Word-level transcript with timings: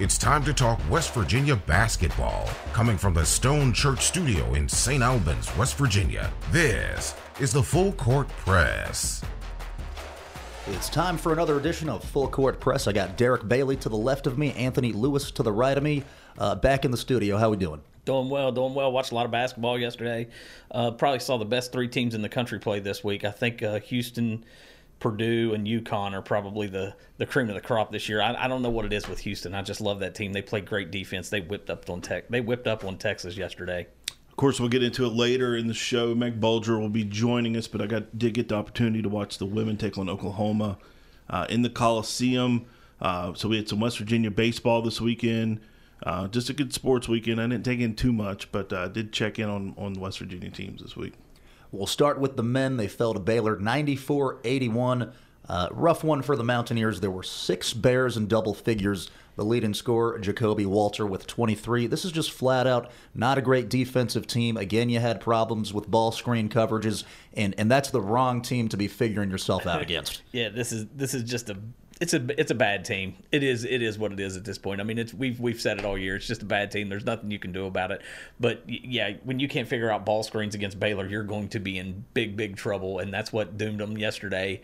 It's 0.00 0.16
time 0.16 0.44
to 0.44 0.54
talk 0.54 0.78
West 0.88 1.12
Virginia 1.12 1.56
basketball. 1.56 2.48
Coming 2.72 2.96
from 2.96 3.14
the 3.14 3.26
Stone 3.26 3.72
Church 3.72 4.02
Studio 4.02 4.54
in 4.54 4.68
St. 4.68 5.02
Albans, 5.02 5.54
West 5.56 5.76
Virginia, 5.76 6.32
this 6.52 7.16
is 7.40 7.52
the 7.52 7.64
Full 7.64 7.90
Court 7.94 8.28
Press. 8.28 9.24
It's 10.68 10.88
time 10.88 11.18
for 11.18 11.32
another 11.32 11.58
edition 11.58 11.88
of 11.88 12.04
Full 12.04 12.28
Court 12.28 12.60
Press. 12.60 12.86
I 12.86 12.92
got 12.92 13.16
Derek 13.16 13.48
Bailey 13.48 13.74
to 13.74 13.88
the 13.88 13.96
left 13.96 14.28
of 14.28 14.38
me, 14.38 14.52
Anthony 14.52 14.92
Lewis 14.92 15.32
to 15.32 15.42
the 15.42 15.50
right 15.50 15.76
of 15.76 15.82
me. 15.82 16.04
Uh, 16.38 16.54
back 16.54 16.84
in 16.84 16.92
the 16.92 16.96
studio. 16.96 17.36
How 17.36 17.50
we 17.50 17.56
doing? 17.56 17.80
Doing 18.04 18.30
well, 18.30 18.52
doing 18.52 18.74
well. 18.74 18.92
Watched 18.92 19.10
a 19.10 19.16
lot 19.16 19.24
of 19.24 19.32
basketball 19.32 19.80
yesterday. 19.80 20.28
Uh, 20.70 20.92
probably 20.92 21.18
saw 21.18 21.38
the 21.38 21.44
best 21.44 21.72
three 21.72 21.88
teams 21.88 22.14
in 22.14 22.22
the 22.22 22.28
country 22.28 22.60
play 22.60 22.78
this 22.78 23.02
week. 23.02 23.24
I 23.24 23.32
think 23.32 23.64
uh, 23.64 23.80
Houston 23.80 24.44
Purdue 25.00 25.54
and 25.54 25.66
UConn 25.66 26.12
are 26.12 26.22
probably 26.22 26.66
the, 26.66 26.94
the 27.18 27.26
cream 27.26 27.48
of 27.48 27.54
the 27.54 27.60
crop 27.60 27.92
this 27.92 28.08
year. 28.08 28.20
I, 28.20 28.44
I, 28.44 28.48
don't 28.48 28.62
know 28.62 28.70
what 28.70 28.84
it 28.84 28.92
is 28.92 29.08
with 29.08 29.20
Houston. 29.20 29.54
I 29.54 29.62
just 29.62 29.80
love 29.80 30.00
that 30.00 30.14
team. 30.14 30.32
They 30.32 30.42
play 30.42 30.60
great 30.60 30.90
defense. 30.90 31.28
They 31.28 31.40
whipped 31.40 31.70
up 31.70 31.88
on 31.88 32.00
Tech. 32.00 32.28
They 32.28 32.40
whipped 32.40 32.66
up 32.66 32.84
on 32.84 32.98
Texas 32.98 33.36
yesterday. 33.36 33.86
Of 34.08 34.36
course, 34.36 34.58
we'll 34.58 34.68
get 34.68 34.82
into 34.82 35.04
it 35.04 35.12
later 35.12 35.56
in 35.56 35.68
the 35.68 35.74
show. 35.74 36.14
Meg 36.14 36.40
Bulger 36.40 36.78
will 36.78 36.88
be 36.88 37.04
joining 37.04 37.56
us, 37.56 37.68
but 37.68 37.80
I 37.80 37.86
got 37.86 38.18
did 38.18 38.34
get 38.34 38.48
the 38.48 38.56
opportunity 38.56 39.02
to 39.02 39.08
watch 39.08 39.38
the 39.38 39.46
women 39.46 39.76
take 39.76 39.98
on 39.98 40.08
Oklahoma 40.08 40.78
uh, 41.30 41.46
in 41.48 41.62
the 41.62 41.70
Coliseum. 41.70 42.66
Uh, 43.00 43.34
so 43.34 43.48
we 43.48 43.56
had 43.56 43.68
some 43.68 43.80
West 43.80 43.98
Virginia 43.98 44.30
baseball 44.30 44.82
this 44.82 45.00
weekend. 45.00 45.60
Uh, 46.02 46.28
just 46.28 46.48
a 46.50 46.52
good 46.52 46.72
sports 46.72 47.08
weekend. 47.08 47.40
I 47.40 47.46
didn't 47.48 47.64
take 47.64 47.80
in 47.80 47.94
too 47.94 48.12
much, 48.12 48.50
but 48.52 48.72
I 48.72 48.84
uh, 48.84 48.88
did 48.88 49.12
check 49.12 49.38
in 49.38 49.48
on 49.48 49.74
on 49.76 49.92
the 49.92 50.00
West 50.00 50.18
Virginia 50.18 50.50
teams 50.50 50.82
this 50.82 50.96
week. 50.96 51.14
We'll 51.70 51.86
start 51.86 52.18
with 52.18 52.36
the 52.36 52.42
men. 52.42 52.76
They 52.76 52.88
fell 52.88 53.14
to 53.14 53.20
Baylor 53.20 53.58
94 53.58 54.38
81. 54.44 55.12
Uh, 55.48 55.68
rough 55.70 56.04
one 56.04 56.20
for 56.20 56.36
the 56.36 56.44
Mountaineers. 56.44 57.00
There 57.00 57.10
were 57.10 57.22
six 57.22 57.72
Bears 57.72 58.16
in 58.16 58.26
double 58.26 58.54
figures. 58.54 59.10
The 59.36 59.44
leading 59.44 59.72
scorer, 59.72 60.18
Ja'Kobe 60.18 60.66
Walter, 60.66 61.06
with 61.06 61.26
23. 61.26 61.86
This 61.86 62.04
is 62.04 62.10
just 62.10 62.32
flat 62.32 62.66
out 62.66 62.90
not 63.14 63.38
a 63.38 63.40
great 63.40 63.68
defensive 63.68 64.26
team. 64.26 64.56
Again, 64.56 64.90
you 64.90 64.98
had 64.98 65.20
problems 65.20 65.72
with 65.72 65.88
ball 65.88 66.10
screen 66.10 66.48
coverages, 66.48 67.04
and, 67.34 67.54
and 67.56 67.70
that's 67.70 67.90
the 67.90 68.00
wrong 68.00 68.42
team 68.42 68.68
to 68.68 68.76
be 68.76 68.88
figuring 68.88 69.30
yourself 69.30 69.64
out 69.64 69.80
against. 69.88 70.22
yeah, 70.32 70.48
this 70.48 70.72
is 70.72 70.86
this 70.94 71.14
is 71.14 71.22
just 71.22 71.50
a 71.50 71.56
it's 72.00 72.14
a 72.14 72.40
it's 72.40 72.50
a 72.50 72.54
bad 72.54 72.84
team. 72.84 73.16
It 73.32 73.42
is 73.42 73.64
it 73.64 73.82
is 73.82 73.98
what 73.98 74.12
it 74.12 74.20
is 74.20 74.36
at 74.36 74.44
this 74.44 74.58
point. 74.58 74.80
I 74.80 74.84
mean, 74.84 74.98
it's 74.98 75.12
we've 75.12 75.40
we've 75.40 75.60
said 75.60 75.78
it 75.78 75.84
all 75.84 75.98
year. 75.98 76.16
It's 76.16 76.26
just 76.26 76.42
a 76.42 76.46
bad 76.46 76.70
team. 76.70 76.88
There's 76.88 77.04
nothing 77.04 77.30
you 77.30 77.38
can 77.38 77.52
do 77.52 77.66
about 77.66 77.90
it. 77.90 78.02
But 78.38 78.62
yeah, 78.66 79.14
when 79.24 79.40
you 79.40 79.48
can't 79.48 79.66
figure 79.66 79.90
out 79.90 80.06
ball 80.06 80.22
screens 80.22 80.54
against 80.54 80.78
Baylor, 80.78 81.06
you're 81.06 81.24
going 81.24 81.48
to 81.50 81.58
be 81.58 81.78
in 81.78 82.04
big 82.14 82.36
big 82.36 82.56
trouble, 82.56 83.00
and 83.00 83.12
that's 83.12 83.32
what 83.32 83.58
doomed 83.58 83.80
them 83.80 83.98
yesterday. 83.98 84.62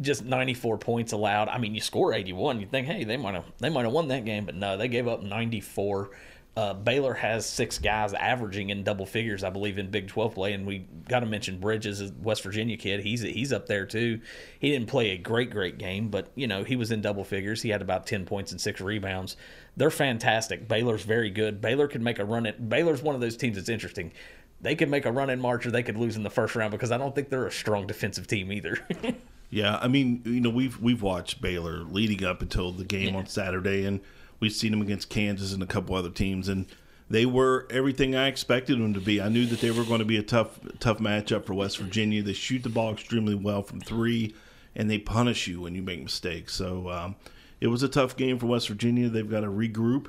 Just 0.00 0.24
94 0.24 0.78
points 0.78 1.12
allowed. 1.12 1.48
I 1.48 1.58
mean, 1.58 1.74
you 1.74 1.80
score 1.80 2.14
81, 2.14 2.60
you 2.60 2.66
think, 2.66 2.86
hey, 2.86 3.04
they 3.04 3.16
might 3.16 3.34
have 3.34 3.44
they 3.58 3.68
might 3.68 3.84
have 3.84 3.92
won 3.92 4.08
that 4.08 4.24
game, 4.24 4.46
but 4.46 4.54
no, 4.54 4.76
they 4.76 4.88
gave 4.88 5.06
up 5.06 5.22
94 5.22 6.10
uh, 6.54 6.74
Baylor 6.74 7.14
has 7.14 7.46
six 7.46 7.78
guys 7.78 8.12
averaging 8.12 8.68
in 8.68 8.84
double 8.84 9.06
figures, 9.06 9.42
I 9.42 9.48
believe, 9.48 9.78
in 9.78 9.90
Big 9.90 10.08
12 10.08 10.34
play, 10.34 10.52
and 10.52 10.66
we 10.66 10.86
got 11.08 11.20
to 11.20 11.26
mention 11.26 11.58
Bridges, 11.58 12.02
a 12.02 12.12
West 12.22 12.42
Virginia 12.42 12.76
kid. 12.76 13.00
He's 13.00 13.22
he's 13.22 13.54
up 13.54 13.66
there 13.66 13.86
too. 13.86 14.20
He 14.58 14.70
didn't 14.70 14.88
play 14.88 15.10
a 15.10 15.18
great 15.18 15.50
great 15.50 15.78
game, 15.78 16.08
but 16.08 16.30
you 16.34 16.46
know 16.46 16.62
he 16.62 16.76
was 16.76 16.90
in 16.90 17.00
double 17.00 17.24
figures. 17.24 17.62
He 17.62 17.70
had 17.70 17.80
about 17.80 18.06
ten 18.06 18.26
points 18.26 18.52
and 18.52 18.60
six 18.60 18.82
rebounds. 18.82 19.36
They're 19.78 19.90
fantastic. 19.90 20.68
Baylor's 20.68 21.04
very 21.04 21.30
good. 21.30 21.62
Baylor 21.62 21.88
could 21.88 22.02
make 22.02 22.18
a 22.18 22.24
run 22.24 22.44
at. 22.44 22.68
Baylor's 22.68 23.02
one 23.02 23.14
of 23.14 23.22
those 23.22 23.36
teams 23.38 23.56
that's 23.56 23.70
interesting. 23.70 24.12
They 24.60 24.76
could 24.76 24.90
make 24.90 25.06
a 25.06 25.12
run 25.12 25.30
in 25.30 25.40
March, 25.40 25.64
or 25.64 25.70
they 25.70 25.82
could 25.82 25.96
lose 25.96 26.16
in 26.16 26.22
the 26.22 26.30
first 26.30 26.54
round 26.54 26.70
because 26.70 26.92
I 26.92 26.98
don't 26.98 27.14
think 27.14 27.30
they're 27.30 27.46
a 27.46 27.52
strong 27.52 27.86
defensive 27.86 28.26
team 28.26 28.52
either. 28.52 28.78
yeah, 29.50 29.78
I 29.80 29.88
mean, 29.88 30.20
you 30.26 30.42
know, 30.42 30.50
we've 30.50 30.78
we've 30.82 31.00
watched 31.00 31.40
Baylor 31.40 31.78
leading 31.78 32.24
up 32.24 32.42
until 32.42 32.72
the 32.72 32.84
game 32.84 33.14
yeah. 33.14 33.20
on 33.20 33.26
Saturday, 33.26 33.86
and 33.86 34.00
We've 34.42 34.52
seen 34.52 34.72
them 34.72 34.82
against 34.82 35.08
Kansas 35.08 35.52
and 35.52 35.62
a 35.62 35.66
couple 35.66 35.94
other 35.94 36.10
teams, 36.10 36.48
and 36.48 36.66
they 37.08 37.26
were 37.26 37.68
everything 37.70 38.16
I 38.16 38.26
expected 38.26 38.76
them 38.76 38.92
to 38.94 39.00
be. 39.00 39.20
I 39.20 39.28
knew 39.28 39.46
that 39.46 39.60
they 39.60 39.70
were 39.70 39.84
going 39.84 40.00
to 40.00 40.04
be 40.04 40.16
a 40.16 40.22
tough, 40.24 40.58
tough 40.80 40.98
matchup 40.98 41.44
for 41.44 41.54
West 41.54 41.78
Virginia. 41.78 42.24
They 42.24 42.32
shoot 42.32 42.64
the 42.64 42.68
ball 42.68 42.92
extremely 42.92 43.36
well 43.36 43.62
from 43.62 43.80
three, 43.80 44.34
and 44.74 44.90
they 44.90 44.98
punish 44.98 45.46
you 45.46 45.60
when 45.60 45.76
you 45.76 45.82
make 45.82 46.02
mistakes. 46.02 46.54
So 46.54 46.90
um, 46.90 47.14
it 47.60 47.68
was 47.68 47.84
a 47.84 47.88
tough 47.88 48.16
game 48.16 48.40
for 48.40 48.46
West 48.46 48.66
Virginia. 48.66 49.08
They've 49.08 49.30
got 49.30 49.42
to 49.42 49.46
regroup 49.46 50.08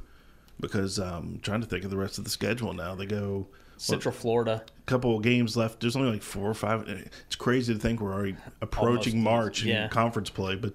because 0.60 0.98
I'm 0.98 1.14
um, 1.14 1.40
trying 1.44 1.62
to 1.62 1.68
think 1.68 1.84
of 1.84 1.92
the 1.92 1.98
rest 1.98 2.18
of 2.18 2.24
the 2.24 2.32
schedule 2.32 2.74
now. 2.74 2.96
They 2.96 3.06
go 3.06 3.46
Central 3.78 4.16
Florida. 4.16 4.64
A 4.66 4.82
couple 4.88 5.16
of 5.16 5.22
games 5.22 5.56
left. 5.56 5.82
There's 5.82 5.96
only 5.96 6.10
like 6.10 6.24
four 6.24 6.50
or 6.50 6.56
five. 6.56 6.90
It's 7.28 7.36
crazy 7.36 7.76
to 7.76 7.80
think 7.80 8.02
we're 8.02 8.14
already 8.14 8.36
approaching 8.62 9.18
Almost, 9.18 9.24
March 9.24 9.64
yeah. 9.64 9.84
in 9.84 9.90
conference 9.92 10.32
play, 10.32 10.56
but 10.56 10.74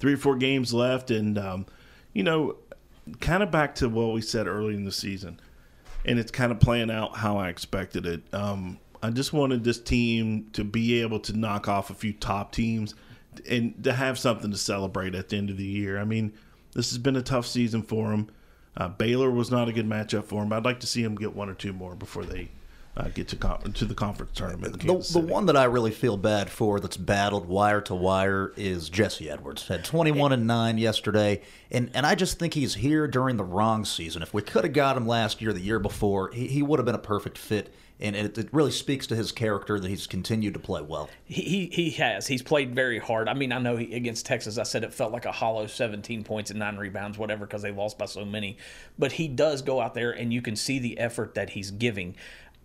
three 0.00 0.14
or 0.14 0.16
four 0.16 0.34
games 0.34 0.74
left, 0.74 1.12
and 1.12 1.38
um, 1.38 1.66
you 2.12 2.24
know 2.24 2.56
kind 3.20 3.42
of 3.42 3.50
back 3.50 3.74
to 3.76 3.88
what 3.88 4.12
we 4.12 4.20
said 4.20 4.46
early 4.46 4.74
in 4.74 4.84
the 4.84 4.92
season, 4.92 5.40
and 6.04 6.18
it's 6.18 6.30
kind 6.30 6.52
of 6.52 6.60
playing 6.60 6.90
out 6.90 7.16
how 7.16 7.36
I 7.36 7.48
expected 7.48 8.06
it. 8.06 8.22
Um, 8.32 8.78
I 9.02 9.10
just 9.10 9.32
wanted 9.32 9.64
this 9.64 9.78
team 9.80 10.48
to 10.52 10.64
be 10.64 11.00
able 11.00 11.20
to 11.20 11.32
knock 11.36 11.68
off 11.68 11.90
a 11.90 11.94
few 11.94 12.12
top 12.12 12.52
teams 12.52 12.94
and 13.48 13.82
to 13.84 13.92
have 13.92 14.18
something 14.18 14.50
to 14.50 14.56
celebrate 14.56 15.14
at 15.14 15.28
the 15.28 15.36
end 15.36 15.50
of 15.50 15.56
the 15.56 15.64
year. 15.64 15.98
I 15.98 16.04
mean, 16.04 16.32
this 16.72 16.90
has 16.90 16.98
been 16.98 17.16
a 17.16 17.22
tough 17.22 17.46
season 17.46 17.82
for 17.82 18.10
them. 18.10 18.30
Uh, 18.76 18.88
Baylor 18.88 19.30
was 19.30 19.50
not 19.50 19.68
a 19.68 19.72
good 19.72 19.88
matchup 19.88 20.24
for 20.24 20.42
them. 20.42 20.52
I'd 20.52 20.64
like 20.64 20.80
to 20.80 20.86
see 20.86 21.02
them 21.02 21.14
get 21.14 21.34
one 21.34 21.48
or 21.48 21.54
two 21.54 21.72
more 21.72 21.94
before 21.94 22.24
they 22.24 22.50
uh, 22.96 23.08
get 23.08 23.28
to 23.28 23.36
con- 23.36 23.72
to 23.72 23.84
the 23.84 23.94
conference 23.94 24.32
tournament. 24.34 24.80
The, 24.80 25.18
the, 25.20 25.26
one 25.26 25.46
that 25.46 25.56
I 25.56 25.64
really 25.64 25.90
feel 25.90 26.16
bad 26.16 26.48
for 26.48 26.80
that's 26.80 26.96
battled 26.96 27.46
wire 27.46 27.80
to 27.82 27.94
wire 27.94 28.52
is 28.56 28.88
Jesse 28.88 29.28
Edwards. 29.28 29.68
Had 29.68 29.84
21 29.84 30.32
and 30.32 30.46
9 30.46 30.78
yesterday, 30.78 31.42
and, 31.70 31.90
and 31.92 32.06
I 32.06 32.14
just 32.14 32.38
think 32.38 32.54
he's 32.54 32.74
here 32.74 33.06
during 33.06 33.36
the 33.36 33.44
wrong 33.44 33.84
season. 33.84 34.22
If 34.22 34.32
we 34.32 34.42
could 34.42 34.64
have 34.64 34.72
got 34.72 34.96
him 34.96 35.06
last 35.06 35.42
year, 35.42 35.52
the 35.52 35.60
year 35.60 35.78
before, 35.78 36.30
he, 36.30 36.46
he 36.46 36.62
would 36.62 36.78
have 36.78 36.86
been 36.86 36.94
a 36.94 36.98
perfect 36.98 37.36
fit 37.36 37.72
and 37.98 38.14
it, 38.14 38.36
it, 38.36 38.48
really 38.52 38.70
speaks 38.70 39.06
to 39.06 39.16
his 39.16 39.32
character 39.32 39.80
that 39.80 39.88
he's 39.88 40.06
continued 40.06 40.54
to 40.54 40.60
play 40.60 40.82
well. 40.82 41.08
He 41.24 41.70
he 41.72 41.90
has. 41.90 42.26
He's 42.26 42.42
played 42.42 42.74
very 42.74 42.98
hard. 42.98 43.28
I 43.28 43.34
mean, 43.34 43.52
I 43.52 43.58
know 43.58 43.76
he, 43.76 43.94
against 43.94 44.26
Texas, 44.26 44.58
I 44.58 44.64
said 44.64 44.84
it 44.84 44.92
felt 44.92 45.12
like 45.12 45.24
a 45.24 45.32
hollow 45.32 45.66
17 45.66 46.22
points 46.24 46.50
and 46.50 46.58
nine 46.58 46.76
rebounds, 46.76 47.16
whatever, 47.16 47.46
because 47.46 47.62
they 47.62 47.72
lost 47.72 47.98
by 47.98 48.06
so 48.06 48.24
many. 48.24 48.58
But 48.98 49.12
he 49.12 49.28
does 49.28 49.62
go 49.62 49.80
out 49.80 49.94
there, 49.94 50.10
and 50.10 50.32
you 50.32 50.42
can 50.42 50.56
see 50.56 50.78
the 50.78 50.98
effort 50.98 51.34
that 51.34 51.50
he's 51.50 51.70
giving 51.70 52.16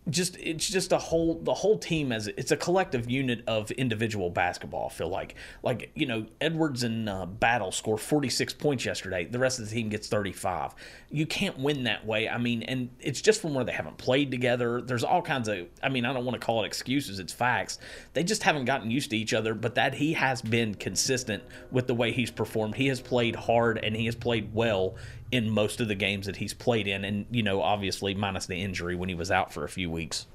just 0.09 0.35
it's 0.37 0.67
just 0.67 0.91
a 0.91 0.97
whole 0.97 1.35
the 1.43 1.53
whole 1.53 1.77
team 1.77 2.11
as 2.11 2.27
it's 2.27 2.51
a 2.51 2.57
collective 2.57 3.09
unit 3.09 3.43
of 3.45 3.69
individual 3.71 4.31
basketball. 4.31 4.87
I 4.87 4.93
feel 4.93 5.09
like 5.09 5.35
like 5.61 5.91
you 5.93 6.07
know 6.07 6.25
Edwards 6.39 6.81
and 6.81 7.07
uh, 7.07 7.27
Battle 7.27 7.71
score 7.71 7.99
46 7.99 8.53
points 8.55 8.83
yesterday. 8.83 9.25
The 9.25 9.37
rest 9.37 9.59
of 9.59 9.69
the 9.69 9.75
team 9.75 9.89
gets 9.89 10.07
35. 10.07 10.73
You 11.11 11.27
can't 11.27 11.59
win 11.59 11.83
that 11.83 12.05
way. 12.05 12.27
I 12.27 12.39
mean, 12.39 12.63
and 12.63 12.89
it's 12.99 13.21
just 13.21 13.41
from 13.41 13.53
where 13.53 13.63
they 13.63 13.73
haven't 13.73 13.97
played 13.97 14.31
together. 14.31 14.81
There's 14.81 15.03
all 15.03 15.21
kinds 15.21 15.47
of. 15.47 15.67
I 15.83 15.89
mean, 15.89 16.05
I 16.05 16.13
don't 16.13 16.25
want 16.25 16.39
to 16.39 16.43
call 16.43 16.63
it 16.63 16.67
excuses. 16.67 17.19
It's 17.19 17.33
facts. 17.33 17.77
They 18.13 18.23
just 18.23 18.41
haven't 18.41 18.65
gotten 18.65 18.89
used 18.89 19.11
to 19.11 19.17
each 19.17 19.35
other. 19.35 19.53
But 19.53 19.75
that 19.75 19.93
he 19.93 20.13
has 20.13 20.41
been 20.41 20.73
consistent 20.73 21.43
with 21.69 21.85
the 21.85 21.93
way 21.93 22.11
he's 22.11 22.31
performed. 22.31 22.73
He 22.73 22.87
has 22.87 22.99
played 22.99 23.35
hard 23.35 23.77
and 23.83 23.95
he 23.95 24.07
has 24.07 24.15
played 24.15 24.51
well 24.51 24.95
in 25.31 25.49
most 25.49 25.79
of 25.79 25.87
the 25.87 25.95
games 25.95 26.25
that 26.25 26.37
he's 26.37 26.53
played 26.53 26.87
in, 26.87 27.05
and 27.05 27.25
you 27.31 27.43
know, 27.43 27.61
obviously 27.61 28.13
minus 28.13 28.45
the 28.45 28.61
injury 28.61 28.95
when 28.95 29.09
he 29.09 29.15
was 29.15 29.31
out 29.31 29.53
for 29.53 29.63
a 29.63 29.69
few 29.69 29.89
weeks. 29.89 30.27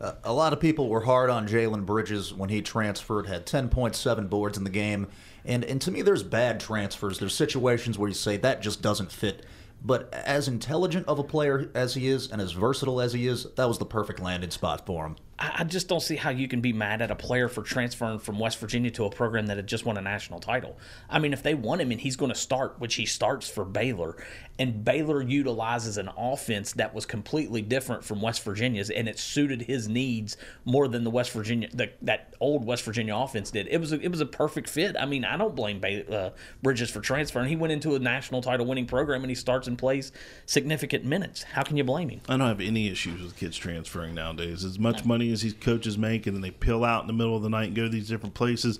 Uh, 0.00 0.12
a 0.24 0.32
lot 0.32 0.52
of 0.52 0.60
people 0.60 0.88
were 0.88 1.02
hard 1.02 1.28
on 1.28 1.46
Jalen 1.46 1.84
Bridges 1.84 2.32
when 2.32 2.48
he 2.48 2.62
transferred, 2.62 3.26
had 3.26 3.46
10.7 3.46 4.30
boards 4.30 4.56
in 4.56 4.64
the 4.64 4.70
game. 4.70 5.08
And, 5.44 5.62
and 5.64 5.80
to 5.82 5.90
me, 5.90 6.00
there's 6.00 6.22
bad 6.22 6.58
transfers. 6.58 7.18
There's 7.18 7.34
situations 7.34 7.98
where 7.98 8.08
you 8.08 8.14
say 8.14 8.38
that 8.38 8.62
just 8.62 8.80
doesn't 8.80 9.12
fit 9.12 9.44
but 9.82 10.12
as 10.12 10.48
intelligent 10.48 11.06
of 11.08 11.18
a 11.18 11.24
player 11.24 11.70
as 11.74 11.94
he 11.94 12.08
is 12.08 12.30
and 12.30 12.40
as 12.40 12.52
versatile 12.52 13.00
as 13.00 13.12
he 13.12 13.26
is, 13.26 13.46
that 13.56 13.66
was 13.68 13.78
the 13.78 13.86
perfect 13.86 14.20
landing 14.20 14.50
spot 14.50 14.84
for 14.84 15.06
him. 15.06 15.16
I 15.38 15.64
just 15.64 15.88
don't 15.88 16.00
see 16.02 16.16
how 16.16 16.28
you 16.28 16.48
can 16.48 16.60
be 16.60 16.74
mad 16.74 17.00
at 17.00 17.10
a 17.10 17.14
player 17.14 17.48
for 17.48 17.62
transferring 17.62 18.18
from 18.18 18.38
West 18.38 18.58
Virginia 18.58 18.90
to 18.90 19.06
a 19.06 19.10
program 19.10 19.46
that 19.46 19.56
had 19.56 19.66
just 19.66 19.86
won 19.86 19.96
a 19.96 20.02
national 20.02 20.38
title. 20.38 20.76
I 21.08 21.18
mean, 21.18 21.32
if 21.32 21.42
they 21.42 21.54
want 21.54 21.80
him 21.80 21.90
and 21.90 22.00
he's 22.00 22.16
going 22.16 22.30
to 22.30 22.38
start, 22.38 22.78
which 22.78 22.96
he 22.96 23.06
starts 23.06 23.48
for 23.48 23.64
Baylor, 23.64 24.22
and 24.60 24.84
Baylor 24.84 25.22
utilizes 25.22 25.96
an 25.96 26.10
offense 26.18 26.74
that 26.74 26.94
was 26.94 27.06
completely 27.06 27.62
different 27.62 28.04
from 28.04 28.20
West 28.20 28.44
Virginia's, 28.44 28.90
and 28.90 29.08
it 29.08 29.18
suited 29.18 29.62
his 29.62 29.88
needs 29.88 30.36
more 30.66 30.86
than 30.86 31.02
the 31.02 31.08
West 31.08 31.30
Virginia 31.30 31.70
the, 31.72 31.90
that 32.02 32.34
old 32.40 32.66
West 32.66 32.84
Virginia 32.84 33.16
offense 33.16 33.50
did. 33.50 33.66
It 33.68 33.78
was 33.78 33.94
a, 33.94 34.00
it 34.00 34.10
was 34.10 34.20
a 34.20 34.26
perfect 34.26 34.68
fit. 34.68 34.96
I 35.00 35.06
mean, 35.06 35.24
I 35.24 35.38
don't 35.38 35.56
blame 35.56 35.80
uh, 36.12 36.30
Bridges 36.62 36.90
for 36.90 37.00
transferring. 37.00 37.48
He 37.48 37.56
went 37.56 37.72
into 37.72 37.94
a 37.94 37.98
national 37.98 38.42
title 38.42 38.66
winning 38.66 38.84
program 38.84 39.22
and 39.22 39.30
he 39.30 39.34
starts 39.34 39.66
and 39.66 39.78
plays 39.78 40.12
significant 40.44 41.06
minutes. 41.06 41.42
How 41.42 41.62
can 41.62 41.78
you 41.78 41.84
blame 41.84 42.10
him? 42.10 42.20
I 42.28 42.36
don't 42.36 42.46
have 42.46 42.60
any 42.60 42.90
issues 42.90 43.22
with 43.22 43.38
kids 43.38 43.56
transferring 43.56 44.14
nowadays. 44.14 44.62
As 44.62 44.78
much 44.78 45.06
money 45.06 45.32
as 45.32 45.40
these 45.40 45.54
coaches 45.54 45.96
make, 45.96 46.26
and 46.26 46.36
then 46.36 46.42
they 46.42 46.50
pill 46.50 46.84
out 46.84 47.00
in 47.00 47.06
the 47.06 47.14
middle 47.14 47.34
of 47.34 47.42
the 47.42 47.48
night 47.48 47.68
and 47.68 47.76
go 47.76 47.84
to 47.84 47.88
these 47.88 48.08
different 48.08 48.34
places. 48.34 48.78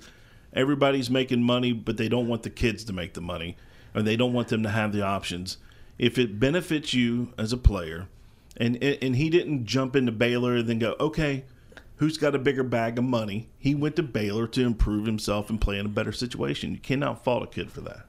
Everybody's 0.53 1.09
making 1.09 1.43
money, 1.43 1.73
but 1.73 1.97
they 1.97 2.11
don't 2.11 2.29
want 2.29 2.43
the 2.43 2.51
kids 2.51 2.85
to 2.85 2.93
make 2.93 3.15
the 3.15 3.23
money, 3.23 3.57
or 3.95 4.03
they 4.03 4.17
don't 4.17 4.35
want 4.35 4.49
them 4.49 4.63
to 4.63 4.69
have 4.69 4.93
the 4.93 5.01
options 5.01 5.57
if 6.01 6.17
it 6.17 6.41
benefits 6.41 6.95
you 6.95 7.31
as 7.37 7.53
a 7.53 7.59
player, 7.59 8.09
and 8.57 8.83
and 8.83 9.17
he 9.17 9.29
didn't 9.29 9.67
jump 9.67 9.95
into 9.95 10.11
Baylor 10.11 10.57
and 10.57 10.67
then 10.67 10.79
go, 10.79 10.97
okay, 10.99 11.45
who's 11.97 12.17
got 12.17 12.35
a 12.35 12.39
bigger 12.39 12.63
bag 12.63 12.97
of 12.97 13.05
money? 13.05 13.51
He 13.59 13.75
went 13.75 13.97
to 13.97 14.03
Baylor 14.03 14.47
to 14.49 14.65
improve 14.65 15.05
himself 15.05 15.51
and 15.51 15.61
play 15.61 15.79
in 15.79 15.85
a 15.85 15.91
better 15.91 16.13
situation. 16.13 16.73
You 16.73 16.79
cannot 16.79 17.23
fault 17.23 17.43
a 17.43 17.47
kid 17.47 17.71
for 17.71 17.83
that. 17.83 18.07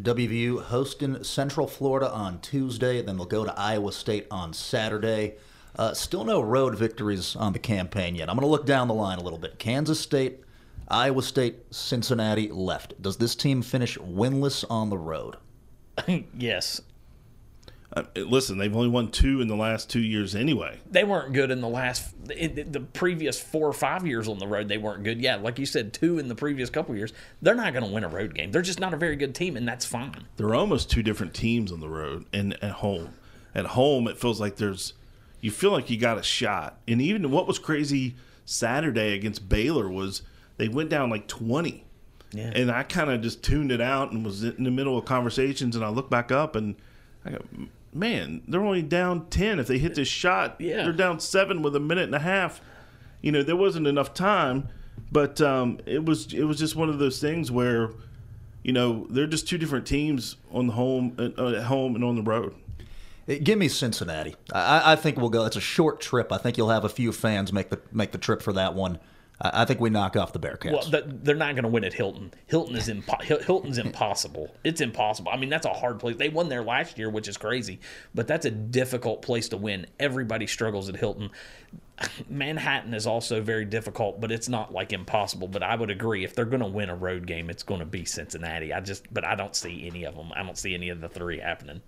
WVU 0.00 0.62
hosting 0.62 1.22
Central 1.22 1.66
Florida 1.66 2.10
on 2.10 2.40
Tuesday, 2.40 3.02
then 3.02 3.18
they'll 3.18 3.26
go 3.26 3.44
to 3.44 3.60
Iowa 3.60 3.92
State 3.92 4.26
on 4.30 4.54
Saturday. 4.54 5.34
Uh, 5.76 5.92
still 5.92 6.24
no 6.24 6.40
road 6.40 6.78
victories 6.78 7.36
on 7.36 7.52
the 7.52 7.58
campaign 7.58 8.14
yet. 8.14 8.30
I'm 8.30 8.36
going 8.36 8.46
to 8.46 8.50
look 8.50 8.64
down 8.64 8.88
the 8.88 8.94
line 8.94 9.18
a 9.18 9.22
little 9.22 9.38
bit. 9.38 9.58
Kansas 9.58 10.00
State, 10.00 10.40
Iowa 10.88 11.22
State, 11.22 11.74
Cincinnati 11.74 12.48
left. 12.50 13.00
Does 13.02 13.18
this 13.18 13.34
team 13.34 13.60
finish 13.60 13.98
winless 13.98 14.64
on 14.70 14.88
the 14.88 14.96
road? 14.98 15.36
yes. 16.38 16.80
Uh, 17.94 18.04
listen, 18.16 18.56
they've 18.56 18.74
only 18.74 18.88
won 18.88 19.10
two 19.10 19.42
in 19.42 19.48
the 19.48 19.56
last 19.56 19.90
two 19.90 20.00
years 20.00 20.34
anyway. 20.34 20.78
They 20.90 21.04
weren't 21.04 21.34
good 21.34 21.50
in 21.50 21.60
the 21.60 21.68
last, 21.68 22.14
in 22.34 22.72
the 22.72 22.80
previous 22.80 23.38
four 23.38 23.68
or 23.68 23.72
five 23.74 24.06
years 24.06 24.28
on 24.28 24.38
the 24.38 24.46
road. 24.46 24.68
They 24.68 24.78
weren't 24.78 25.04
good. 25.04 25.20
Yeah, 25.20 25.36
like 25.36 25.58
you 25.58 25.66
said, 25.66 25.92
two 25.92 26.18
in 26.18 26.28
the 26.28 26.34
previous 26.34 26.70
couple 26.70 26.96
years. 26.96 27.12
They're 27.42 27.54
not 27.54 27.74
going 27.74 27.84
to 27.84 27.90
win 27.90 28.04
a 28.04 28.08
road 28.08 28.34
game. 28.34 28.50
They're 28.50 28.62
just 28.62 28.80
not 28.80 28.94
a 28.94 28.96
very 28.96 29.16
good 29.16 29.34
team, 29.34 29.56
and 29.56 29.68
that's 29.68 29.84
fine. 29.84 30.26
They're 30.36 30.54
almost 30.54 30.90
two 30.90 31.02
different 31.02 31.34
teams 31.34 31.70
on 31.70 31.80
the 31.80 31.88
road 31.88 32.24
and 32.32 32.54
at 32.64 32.72
home. 32.72 33.10
At 33.54 33.66
home, 33.66 34.08
it 34.08 34.16
feels 34.16 34.40
like 34.40 34.56
there's, 34.56 34.94
you 35.42 35.50
feel 35.50 35.72
like 35.72 35.90
you 35.90 35.98
got 35.98 36.16
a 36.16 36.22
shot. 36.22 36.78
And 36.88 37.02
even 37.02 37.30
what 37.30 37.46
was 37.46 37.58
crazy 37.58 38.14
Saturday 38.46 39.12
against 39.12 39.50
Baylor 39.50 39.90
was 39.90 40.22
they 40.56 40.68
went 40.68 40.88
down 40.88 41.10
like 41.10 41.28
20. 41.28 41.84
Yeah. 42.32 42.52
And 42.54 42.70
I 42.70 42.84
kind 42.84 43.10
of 43.10 43.20
just 43.20 43.42
tuned 43.42 43.70
it 43.70 43.82
out 43.82 44.12
and 44.12 44.24
was 44.24 44.42
in 44.42 44.64
the 44.64 44.70
middle 44.70 44.96
of 44.96 45.04
conversations, 45.04 45.76
and 45.76 45.84
I 45.84 45.90
look 45.90 46.08
back 46.08 46.32
up 46.32 46.56
and 46.56 46.76
I 47.24 47.32
go, 47.32 47.44
man, 47.92 48.42
they're 48.48 48.64
only 48.64 48.82
down 48.82 49.28
10. 49.28 49.58
If 49.58 49.66
they 49.66 49.78
hit 49.78 49.94
this 49.94 50.08
shot, 50.08 50.56
yeah. 50.58 50.82
they're 50.82 50.92
down 50.92 51.20
seven 51.20 51.62
with 51.62 51.76
a 51.76 51.80
minute 51.80 52.04
and 52.04 52.14
a 52.14 52.20
half. 52.20 52.60
You 53.20 53.32
know, 53.32 53.42
there 53.42 53.56
wasn't 53.56 53.86
enough 53.86 54.14
time, 54.14 54.68
but 55.10 55.40
um, 55.40 55.78
it 55.86 56.04
was 56.04 56.32
it 56.32 56.44
was 56.44 56.58
just 56.58 56.74
one 56.74 56.88
of 56.88 56.98
those 56.98 57.20
things 57.20 57.52
where, 57.52 57.90
you 58.62 58.72
know, 58.72 59.06
they're 59.10 59.26
just 59.26 59.48
two 59.48 59.58
different 59.58 59.86
teams 59.86 60.36
on 60.50 60.66
the 60.66 60.72
home 60.72 61.14
uh, 61.18 61.48
at 61.48 61.64
home 61.64 61.94
and 61.94 62.02
on 62.02 62.16
the 62.16 62.22
road. 62.22 62.54
Give 63.26 63.56
me 63.56 63.68
Cincinnati. 63.68 64.34
I, 64.52 64.92
I 64.92 64.96
think 64.96 65.16
we'll 65.16 65.30
go. 65.30 65.44
It's 65.44 65.54
a 65.54 65.60
short 65.60 66.00
trip. 66.00 66.32
I 66.32 66.38
think 66.38 66.58
you'll 66.58 66.70
have 66.70 66.84
a 66.84 66.88
few 66.88 67.12
fans 67.12 67.52
make 67.52 67.70
the 67.70 67.80
make 67.92 68.10
the 68.10 68.18
trip 68.18 68.42
for 68.42 68.52
that 68.54 68.74
one. 68.74 68.98
I 69.44 69.64
think 69.64 69.80
we 69.80 69.90
knock 69.90 70.16
off 70.16 70.32
the 70.32 70.38
Bearcats. 70.38 70.92
Well, 70.92 71.02
they're 71.04 71.34
not 71.34 71.54
going 71.54 71.64
to 71.64 71.68
win 71.68 71.82
at 71.82 71.92
Hilton. 71.92 72.32
Hilton 72.46 72.76
is 72.76 72.88
impo- 72.88 73.42
Hilton's 73.42 73.76
impossible. 73.76 74.54
It's 74.62 74.80
impossible. 74.80 75.32
I 75.32 75.36
mean, 75.36 75.48
that's 75.48 75.66
a 75.66 75.72
hard 75.72 75.98
place. 75.98 76.16
They 76.16 76.28
won 76.28 76.48
there 76.48 76.62
last 76.62 76.96
year, 76.96 77.10
which 77.10 77.26
is 77.26 77.36
crazy, 77.36 77.80
but 78.14 78.28
that's 78.28 78.46
a 78.46 78.52
difficult 78.52 79.20
place 79.20 79.48
to 79.48 79.56
win. 79.56 79.86
Everybody 79.98 80.46
struggles 80.46 80.88
at 80.88 80.94
Hilton. 80.94 81.30
Manhattan 82.28 82.94
is 82.94 83.06
also 83.06 83.40
very 83.42 83.64
difficult, 83.64 84.20
but 84.20 84.30
it's 84.30 84.48
not 84.48 84.72
like 84.72 84.92
impossible. 84.92 85.48
But 85.48 85.64
I 85.64 85.74
would 85.74 85.90
agree 85.90 86.22
if 86.22 86.36
they're 86.36 86.44
going 86.44 86.62
to 86.62 86.68
win 86.68 86.88
a 86.88 86.94
road 86.94 87.26
game, 87.26 87.50
it's 87.50 87.64
going 87.64 87.80
to 87.80 87.86
be 87.86 88.04
Cincinnati. 88.04 88.72
I 88.72 88.80
just, 88.80 89.12
but 89.12 89.24
I 89.24 89.34
don't 89.34 89.56
see 89.56 89.88
any 89.88 90.04
of 90.04 90.14
them. 90.14 90.30
I 90.36 90.44
don't 90.44 90.58
see 90.58 90.72
any 90.74 90.88
of 90.88 91.00
the 91.00 91.08
three 91.08 91.40
happening. 91.40 91.80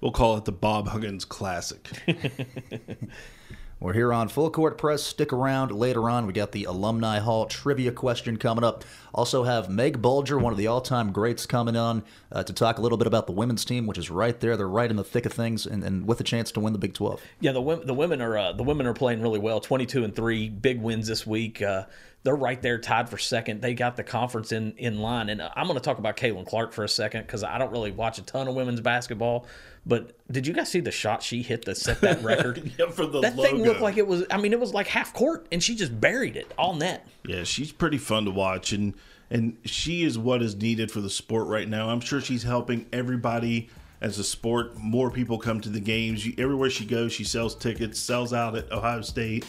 We'll 0.00 0.12
call 0.12 0.36
it 0.36 0.44
the 0.46 0.52
Bob 0.52 0.88
Huggins 0.88 1.24
Classic. 1.26 1.86
We're 3.80 3.92
here 3.92 4.12
on 4.12 4.26
Full 4.26 4.50
Court 4.50 4.76
Press. 4.76 5.04
Stick 5.04 5.32
around. 5.32 5.70
Later 5.70 6.10
on, 6.10 6.26
we 6.26 6.32
got 6.32 6.50
the 6.50 6.64
Alumni 6.64 7.20
Hall 7.20 7.46
trivia 7.46 7.92
question 7.92 8.36
coming 8.36 8.64
up. 8.64 8.84
Also 9.14 9.44
have 9.44 9.70
Meg 9.70 10.02
Bulger, 10.02 10.36
one 10.36 10.52
of 10.52 10.58
the 10.58 10.66
all-time 10.66 11.12
greats, 11.12 11.46
coming 11.46 11.76
on 11.76 12.02
uh, 12.32 12.42
to 12.42 12.52
talk 12.52 12.78
a 12.78 12.80
little 12.80 12.98
bit 12.98 13.06
about 13.06 13.28
the 13.28 13.32
women's 13.32 13.64
team, 13.64 13.86
which 13.86 13.96
is 13.96 14.10
right 14.10 14.40
there. 14.40 14.56
They're 14.56 14.66
right 14.66 14.90
in 14.90 14.96
the 14.96 15.04
thick 15.04 15.26
of 15.26 15.32
things, 15.32 15.64
and, 15.64 15.84
and 15.84 16.08
with 16.08 16.20
a 16.20 16.24
chance 16.24 16.50
to 16.52 16.60
win 16.60 16.72
the 16.72 16.78
Big 16.80 16.92
12. 16.92 17.20
Yeah, 17.38 17.52
the 17.52 17.82
the 17.84 17.94
women 17.94 18.20
are 18.20 18.36
uh, 18.36 18.52
the 18.52 18.64
women 18.64 18.84
are 18.84 18.94
playing 18.94 19.22
really 19.22 19.38
well. 19.38 19.60
Twenty-two 19.60 20.02
and 20.02 20.14
three, 20.14 20.48
big 20.48 20.80
wins 20.80 21.06
this 21.06 21.24
week. 21.24 21.62
Uh, 21.62 21.84
they're 22.24 22.34
right 22.34 22.60
there 22.60 22.78
tied 22.78 23.08
for 23.08 23.16
second. 23.16 23.62
They 23.62 23.74
got 23.74 23.96
the 23.96 24.02
conference 24.02 24.50
in 24.50 24.72
in 24.76 24.98
line, 24.98 25.28
and 25.28 25.40
I'm 25.40 25.66
going 25.68 25.78
to 25.78 25.84
talk 25.84 25.98
about 25.98 26.16
Caitlin 26.16 26.46
Clark 26.46 26.72
for 26.72 26.82
a 26.82 26.88
second 26.88 27.22
because 27.22 27.44
I 27.44 27.58
don't 27.58 27.70
really 27.70 27.92
watch 27.92 28.18
a 28.18 28.22
ton 28.22 28.48
of 28.48 28.56
women's 28.56 28.80
basketball. 28.80 29.46
But 29.86 30.12
did 30.30 30.46
you 30.46 30.52
guys 30.52 30.70
see 30.70 30.80
the 30.80 30.90
shot 30.90 31.22
she 31.22 31.42
hit 31.42 31.64
to 31.64 31.74
set 31.74 32.00
that 32.02 32.22
record? 32.22 32.72
yeah, 32.78 32.90
for 32.90 33.06
the 33.06 33.20
that 33.20 33.36
logo. 33.36 33.50
thing 33.50 33.62
looked 33.62 33.80
like 33.80 33.96
it 33.96 34.06
was. 34.06 34.24
I 34.30 34.36
mean, 34.36 34.52
it 34.52 34.60
was 34.60 34.74
like 34.74 34.86
half 34.86 35.14
court, 35.14 35.46
and 35.50 35.62
she 35.62 35.74
just 35.74 35.98
buried 36.00 36.36
it 36.36 36.52
all 36.58 36.74
net. 36.74 37.06
Yeah, 37.24 37.44
she's 37.44 37.72
pretty 37.72 37.98
fun 37.98 38.24
to 38.26 38.30
watch, 38.30 38.72
and 38.72 38.94
and 39.30 39.56
she 39.64 40.04
is 40.04 40.18
what 40.18 40.42
is 40.42 40.56
needed 40.56 40.90
for 40.90 41.00
the 41.00 41.10
sport 41.10 41.48
right 41.48 41.68
now. 41.68 41.90
I'm 41.90 42.00
sure 42.00 42.20
she's 42.20 42.42
helping 42.42 42.86
everybody 42.92 43.68
as 44.00 44.18
a 44.18 44.24
sport. 44.24 44.76
More 44.76 45.10
people 45.10 45.38
come 45.38 45.60
to 45.60 45.68
the 45.68 45.80
games. 45.80 46.26
Everywhere 46.38 46.70
she 46.70 46.84
goes, 46.84 47.12
she 47.12 47.24
sells 47.24 47.54
tickets, 47.54 47.98
sells 47.98 48.32
out 48.32 48.56
at 48.56 48.70
Ohio 48.72 49.02
State. 49.02 49.46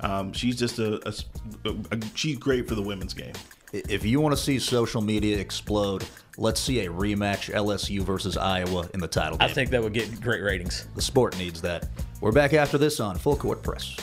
Um, 0.00 0.32
she's 0.32 0.56
just 0.56 0.78
a, 0.78 1.00
a, 1.08 1.70
a, 1.90 1.98
she's 2.14 2.38
great 2.38 2.68
for 2.68 2.74
the 2.74 2.82
women's 2.82 3.14
game. 3.14 3.34
If 3.72 4.04
you 4.04 4.20
want 4.20 4.36
to 4.36 4.42
see 4.42 4.58
social 4.58 5.00
media 5.00 5.38
explode, 5.38 6.04
let's 6.38 6.60
see 6.60 6.80
a 6.80 6.90
rematch 6.90 7.52
LSU 7.52 8.00
versus 8.00 8.36
Iowa 8.36 8.88
in 8.94 9.00
the 9.00 9.08
title 9.08 9.38
game. 9.38 9.48
I 9.48 9.52
think 9.52 9.70
that 9.70 9.82
would 9.82 9.92
get 9.92 10.20
great 10.20 10.42
ratings. 10.42 10.86
The 10.94 11.02
sport 11.02 11.36
needs 11.38 11.60
that. 11.62 11.88
We're 12.20 12.32
back 12.32 12.54
after 12.54 12.78
this 12.78 13.00
on 13.00 13.16
Full 13.18 13.36
Court 13.36 13.62
Press. 13.62 13.96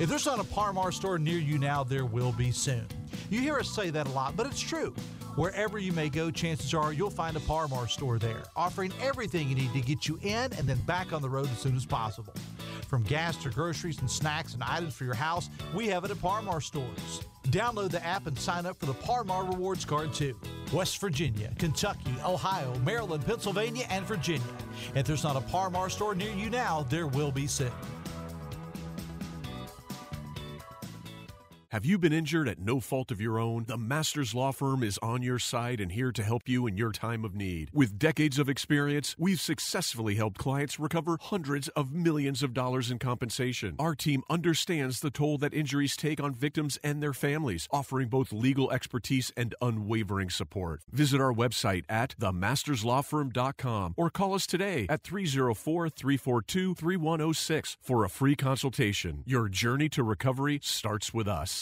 If 0.00 0.08
there's 0.08 0.26
not 0.26 0.38
a 0.38 0.44
Par 0.44 0.72
Mar 0.72 0.92
store 0.92 1.18
near 1.18 1.38
you 1.38 1.58
now, 1.58 1.82
there 1.82 2.04
will 2.04 2.30
be 2.30 2.52
soon. 2.52 2.86
You 3.30 3.40
hear 3.40 3.58
us 3.58 3.68
say 3.68 3.90
that 3.90 4.06
a 4.06 4.10
lot, 4.10 4.36
but 4.36 4.46
it's 4.46 4.60
true. 4.60 4.94
Wherever 5.34 5.78
you 5.78 5.92
may 5.92 6.08
go, 6.08 6.30
chances 6.30 6.72
are 6.72 6.92
you'll 6.92 7.10
find 7.10 7.36
a 7.36 7.40
Par 7.40 7.66
Mar 7.66 7.88
store 7.88 8.18
there, 8.18 8.44
offering 8.54 8.92
everything 9.02 9.48
you 9.48 9.56
need 9.56 9.72
to 9.72 9.80
get 9.80 10.06
you 10.06 10.18
in 10.22 10.52
and 10.52 10.68
then 10.68 10.78
back 10.82 11.12
on 11.12 11.20
the 11.20 11.28
road 11.28 11.48
as 11.50 11.58
soon 11.58 11.76
as 11.76 11.84
possible. 11.84 12.32
From 12.88 13.02
gas 13.02 13.36
to 13.42 13.50
groceries 13.50 14.00
and 14.00 14.10
snacks 14.10 14.54
and 14.54 14.62
items 14.62 14.94
for 14.94 15.04
your 15.04 15.12
house, 15.12 15.50
we 15.74 15.88
have 15.88 16.04
it 16.06 16.10
at 16.10 16.16
Parmar 16.16 16.62
stores. 16.62 17.20
Download 17.48 17.90
the 17.90 18.02
app 18.04 18.26
and 18.26 18.38
sign 18.38 18.64
up 18.64 18.78
for 18.78 18.86
the 18.86 18.94
Parmar 18.94 19.46
Rewards 19.46 19.84
Card 19.84 20.14
too. 20.14 20.34
West 20.72 20.98
Virginia, 20.98 21.52
Kentucky, 21.58 22.14
Ohio, 22.24 22.74
Maryland, 22.86 23.26
Pennsylvania, 23.26 23.86
and 23.90 24.06
Virginia. 24.06 24.42
If 24.94 25.06
there's 25.06 25.22
not 25.22 25.36
a 25.36 25.40
Parmar 25.40 25.90
store 25.90 26.14
near 26.14 26.32
you 26.32 26.48
now, 26.48 26.86
there 26.88 27.06
will 27.06 27.30
be 27.30 27.46
soon. 27.46 27.70
Have 31.70 31.84
you 31.84 31.98
been 31.98 32.14
injured 32.14 32.48
at 32.48 32.58
no 32.58 32.80
fault 32.80 33.10
of 33.10 33.20
your 33.20 33.38
own? 33.38 33.66
The 33.66 33.76
Masters 33.76 34.34
Law 34.34 34.52
Firm 34.52 34.82
is 34.82 34.98
on 35.02 35.20
your 35.20 35.38
side 35.38 35.82
and 35.82 35.92
here 35.92 36.10
to 36.12 36.22
help 36.22 36.48
you 36.48 36.66
in 36.66 36.78
your 36.78 36.92
time 36.92 37.26
of 37.26 37.34
need. 37.34 37.68
With 37.74 37.98
decades 37.98 38.38
of 38.38 38.48
experience, 38.48 39.14
we've 39.18 39.38
successfully 39.38 40.14
helped 40.14 40.38
clients 40.38 40.80
recover 40.80 41.18
hundreds 41.20 41.68
of 41.68 41.92
millions 41.92 42.42
of 42.42 42.54
dollars 42.54 42.90
in 42.90 42.98
compensation. 42.98 43.76
Our 43.78 43.94
team 43.94 44.22
understands 44.30 45.00
the 45.00 45.10
toll 45.10 45.36
that 45.38 45.52
injuries 45.52 45.94
take 45.94 46.22
on 46.22 46.34
victims 46.34 46.78
and 46.82 47.02
their 47.02 47.12
families, 47.12 47.68
offering 47.70 48.08
both 48.08 48.32
legal 48.32 48.70
expertise 48.70 49.30
and 49.36 49.54
unwavering 49.60 50.30
support. 50.30 50.80
Visit 50.90 51.20
our 51.20 51.34
website 51.34 51.84
at 51.90 52.16
themasterslawfirm.com 52.18 53.92
or 53.98 54.08
call 54.08 54.32
us 54.32 54.46
today 54.46 54.86
at 54.88 55.04
304 55.04 55.90
342 55.90 56.74
3106 56.74 57.76
for 57.82 58.04
a 58.04 58.08
free 58.08 58.36
consultation. 58.36 59.22
Your 59.26 59.50
journey 59.50 59.90
to 59.90 60.02
recovery 60.02 60.60
starts 60.62 61.12
with 61.12 61.28
us. 61.28 61.57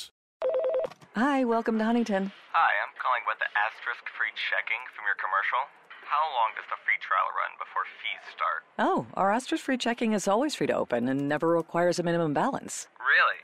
Hi, 1.16 1.44
welcome 1.48 1.78
to 1.78 1.84
Huntington. 1.88 2.30
Hi, 2.52 2.72
I'm 2.84 2.92
calling 3.00 3.24
about 3.24 3.40
the 3.40 3.48
asterisk 3.56 4.04
free 4.20 4.36
checking 4.52 4.76
from 4.92 5.08
your 5.08 5.16
commercial. 5.16 5.64
How 6.04 6.20
long 6.36 6.52
does 6.52 6.68
the 6.68 6.76
free 6.84 7.00
trial 7.00 7.32
run 7.32 7.56
before 7.56 7.88
fees 8.04 8.20
start? 8.36 8.68
Oh, 8.76 9.08
our 9.16 9.32
asterisk 9.32 9.64
free 9.64 9.78
checking 9.80 10.12
is 10.12 10.28
always 10.28 10.54
free 10.54 10.66
to 10.66 10.76
open 10.76 11.08
and 11.08 11.26
never 11.26 11.48
requires 11.48 11.98
a 11.98 12.02
minimum 12.02 12.34
balance. 12.34 12.88
Really? 13.00 13.40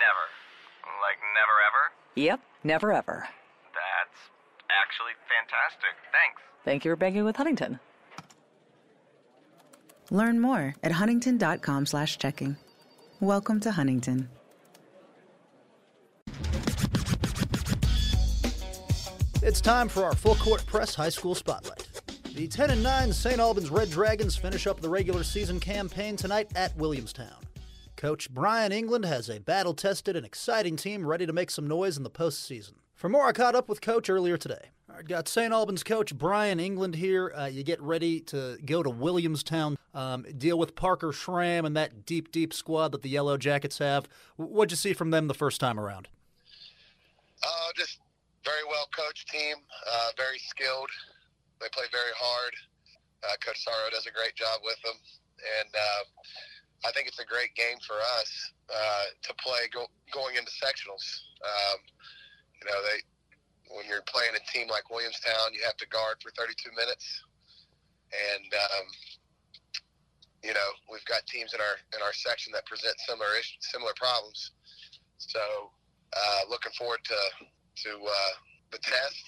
Never? 0.00 0.24
Like 1.04 1.20
never 1.36 1.60
ever? 1.68 1.92
Yep, 2.16 2.40
never 2.64 2.92
ever. 2.94 3.28
That's 3.76 4.32
actually 4.72 5.12
fantastic. 5.28 5.92
Thanks. 6.16 6.40
Thank 6.64 6.86
you 6.86 6.92
for 6.92 6.96
banking 6.96 7.28
with 7.28 7.36
Huntington. 7.36 7.78
Learn 10.10 10.40
more 10.40 10.76
at 10.82 10.92
huntington.com/checking. 10.92 12.56
Welcome 13.20 13.60
to 13.60 13.72
Huntington. 13.72 14.30
It's 19.46 19.60
time 19.60 19.88
for 19.88 20.02
our 20.02 20.16
full 20.16 20.34
court 20.34 20.66
press 20.66 20.92
high 20.96 21.08
school 21.08 21.36
spotlight. 21.36 21.86
The 22.34 22.48
10 22.48 22.70
and 22.70 22.82
9 22.82 23.12
St. 23.12 23.38
Albans 23.38 23.70
Red 23.70 23.88
Dragons 23.90 24.34
finish 24.34 24.66
up 24.66 24.80
the 24.80 24.88
regular 24.88 25.22
season 25.22 25.60
campaign 25.60 26.16
tonight 26.16 26.50
at 26.56 26.76
Williamstown. 26.76 27.46
Coach 27.94 28.28
Brian 28.28 28.72
England 28.72 29.04
has 29.04 29.30
a 29.30 29.38
battle 29.38 29.72
tested 29.72 30.16
and 30.16 30.26
exciting 30.26 30.74
team 30.74 31.06
ready 31.06 31.26
to 31.26 31.32
make 31.32 31.52
some 31.52 31.68
noise 31.68 31.96
in 31.96 32.02
the 32.02 32.10
postseason. 32.10 32.72
For 32.96 33.08
more, 33.08 33.28
I 33.28 33.30
caught 33.30 33.54
up 33.54 33.68
with 33.68 33.80
Coach 33.80 34.10
earlier 34.10 34.36
today. 34.36 34.70
I 34.92 35.02
got 35.02 35.28
St. 35.28 35.52
Albans 35.52 35.84
coach 35.84 36.18
Brian 36.18 36.58
England 36.58 36.96
here. 36.96 37.32
Uh, 37.32 37.46
you 37.46 37.62
get 37.62 37.80
ready 37.80 38.18
to 38.22 38.58
go 38.66 38.82
to 38.82 38.90
Williamstown, 38.90 39.78
um, 39.94 40.26
deal 40.36 40.58
with 40.58 40.74
Parker 40.74 41.12
Schramm 41.12 41.64
and 41.64 41.76
that 41.76 42.04
deep, 42.04 42.32
deep 42.32 42.52
squad 42.52 42.90
that 42.90 43.02
the 43.02 43.10
Yellow 43.10 43.36
Jackets 43.36 43.78
have. 43.78 44.08
What'd 44.34 44.72
you 44.72 44.76
see 44.76 44.92
from 44.92 45.12
them 45.12 45.28
the 45.28 45.34
first 45.34 45.60
time 45.60 45.78
around? 45.78 46.08
Uh, 47.44 47.70
just 47.76 48.00
very 48.46 48.62
well 48.70 48.86
coached 48.94 49.26
team, 49.26 49.58
uh, 49.90 50.14
very 50.14 50.38
skilled. 50.38 50.88
They 51.58 51.66
play 51.74 51.90
very 51.90 52.14
hard. 52.14 52.54
Uh, 53.26 53.34
Coach 53.42 53.58
Sorrow 53.58 53.90
does 53.90 54.06
a 54.06 54.14
great 54.14 54.38
job 54.38 54.62
with 54.62 54.78
them, 54.86 54.94
and 55.58 55.70
uh, 55.74 56.02
I 56.86 56.94
think 56.94 57.10
it's 57.10 57.18
a 57.18 57.26
great 57.26 57.50
game 57.58 57.82
for 57.82 57.98
us 57.98 58.30
uh, 58.70 59.10
to 59.26 59.34
play 59.42 59.66
go, 59.74 59.90
going 60.14 60.38
into 60.38 60.54
sectionals. 60.54 61.02
Um, 61.42 61.82
you 62.62 62.64
know, 62.70 62.78
they 62.86 63.02
when 63.74 63.82
you're 63.90 64.06
playing 64.06 64.30
a 64.38 64.42
team 64.46 64.70
like 64.70 64.86
Williamstown, 64.94 65.50
you 65.50 65.66
have 65.66 65.76
to 65.82 65.88
guard 65.90 66.22
for 66.22 66.30
32 66.38 66.70
minutes, 66.78 67.02
and 68.14 68.46
um, 68.54 68.86
you 70.46 70.54
know 70.54 70.70
we've 70.86 71.04
got 71.10 71.26
teams 71.26 71.50
in 71.50 71.58
our 71.58 71.76
in 71.98 71.98
our 71.98 72.14
section 72.14 72.54
that 72.54 72.62
present 72.70 72.94
similar 73.02 73.42
similar 73.58 73.92
problems. 73.98 74.54
So, 75.18 75.72
uh, 76.14 76.40
looking 76.46 76.70
forward 76.78 77.00
to 77.10 77.18
to 77.84 77.90
uh, 77.90 78.32
the 78.72 78.78
test 78.78 79.24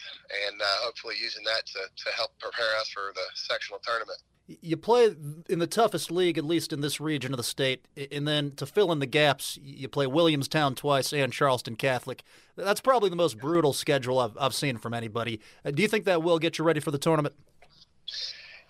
and 0.48 0.60
uh, 0.60 0.64
hopefully 0.82 1.14
using 1.22 1.44
that 1.44 1.66
to, 1.66 1.78
to 2.04 2.10
help 2.16 2.30
prepare 2.38 2.76
us 2.80 2.88
for 2.88 3.12
the 3.14 3.22
sectional 3.34 3.80
tournament. 3.84 4.18
You 4.62 4.78
play 4.78 5.14
in 5.50 5.58
the 5.58 5.66
toughest 5.66 6.10
league, 6.10 6.38
at 6.38 6.44
least 6.44 6.72
in 6.72 6.80
this 6.80 7.00
region 7.00 7.34
of 7.34 7.36
the 7.36 7.44
state, 7.44 7.84
and 8.10 8.26
then 8.26 8.52
to 8.52 8.64
fill 8.64 8.90
in 8.92 8.98
the 8.98 9.06
gaps, 9.06 9.58
you 9.62 9.88
play 9.88 10.06
Williamstown 10.06 10.74
twice 10.74 11.12
and 11.12 11.30
Charleston 11.30 11.76
Catholic. 11.76 12.22
That's 12.56 12.80
probably 12.80 13.10
the 13.10 13.16
most 13.16 13.38
brutal 13.38 13.74
schedule 13.74 14.18
I've, 14.18 14.36
I've 14.40 14.54
seen 14.54 14.78
from 14.78 14.94
anybody. 14.94 15.40
Uh, 15.66 15.70
do 15.72 15.82
you 15.82 15.88
think 15.88 16.06
that 16.06 16.22
will 16.22 16.38
get 16.38 16.56
you 16.56 16.64
ready 16.64 16.80
for 16.80 16.90
the 16.90 16.98
tournament? 16.98 17.34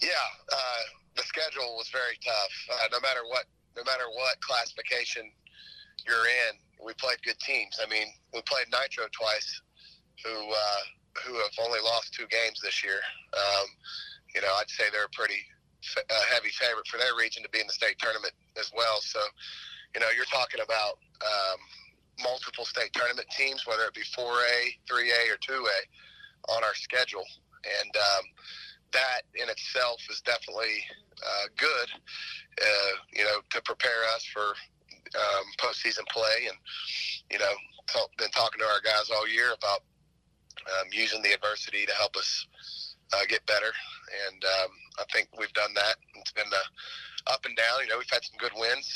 Yeah, 0.02 0.08
uh, 0.52 0.82
the 1.16 1.22
schedule 1.22 1.76
was 1.76 1.88
very 1.90 2.18
tough. 2.24 2.52
Uh, 2.72 2.88
no 2.90 3.00
matter 3.00 3.20
what, 3.28 3.44
no 3.76 3.84
matter 3.84 4.04
what 4.14 4.40
classification 4.40 5.30
you're 6.04 6.26
in, 6.26 6.58
we 6.84 6.92
played 6.94 7.22
good 7.24 7.38
teams. 7.38 7.78
I 7.80 7.88
mean, 7.88 8.08
we 8.34 8.42
played 8.42 8.66
Nitro 8.72 9.04
twice, 9.12 9.62
who 10.24 10.34
uh, 10.50 10.84
who 11.24 11.34
have 11.34 11.54
only 11.64 11.80
lost 11.80 12.14
two 12.14 12.26
games 12.28 12.60
this 12.62 12.82
year. 12.84 13.00
Um, 13.34 13.66
you 14.34 14.40
know, 14.40 14.52
I'd 14.60 14.70
say 14.70 14.84
they're 14.92 15.04
a 15.04 15.16
pretty 15.16 15.40
heavy 16.30 16.50
favorite 16.50 16.86
for 16.86 16.98
their 16.98 17.14
region 17.16 17.42
to 17.42 17.48
be 17.48 17.60
in 17.60 17.66
the 17.66 17.72
state 17.72 17.98
tournament 17.98 18.34
as 18.58 18.70
well. 18.76 19.00
So, 19.00 19.20
you 19.94 20.00
know, 20.00 20.08
you're 20.14 20.26
talking 20.26 20.60
about 20.60 20.98
um, 21.22 21.58
multiple 22.22 22.64
state 22.64 22.92
tournament 22.92 23.28
teams, 23.36 23.66
whether 23.66 23.84
it 23.84 23.94
be 23.94 24.02
4A, 24.02 24.76
3A, 24.90 25.32
or 25.32 25.38
2A, 25.38 25.78
on 26.54 26.64
our 26.64 26.74
schedule, 26.74 27.24
and 27.64 27.96
um, 27.96 28.24
that 28.92 29.22
in 29.34 29.48
itself 29.48 30.00
is 30.10 30.20
definitely 30.20 30.82
uh, 31.22 31.46
good. 31.56 31.88
Uh, 32.60 32.92
you 33.12 33.24
know, 33.24 33.38
to 33.50 33.62
prepare 33.62 34.04
us 34.14 34.24
for 34.32 34.54
um, 35.14 35.44
postseason 35.58 36.06
play, 36.08 36.48
and 36.48 36.56
you 37.30 37.38
know, 37.38 37.54
been 38.18 38.30
talking 38.30 38.58
to 38.58 38.66
our 38.66 38.80
guys 38.80 39.10
all 39.14 39.28
year 39.28 39.54
about 39.56 39.82
um, 40.66 40.88
using 40.92 41.22
the 41.22 41.32
adversity 41.32 41.86
to 41.86 41.94
help 41.94 42.16
us 42.16 42.46
uh, 43.12 43.24
get 43.28 43.44
better. 43.46 43.72
And 44.28 44.44
um, 44.44 44.70
I 44.98 45.04
think 45.12 45.28
we've 45.38 45.52
done 45.52 45.72
that. 45.74 45.96
It's 46.16 46.32
been 46.32 46.50
the 46.50 47.32
up 47.32 47.44
and 47.44 47.56
down. 47.56 47.82
You 47.82 47.88
know, 47.88 47.98
we've 47.98 48.10
had 48.10 48.24
some 48.24 48.38
good 48.38 48.52
wins. 48.56 48.88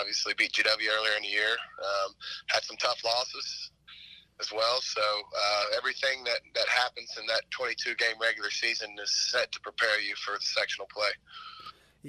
Obviously, 0.00 0.34
beat 0.34 0.52
GW 0.52 0.66
earlier 0.66 1.16
in 1.16 1.22
the 1.22 1.28
year. 1.28 1.56
Um, 1.78 2.14
had 2.48 2.64
some 2.64 2.76
tough 2.76 3.02
losses 3.04 3.70
as 4.40 4.52
well. 4.52 4.80
So 4.82 5.00
uh, 5.00 5.64
everything 5.76 6.24
that 6.24 6.40
that 6.54 6.68
happens 6.68 7.16
in 7.18 7.26
that 7.26 7.42
22 7.50 7.94
game 7.96 8.16
regular 8.20 8.50
season 8.50 8.94
is 9.02 9.10
set 9.32 9.50
to 9.52 9.60
prepare 9.60 10.00
you 10.00 10.14
for 10.16 10.34
the 10.34 10.44
sectional 10.44 10.88
play. 10.92 11.10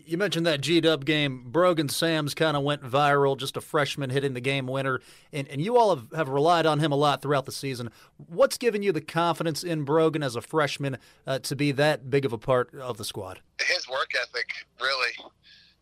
You 0.05 0.17
mentioned 0.17 0.45
that 0.45 0.61
G 0.61 0.81
Dub 0.81 1.05
game. 1.05 1.43
Brogan 1.47 1.89
Sams 1.89 2.33
kind 2.33 2.55
of 2.55 2.63
went 2.63 2.83
viral, 2.83 3.37
just 3.37 3.57
a 3.57 3.61
freshman 3.61 4.09
hitting 4.09 4.33
the 4.33 4.41
game 4.41 4.67
winner. 4.67 4.99
And, 5.31 5.47
and 5.47 5.61
you 5.61 5.77
all 5.77 5.95
have, 5.95 6.11
have 6.15 6.29
relied 6.29 6.65
on 6.65 6.79
him 6.79 6.91
a 6.91 6.95
lot 6.95 7.21
throughout 7.21 7.45
the 7.45 7.51
season. 7.51 7.89
What's 8.17 8.57
given 8.57 8.83
you 8.83 8.91
the 8.91 9.01
confidence 9.01 9.63
in 9.63 9.83
Brogan 9.83 10.23
as 10.23 10.35
a 10.35 10.41
freshman 10.41 10.97
uh, 11.25 11.39
to 11.39 11.55
be 11.55 11.71
that 11.73 12.09
big 12.09 12.25
of 12.25 12.33
a 12.33 12.37
part 12.37 12.73
of 12.75 12.97
the 12.97 13.05
squad? 13.05 13.39
His 13.61 13.87
work 13.89 14.11
ethic 14.21 14.47
really 14.81 15.13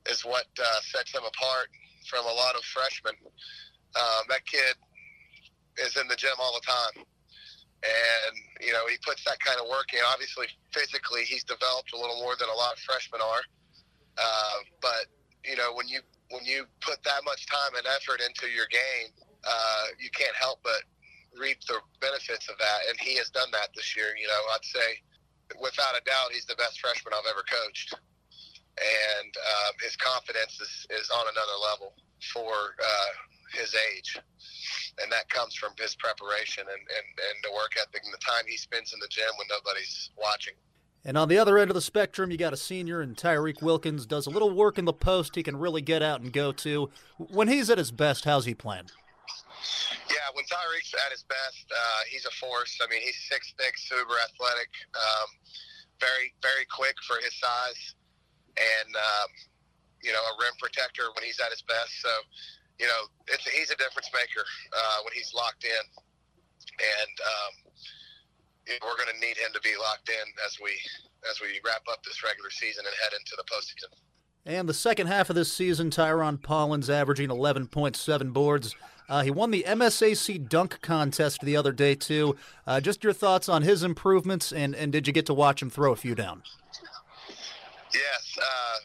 is 0.10 0.24
what 0.24 0.46
uh, 0.60 0.82
sets 0.82 1.14
him 1.14 1.24
apart 1.24 1.68
from 2.08 2.26
a 2.26 2.34
lot 2.34 2.56
of 2.56 2.64
freshmen. 2.64 3.16
Um, 3.96 4.26
that 4.30 4.46
kid 4.46 4.76
is 5.78 5.98
in 5.98 6.08
the 6.08 6.16
gym 6.16 6.36
all 6.40 6.54
the 6.54 6.66
time. 6.66 7.06
And, 7.84 8.36
you 8.66 8.72
know, 8.72 8.88
he 8.88 8.98
puts 9.06 9.24
that 9.26 9.40
kind 9.40 9.60
of 9.60 9.68
work 9.70 9.94
in. 9.94 10.00
Obviously, 10.08 10.48
physically, 10.72 11.24
he's 11.24 11.44
developed 11.44 11.94
a 11.94 11.98
little 11.98 12.20
more 12.22 12.36
than 12.40 12.50
a 12.50 12.58
lot 12.58 12.74
of 12.74 12.80
freshmen 12.80 13.22
are 13.22 13.42
uh, 14.18 14.58
but 14.82 15.08
you 15.44 15.56
know, 15.56 15.74
when 15.86 15.94
you 15.94 16.02
when 16.34 16.42
you 16.42 16.66
put 16.82 16.98
that 17.06 17.22
much 17.22 17.46
time 17.46 17.78
and 17.78 17.86
effort 17.86 18.18
into 18.18 18.50
your 18.50 18.66
game, 18.74 19.14
uh, 19.46 19.94
you 20.02 20.10
can't 20.10 20.34
help 20.34 20.58
but 20.66 20.82
reap 21.38 21.62
the 21.70 21.78
benefits 22.02 22.50
of 22.50 22.58
that. 22.58 22.90
And 22.90 22.98
he 22.98 23.14
has 23.22 23.30
done 23.30 23.54
that 23.54 23.70
this 23.78 23.94
year. 23.96 24.18
You 24.18 24.26
know, 24.26 24.42
I'd 24.58 24.66
say 24.66 25.06
without 25.62 25.94
a 25.94 26.02
doubt, 26.02 26.34
he's 26.34 26.50
the 26.50 26.58
best 26.58 26.82
freshman 26.82 27.14
I've 27.14 27.30
ever 27.30 27.46
coached, 27.46 27.94
and 27.94 29.32
um, 29.38 29.74
his 29.86 29.96
confidence 29.96 30.58
is, 30.58 30.74
is 30.90 31.14
on 31.14 31.30
another 31.30 31.58
level 31.62 31.94
for 32.34 32.74
uh, 32.82 33.14
his 33.54 33.78
age. 33.94 34.18
And 34.98 35.12
that 35.12 35.30
comes 35.30 35.54
from 35.54 35.78
his 35.78 35.94
preparation 35.94 36.66
and, 36.66 36.82
and, 36.82 37.08
and 37.14 37.38
the 37.44 37.54
work 37.54 37.78
ethic 37.78 38.02
and 38.02 38.14
the 38.14 38.24
time 38.26 38.50
he 38.50 38.58
spends 38.58 38.94
in 38.94 39.00
the 39.00 39.12
gym 39.12 39.30
when 39.38 39.46
nobody's 39.52 40.10
watching. 40.18 40.56
And 41.06 41.20
on 41.20 41.30
the 41.30 41.38
other 41.38 41.60
end 41.60 41.70
of 41.70 41.76
the 41.76 41.82
spectrum, 41.82 42.32
you 42.32 42.38
got 42.38 42.52
a 42.52 42.58
senior 42.58 43.00
and 43.00 43.16
Tyreek 43.16 43.62
Wilkins, 43.62 44.08
does 44.08 44.26
a 44.26 44.32
little 44.32 44.50
work 44.50 44.80
in 44.80 44.86
the 44.86 44.94
post 44.94 45.36
he 45.36 45.44
can 45.44 45.56
really 45.56 45.84
get 45.84 46.02
out 46.02 46.22
and 46.22 46.34
go 46.34 46.52
to. 46.52 46.90
When 47.18 47.48
he's 47.48 47.70
at 47.70 47.78
his 47.78 47.92
best, 47.92 48.26
how's 48.26 48.46
he 48.46 48.56
playing? 48.56 48.90
Yeah, 50.10 50.26
when 50.34 50.46
Tyreek's 50.46 50.94
at 51.06 51.12
his 51.12 51.22
best, 51.30 51.66
uh, 51.70 52.02
he's 52.10 52.26
a 52.26 52.32
force. 52.32 52.80
I 52.82 52.90
mean, 52.90 53.02
he's 53.02 53.18
six 53.30 53.54
six, 53.60 53.88
super 53.88 54.18
athletic, 54.18 54.70
um, 54.98 55.30
very 56.02 56.34
very 56.42 56.66
quick 56.66 56.96
for 57.08 57.18
his 57.24 57.34
size, 57.38 57.94
and 58.58 58.96
um, 58.96 59.30
you 60.02 60.12
know 60.12 60.22
a 60.22 60.34
rim 60.42 60.54
protector 60.60 61.14
when 61.14 61.24
he's 61.24 61.40
at 61.40 61.50
his 61.50 61.62
best. 61.62 62.02
So, 62.02 62.10
you 62.80 62.86
know, 62.86 63.10
he's 63.54 63.70
a 63.70 63.78
difference 63.78 64.10
maker 64.14 64.46
uh, 64.74 64.98
when 65.06 65.14
he's 65.14 65.34
locked 65.34 65.66
in, 65.66 65.86
and 66.82 67.16
um, 67.26 67.54
we're 68.68 68.98
going 68.98 69.14
to 69.14 69.20
need 69.20 69.38
him 69.38 69.52
to 69.54 69.62
be 69.62 69.74
locked 69.80 70.10
in 70.10 70.26
as 70.46 70.58
we 70.62 70.72
as 71.30 71.42
we 71.42 71.60
wrap 71.66 71.82
up 71.92 72.04
this 72.04 72.24
regular 72.24 72.50
season 72.50 72.86
and 72.86 72.94
head 73.02 73.14
into 73.18 73.36
the 73.38 73.44
postseason. 73.44 73.92
And 74.46 74.70
the 74.70 74.76
second 74.76 75.08
half 75.08 75.30
of 75.30 75.36
this 75.36 75.52
season, 75.52 75.90
Tyron 75.90 76.42
Pollins 76.42 76.90
averaging 76.90 77.30
11.7 77.30 78.32
boards. 78.32 78.76
Uh, 79.10 79.24
he 79.24 79.32
won 79.32 79.50
the 79.50 79.66
MSAC 79.68 80.48
dunk 80.50 80.82
contest 80.82 81.42
the 81.42 81.56
other 81.56 81.72
day 81.72 81.96
too. 81.96 82.36
Uh, 82.68 82.80
just 82.80 83.04
your 83.04 83.14
thoughts 83.14 83.50
on 83.50 83.64
his 83.64 83.84
improvements, 83.84 84.52
and, 84.52 84.76
and 84.76 84.92
did 84.92 85.08
you 85.08 85.14
get 85.14 85.26
to 85.28 85.34
watch 85.34 85.62
him 85.62 85.70
throw 85.70 85.92
a 85.92 85.96
few 85.96 86.14
down? 86.14 86.44
Yes, 87.94 88.38
uh, 88.38 88.78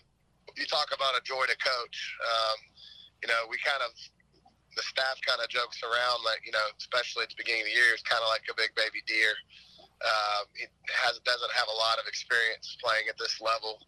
you 0.56 0.66
talk 0.66 0.88
about 0.94 1.16
a 1.16 1.22
joy 1.24 1.44
to 1.44 1.56
coach. 1.56 2.16
Um, 2.20 2.58
you 3.22 3.28
know, 3.28 3.48
we 3.48 3.56
kind 3.64 3.82
of 3.84 3.92
the 4.76 4.82
staff 4.82 5.18
kind 5.26 5.40
of 5.42 5.48
jokes 5.48 5.82
around 5.82 6.24
like 6.24 6.40
you 6.46 6.52
know, 6.52 6.66
especially 6.78 7.24
at 7.24 7.30
the 7.30 7.36
beginning 7.36 7.62
of 7.62 7.68
the 7.68 7.76
year, 7.76 7.92
it's 7.92 8.04
kind 8.04 8.22
of 8.22 8.28
like 8.28 8.44
a 8.48 8.56
big 8.56 8.72
baby 8.76 9.02
deer. 9.06 9.34
Um, 10.00 10.48
he 10.56 10.64
has 10.88 11.20
doesn't 11.28 11.52
have 11.52 11.68
a 11.68 11.76
lot 11.76 12.00
of 12.00 12.08
experience 12.08 12.76
playing 12.80 13.08
at 13.12 13.20
this 13.20 13.40
level, 13.40 13.80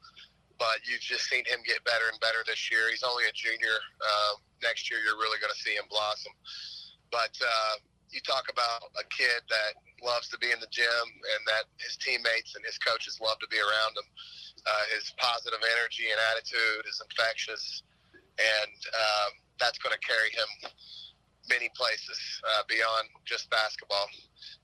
but 0.60 0.84
you've 0.84 1.00
just 1.00 1.24
seen 1.28 1.44
him 1.48 1.64
get 1.64 1.80
better 1.88 2.12
and 2.12 2.20
better 2.20 2.44
this 2.44 2.68
year. 2.70 2.92
He's 2.92 3.02
only 3.02 3.24
a 3.24 3.34
junior. 3.34 3.80
Um, 4.00 4.44
next 4.60 4.92
year, 4.92 5.00
you're 5.00 5.16
really 5.16 5.40
going 5.40 5.52
to 5.52 5.62
see 5.62 5.72
him 5.72 5.88
blossom. 5.88 6.32
But 7.10 7.32
uh, 7.40 7.80
you 8.12 8.20
talk 8.20 8.52
about 8.52 8.92
a 9.00 9.04
kid 9.08 9.40
that 9.48 9.72
loves 10.04 10.28
to 10.28 10.38
be 10.38 10.52
in 10.52 10.60
the 10.60 10.68
gym 10.68 11.06
and 11.34 11.40
that 11.48 11.64
his 11.80 11.96
teammates 11.96 12.54
and 12.54 12.62
his 12.64 12.76
coaches 12.76 13.16
love 13.24 13.40
to 13.40 13.48
be 13.48 13.58
around 13.58 13.96
him. 13.96 14.08
Uh, 14.62 14.84
his 14.94 15.10
positive 15.16 15.58
energy 15.80 16.12
and 16.12 16.20
attitude 16.30 16.84
is 16.86 17.00
infectious, 17.02 17.82
and 18.38 18.78
um, 18.94 19.30
that's 19.58 19.78
going 19.82 19.90
to 19.90 20.02
carry 20.04 20.30
him 20.30 20.70
many 21.50 21.66
places 21.74 22.20
uh, 22.54 22.62
beyond 22.68 23.10
just 23.24 23.50
basketball. 23.50 24.06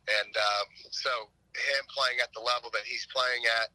And 0.06 0.32
um, 0.36 0.66
so 0.90 1.10
him 1.54 1.82
playing 1.88 2.20
at 2.22 2.32
the 2.34 2.40
level 2.40 2.70
that 2.72 2.84
he's 2.84 3.06
playing 3.12 3.42
at, 3.62 3.70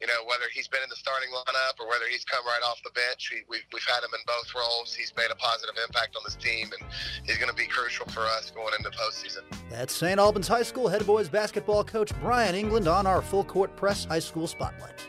you 0.00 0.06
know, 0.06 0.26
whether 0.26 0.44
he's 0.52 0.68
been 0.68 0.82
in 0.82 0.90
the 0.90 0.96
starting 0.96 1.30
lineup 1.30 1.78
or 1.80 1.88
whether 1.88 2.06
he's 2.10 2.24
come 2.24 2.44
right 2.44 2.60
off 2.66 2.82
the 2.82 2.90
bench, 2.90 3.30
we, 3.32 3.44
we've, 3.48 3.64
we've 3.72 3.86
had 3.86 4.02
him 4.02 4.10
in 4.12 4.20
both 4.26 4.50
roles. 4.54 4.94
He's 4.94 5.12
made 5.16 5.30
a 5.30 5.36
positive 5.36 5.76
impact 5.86 6.16
on 6.16 6.22
this 6.24 6.34
team, 6.34 6.68
and 6.78 6.82
he's 7.24 7.38
going 7.38 7.48
to 7.50 7.56
be 7.56 7.66
crucial 7.66 8.06
for 8.06 8.20
us 8.26 8.50
going 8.50 8.74
into 8.76 8.90
postseason. 8.90 9.42
That's 9.70 9.94
St. 9.94 10.18
Albans 10.18 10.48
High 10.48 10.62
School 10.64 10.88
head 10.88 11.06
boys 11.06 11.28
basketball 11.28 11.84
coach 11.84 12.12
Brian 12.20 12.54
England 12.54 12.88
on 12.88 13.06
our 13.06 13.22
full 13.22 13.44
court 13.44 13.74
press 13.76 14.04
high 14.04 14.18
school 14.18 14.46
spotlight. 14.46 15.08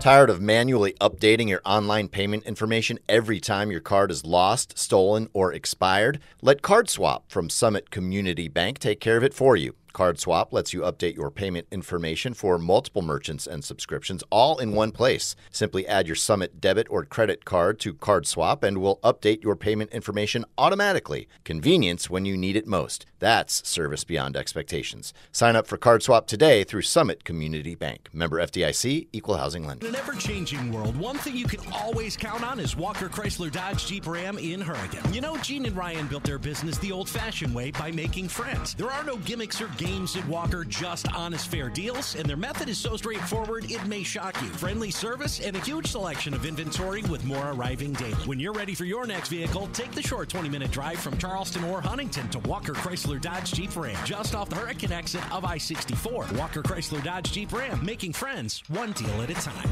Tired 0.00 0.30
of 0.30 0.40
manually 0.40 0.94
updating 0.94 1.50
your 1.50 1.60
online 1.62 2.08
payment 2.08 2.44
information 2.44 2.98
every 3.06 3.38
time 3.38 3.70
your 3.70 3.82
card 3.82 4.10
is 4.10 4.24
lost, 4.24 4.78
stolen, 4.78 5.28
or 5.34 5.52
expired? 5.52 6.20
Let 6.40 6.62
CardSwap 6.62 7.24
from 7.28 7.50
Summit 7.50 7.90
Community 7.90 8.48
Bank 8.48 8.78
take 8.78 8.98
care 8.98 9.18
of 9.18 9.22
it 9.22 9.34
for 9.34 9.56
you. 9.56 9.74
CardSwap 9.92 10.52
lets 10.52 10.72
you 10.72 10.80
update 10.80 11.16
your 11.16 11.30
payment 11.30 11.66
information 11.70 12.32
for 12.32 12.58
multiple 12.58 13.02
merchants 13.02 13.46
and 13.46 13.62
subscriptions 13.62 14.24
all 14.30 14.56
in 14.56 14.72
one 14.72 14.90
place. 14.90 15.36
Simply 15.50 15.86
add 15.86 16.06
your 16.06 16.16
Summit 16.16 16.62
debit 16.62 16.86
or 16.88 17.04
credit 17.04 17.44
card 17.44 17.78
to 17.80 17.92
CardSwap 17.92 18.62
and 18.62 18.78
we'll 18.78 19.00
update 19.04 19.42
your 19.42 19.54
payment 19.54 19.92
information 19.92 20.46
automatically. 20.56 21.28
Convenience 21.44 22.08
when 22.08 22.24
you 22.24 22.38
need 22.38 22.56
it 22.56 22.66
most. 22.66 23.04
That's 23.20 23.68
service 23.68 24.02
beyond 24.02 24.34
expectations. 24.34 25.12
Sign 25.30 25.54
up 25.54 25.66
for 25.66 25.76
CardSwap 25.76 26.26
today 26.26 26.64
through 26.64 26.80
Summit 26.82 27.22
Community 27.22 27.74
Bank. 27.74 28.08
Member 28.14 28.38
FDIC, 28.38 29.08
Equal 29.12 29.36
Housing 29.36 29.66
Lender. 29.66 29.86
In 29.86 29.94
an 29.94 30.00
ever-changing 30.00 30.72
world, 30.72 30.96
one 30.96 31.18
thing 31.18 31.36
you 31.36 31.44
can 31.44 31.60
always 31.70 32.16
count 32.16 32.42
on 32.42 32.58
is 32.58 32.74
Walker 32.76 33.10
Chrysler 33.10 33.52
Dodge 33.52 33.86
Jeep 33.86 34.06
Ram 34.06 34.38
in 34.38 34.62
Hurricane. 34.62 35.12
You 35.12 35.20
know, 35.20 35.36
Gene 35.36 35.66
and 35.66 35.76
Ryan 35.76 36.06
built 36.06 36.24
their 36.24 36.38
business 36.38 36.78
the 36.78 36.92
old-fashioned 36.92 37.54
way 37.54 37.70
by 37.72 37.90
making 37.90 38.28
friends. 38.28 38.74
There 38.74 38.90
are 38.90 39.04
no 39.04 39.18
gimmicks 39.18 39.60
or 39.60 39.68
games 39.76 40.16
at 40.16 40.26
Walker, 40.26 40.64
just 40.64 41.12
honest, 41.12 41.48
fair 41.48 41.68
deals, 41.68 42.14
and 42.14 42.26
their 42.26 42.38
method 42.38 42.70
is 42.70 42.78
so 42.78 42.96
straightforward 42.96 43.70
it 43.70 43.86
may 43.86 44.02
shock 44.02 44.40
you. 44.40 44.48
Friendly 44.48 44.90
service 44.90 45.40
and 45.40 45.54
a 45.56 45.60
huge 45.60 45.88
selection 45.88 46.32
of 46.32 46.46
inventory 46.46 47.02
with 47.02 47.22
more 47.26 47.50
arriving 47.50 47.92
daily. 47.92 48.14
When 48.24 48.40
you're 48.40 48.54
ready 48.54 48.74
for 48.74 48.86
your 48.86 49.06
next 49.06 49.28
vehicle, 49.28 49.68
take 49.74 49.92
the 49.92 50.02
short 50.02 50.30
20-minute 50.30 50.70
drive 50.70 50.98
from 50.98 51.18
Charleston 51.18 51.64
or 51.64 51.82
Huntington 51.82 52.30
to 52.30 52.38
Walker 52.40 52.72
Chrysler 52.72 53.09
Dodge 53.18 53.52
Jeep 53.52 53.74
Ram, 53.74 53.96
just 54.04 54.34
off 54.34 54.48
the 54.48 54.56
Hurricane 54.56 54.92
exit 54.92 55.22
of 55.32 55.44
I-64. 55.44 56.38
Walker 56.38 56.62
Chrysler 56.62 57.02
Dodge 57.02 57.32
Jeep 57.32 57.52
Ram, 57.52 57.84
making 57.84 58.12
friends 58.12 58.62
one 58.68 58.92
deal 58.92 59.22
at 59.22 59.30
a 59.30 59.34
time. 59.34 59.68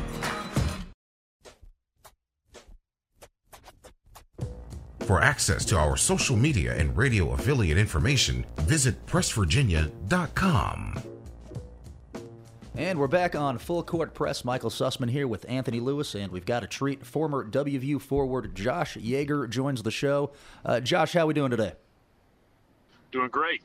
For 5.01 5.23
access 5.23 5.65
to 5.65 5.77
our 5.79 5.97
social 5.97 6.37
media 6.37 6.75
and 6.75 6.95
radio 6.95 7.33
affiliate 7.33 7.79
information, 7.79 8.45
visit 8.59 9.07
pressvirginia.com. 9.07 11.03
And 12.75 12.99
we're 12.99 13.09
back 13.09 13.35
on 13.35 13.57
Full 13.59 13.83
Court 13.83 14.13
Press. 14.13 14.45
Michael 14.45 14.69
Sussman 14.69 15.11
here 15.11 15.27
with 15.27 15.49
Anthony 15.49 15.81
Lewis, 15.81 16.15
and 16.15 16.31
we've 16.31 16.45
got 16.45 16.63
a 16.63 16.67
treat. 16.67 17.07
Former 17.07 17.43
WVU 17.45 18.01
forward 18.01 18.55
Josh 18.55 18.97
Yeager 18.99 19.49
joins 19.49 19.83
the 19.83 19.91
show. 19.91 20.31
Uh, 20.65 20.79
Josh, 20.79 21.15
how 21.15 21.23
are 21.23 21.27
we 21.27 21.35
doing 21.35 21.51
today? 21.51 21.73
Doing 23.13 23.29
great. 23.29 23.63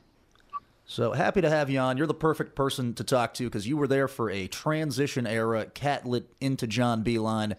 So 0.86 1.12
happy 1.12 1.40
to 1.40 1.48
have 1.48 1.70
you 1.70 1.78
on. 1.78 1.96
You're 1.96 2.06
the 2.06 2.14
perfect 2.14 2.54
person 2.54 2.94
to 2.94 3.04
talk 3.04 3.34
to 3.34 3.44
because 3.44 3.66
you 3.66 3.76
were 3.76 3.88
there 3.88 4.08
for 4.08 4.30
a 4.30 4.46
transition 4.46 5.26
era, 5.26 5.66
Catlett 5.66 6.30
into 6.40 6.66
John 6.66 7.02
Beilein. 7.02 7.56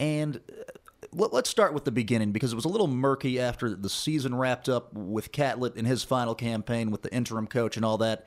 And 0.00 0.36
uh, 0.36 1.28
let's 1.32 1.50
start 1.50 1.74
with 1.74 1.84
the 1.84 1.90
beginning 1.90 2.32
because 2.32 2.52
it 2.52 2.56
was 2.56 2.64
a 2.64 2.70
little 2.70 2.86
murky 2.86 3.38
after 3.38 3.74
the 3.74 3.90
season 3.90 4.34
wrapped 4.34 4.68
up 4.68 4.94
with 4.94 5.32
Catlett 5.32 5.76
in 5.76 5.84
his 5.84 6.02
final 6.02 6.34
campaign 6.34 6.90
with 6.90 7.02
the 7.02 7.12
interim 7.12 7.46
coach 7.46 7.76
and 7.76 7.84
all 7.84 7.98
that. 7.98 8.26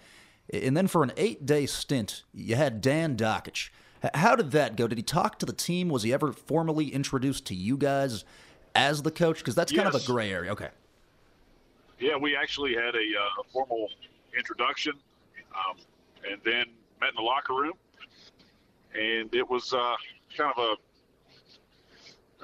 And 0.54 0.78
then 0.78 0.88
for 0.88 1.02
an 1.02 1.12
eight 1.18 1.46
day 1.48 1.66
stint, 1.66 2.24
you 2.32 2.56
had 2.56 2.82
Dan 2.82 3.18
Dakich. 3.18 3.70
How 4.14 4.36
did 4.36 4.52
that 4.52 4.76
go? 4.76 4.88
Did 4.88 5.00
he 5.00 5.04
talk 5.04 5.40
to 5.40 5.46
the 5.48 5.54
team? 5.54 5.90
Was 5.90 6.04
he 6.04 6.14
ever 6.14 6.32
formally 6.32 6.90
introduced 6.90 7.48
to 7.48 7.56
you 7.56 7.78
guys 7.78 8.24
as 8.76 9.02
the 9.02 9.10
coach? 9.10 9.40
Because 9.40 9.56
that's 9.56 9.72
kind 9.72 9.92
yes. 9.92 9.96
of 9.96 10.04
a 10.04 10.06
gray 10.06 10.32
area. 10.32 10.52
Okay. 10.52 10.70
Yeah, 12.00 12.18
we 12.18 12.36
actually 12.36 12.74
had 12.76 12.96
a, 12.96 13.00
uh, 13.00 13.42
a 13.42 13.44
formal 13.52 13.90
introduction 14.38 14.94
um, 15.54 15.78
and 16.30 16.42
then 16.44 16.66
met 17.00 17.10
in 17.10 17.16
the 17.16 17.22
locker 17.22 17.54
room. 17.54 17.74
And 18.94 19.34
it 19.34 19.50
was 19.50 19.74
uh, 19.74 19.96
kind 20.38 20.54
of 20.56 20.64
a 20.64 20.76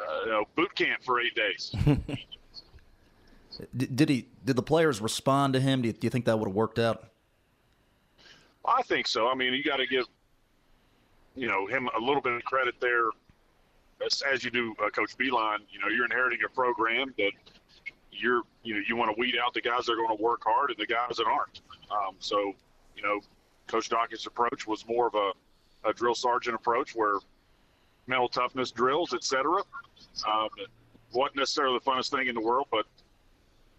uh, 0.02 0.26
you 0.26 0.32
know, 0.32 0.46
boot 0.56 0.74
camp 0.76 1.04
for 1.04 1.20
eight 1.20 1.36
days. 1.36 1.76
did 3.76 4.10
he? 4.10 4.28
Did 4.46 4.56
the 4.56 4.64
players 4.64 5.02
respond 5.02 5.54
to 5.54 5.60
him? 5.60 5.82
Do 5.82 5.88
you, 5.88 5.94
do 5.94 6.06
you 6.06 6.10
think 6.10 6.26
that 6.26 6.38
would 6.40 6.48
have 6.48 6.56
worked 6.56 6.80
out? 6.80 7.10
I 8.66 8.82
think 8.84 9.08
so. 9.08 9.28
I 9.28 9.36
mean, 9.36 9.54
you 9.54 9.64
got 9.64 9.78
to 9.78 9.88
give 9.88 10.06
you 11.36 11.48
know 11.48 11.68
him 11.68 11.90
a 11.98 12.00
little 12.00 12.22
bit 12.22 12.34
of 12.34 12.44
credit 12.44 12.76
there, 12.80 13.10
as, 14.06 14.22
as 14.22 14.44
you 14.44 14.52
do 14.52 14.76
uh, 14.84 14.90
Coach 14.90 15.18
Beilein. 15.18 15.60
You 15.70 15.80
know, 15.80 15.88
you're 15.88 16.06
inheriting 16.06 16.40
a 16.46 16.50
program 16.50 17.14
that 17.18 17.32
you're 18.22 18.42
you 18.64 18.76
know 18.76 18.82
you 18.88 18.96
want 18.96 19.14
to 19.16 19.20
weed 19.20 19.36
out 19.44 19.54
the 19.54 19.62
guys 19.62 19.86
that 19.86 19.94
are 19.94 19.98
going 19.98 20.16
to 20.16 20.24
work 20.24 20.42
hard 20.44 20.70
and 20.70 20.78
the 20.78 20.86
guys 20.86 21.18
that 21.18 21.26
aren't. 21.26 21.62
Um, 21.92 22.16
so, 22.20 22.54
you 22.96 23.04
know, 23.04 23.20
Coach 23.68 23.90
Dakich's 23.90 24.26
approach 24.26 24.68
was 24.68 24.86
more 24.88 25.08
of 25.08 25.16
a, 25.16 25.90
a 25.90 25.94
drill 25.94 26.16
sergeant 26.16 26.56
approach 26.56 26.96
where 26.96 27.18
mental 28.08 28.28
toughness 28.30 28.72
drills, 28.72 29.14
etc. 29.14 29.62
Um, 30.28 30.50
wasn't 31.14 31.38
necessarily 31.38 31.80
the 31.84 31.92
funnest 31.92 32.12
thing 32.12 32.28
in 32.28 32.36
the 32.36 32.42
world, 32.42 32.68
but 32.72 32.86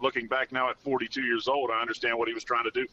looking 0.01 0.27
back 0.27 0.53
now 0.53 0.69
at 0.69 0.79
42 0.81 1.23
years 1.23 1.49
old, 1.49 1.71
I 1.71 1.81
understand 1.81 2.19
what 2.19 2.29
he 2.29 2.35
was 2.35 2.45
trying 2.45 2.64
to 2.64 2.71
do. 2.71 2.87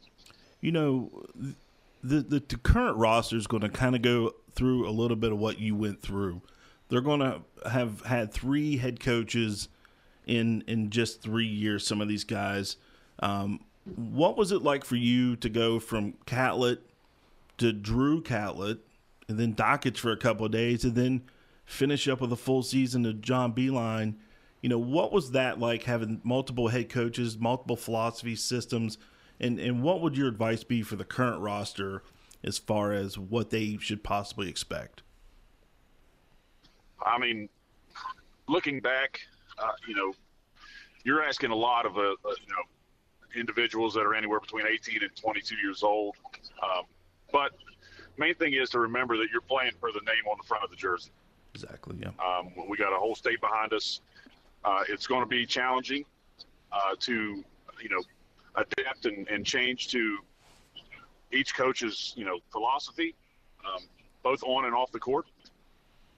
You 0.62 0.72
know, 0.72 1.26
the 1.36 2.22
the, 2.22 2.40
the 2.40 2.58
current 2.58 2.98
roster 2.98 3.36
is 3.36 3.48
going 3.48 3.62
to 3.62 3.70
kind 3.70 3.96
of 3.96 4.02
go 4.02 4.34
through 4.54 4.88
a 4.88 4.92
little 4.92 5.18
bit 5.18 5.32
of 5.32 5.38
what 5.38 5.60
you 5.60 5.76
went 5.76 6.02
through. 6.02 6.42
They're 6.88 7.02
going 7.02 7.20
to 7.20 7.42
have 7.70 8.02
had 8.06 8.32
three 8.32 8.78
head 8.78 9.00
coaches 9.00 9.68
in 10.30 10.64
in 10.68 10.90
just 10.92 11.22
three 11.22 11.48
years. 11.48 11.86
Some 11.86 12.00
of 12.00 12.08
these 12.08 12.24
guys. 12.24 12.78
Um, 13.20 13.66
what 13.96 14.38
was 14.38 14.52
it 14.52 14.62
like 14.62 14.86
for 14.86 14.96
you 14.96 15.36
to 15.38 15.50
go 15.50 15.80
from 15.80 16.14
Catlett 16.26 16.82
to 17.58 17.74
Drew 17.74 18.22
Catlett, 18.22 18.80
and 19.28 19.40
then 19.40 19.56
Dakich 19.56 19.98
for 19.98 20.12
a 20.12 20.18
couple 20.18 20.46
of 20.46 20.52
days, 20.52 20.84
and 20.84 20.96
then 20.96 21.24
finish 21.66 22.08
up 22.08 22.22
with 22.22 22.32
a 22.32 22.38
full 22.38 22.62
season 22.64 23.06
of 23.06 23.22
John 23.22 23.54
Beilein? 23.54 24.16
You 24.62 24.70
know, 24.70 24.80
what 24.80 25.12
was 25.12 25.32
that 25.32 25.60
like 25.60 25.84
having 25.84 26.22
multiple 26.24 26.68
head 26.68 26.90
coaches, 26.90 27.38
multiple 27.38 27.76
philosophy 27.76 28.36
systems, 28.36 28.98
and 29.40 29.60
and 29.60 29.82
what 29.82 30.02
would 30.02 30.16
your 30.16 30.28
advice 30.28 30.64
be 30.64 30.84
for 30.84 30.96
the 30.96 31.06
current 31.06 31.42
roster 31.42 32.04
as 32.44 32.58
far 32.58 32.94
as 32.94 33.18
what 33.18 33.50
they 33.50 33.78
should 33.82 34.04
possibly 34.04 34.48
expect? 34.48 35.02
I 37.02 37.18
mean, 37.18 37.50
looking 38.48 38.80
back, 38.82 39.22
uh, 39.62 39.72
you 39.88 39.96
know, 39.96 40.14
you're 41.04 41.24
asking 41.24 41.52
a 41.52 41.56
lot 41.56 41.86
of 41.86 41.98
a, 41.98 42.00
a 42.00 42.04
you 42.04 42.50
know 42.50 42.64
individuals 43.36 43.94
that 43.94 44.02
are 44.02 44.16
anywhere 44.16 44.40
between 44.40 44.66
18 44.66 45.04
and 45.04 45.16
22 45.16 45.56
years 45.56 45.84
old. 45.84 46.16
Um, 46.64 46.84
but 47.32 47.52
main 48.18 48.36
thing 48.36 48.54
is 48.54 48.70
to 48.72 48.80
remember 48.80 49.18
that 49.18 49.28
you're 49.32 49.42
playing 49.42 49.72
for 49.80 49.92
the 49.92 50.02
name 50.02 50.26
on 50.30 50.38
the 50.42 50.48
front 50.48 50.64
of 50.64 50.70
the 50.70 50.76
jersey. 50.76 51.12
Exactly. 51.54 51.98
Yeah. 52.00 52.10
Um, 52.24 52.52
we 52.68 52.78
got 52.78 52.94
a 52.94 52.98
whole 52.98 53.16
state 53.16 53.42
behind 53.42 53.74
us. 53.74 54.02
Uh, 54.64 54.84
it's 54.90 55.08
going 55.08 55.22
to 55.22 55.28
be 55.28 55.46
challenging 55.46 56.06
uh, 56.72 56.96
to, 57.00 57.44
you 57.82 57.90
know, 57.90 58.02
adapt 58.56 59.06
and, 59.06 59.28
and, 59.30 59.46
change 59.46 59.88
to 59.88 60.18
each 61.32 61.56
coach's, 61.56 62.14
you 62.18 62.26
know, 62.26 62.40
philosophy, 62.52 63.16
um, 63.66 63.82
both 64.22 64.44
on 64.44 64.66
and 64.66 64.76
off 64.76 64.92
the 64.92 65.00
court. 65.00 65.28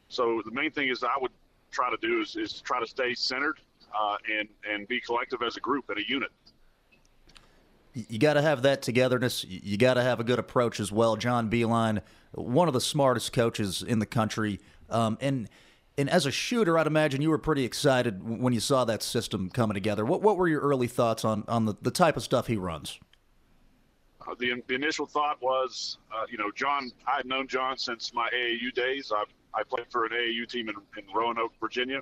So 0.10 0.42
the 0.44 0.52
main 0.52 0.72
thing 0.72 0.90
is 0.90 1.04
I 1.04 1.18
would 1.20 1.32
try 1.72 1.90
to 1.90 1.98
do 2.02 2.22
is, 2.22 2.36
is 2.36 2.62
try 2.62 2.80
to 2.80 2.88
stay 2.88 3.14
centered 3.14 3.60
uh, 4.00 4.18
and 4.40 4.48
and 4.70 4.88
be 4.88 5.00
collective 5.02 5.42
as 5.42 5.58
a 5.58 5.60
group 5.60 5.90
and 5.90 5.98
a 5.98 6.08
unit 6.08 6.32
you 7.94 8.20
got 8.20 8.34
to 8.34 8.42
have 8.42 8.62
that 8.62 8.82
togetherness. 8.82 9.44
You 9.44 9.78
got 9.78 9.96
to 9.96 10.02
have 10.02 10.20
a 10.20 10.24
good 10.24 10.40
approach 10.40 10.80
as 10.80 10.92
well. 10.92 11.16
John 11.18 11.50
Beilein, 11.50 12.02
one 12.34 12.68
of 12.68 12.74
the 12.74 12.82
smartest 12.82 13.34
coaches 13.34 13.82
in 13.82 14.00
the 14.00 14.06
country, 14.06 14.60
um, 14.90 15.18
and 15.22 15.50
and 15.98 16.10
as 16.10 16.26
a 16.26 16.32
shooter, 16.32 16.78
I'd 16.78 16.88
imagine 16.88 17.22
you 17.22 17.30
were 17.30 17.38
pretty 17.38 17.66
excited 17.66 18.24
when 18.24 18.54
you 18.54 18.62
saw 18.62 18.86
that 18.86 19.04
system 19.04 19.50
coming 19.50 19.74
together. 19.74 20.06
What 20.06 20.22
what 20.22 20.38
were 20.38 20.48
your 20.48 20.62
early 20.62 20.88
thoughts 20.88 21.26
on 21.26 21.44
on 21.48 21.66
the, 21.66 21.76
the 21.82 21.92
type 21.92 22.16
of 22.16 22.24
stuff 22.24 22.48
he 22.48 22.56
runs? 22.56 23.00
Uh, 24.28 24.36
the, 24.40 24.62
the 24.68 24.76
initial 24.76 25.06
thought 25.06 25.42
was, 25.42 25.98
uh, 26.14 26.26
you 26.30 26.38
know, 26.38 26.52
John. 26.56 26.92
I 27.08 27.18
had 27.18 27.26
known 27.26 27.48
John 27.48 27.78
since 27.78 28.14
my 28.14 28.30
AAU 28.34 28.74
days. 28.74 29.12
I 29.16 29.24
I 29.54 29.64
played 29.64 29.88
for 29.90 30.06
an 30.06 30.12
AAU 30.12 30.48
team 30.48 30.70
in, 30.70 30.76
in 30.98 31.14
Roanoke, 31.14 31.54
Virginia, 31.60 32.02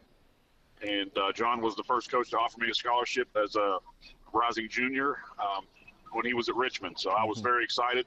and 0.81 1.09
uh, 1.17 1.31
John 1.31 1.61
was 1.61 1.75
the 1.75 1.83
first 1.83 2.11
coach 2.11 2.29
to 2.31 2.37
offer 2.37 2.59
me 2.59 2.69
a 2.69 2.73
scholarship 2.73 3.27
as 3.41 3.55
a 3.55 3.79
rising 4.33 4.69
junior. 4.69 5.17
Um, 5.39 5.65
when 6.11 6.25
he 6.25 6.33
was 6.33 6.49
at 6.49 6.55
Richmond. 6.55 6.97
So 6.99 7.11
I 7.11 7.23
was 7.23 7.37
mm-hmm. 7.37 7.47
very 7.47 7.63
excited. 7.63 8.05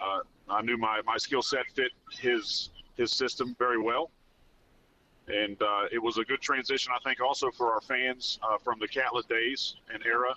Uh, 0.00 0.20
I 0.48 0.62
knew 0.62 0.76
my, 0.76 1.00
my 1.04 1.16
skill 1.16 1.42
set 1.42 1.66
fit 1.74 1.92
his 2.10 2.70
his 2.96 3.12
system 3.12 3.56
very 3.58 3.80
well, 3.80 4.10
and 5.28 5.60
uh, 5.62 5.84
it 5.90 5.98
was 5.98 6.18
a 6.18 6.24
good 6.24 6.40
transition. 6.40 6.92
I 6.94 6.98
think 7.08 7.20
also 7.20 7.50
for 7.50 7.72
our 7.72 7.80
fans 7.80 8.38
uh, 8.42 8.58
from 8.58 8.78
the 8.78 8.88
Catlett 8.88 9.28
days 9.28 9.76
and 9.92 10.04
era 10.04 10.34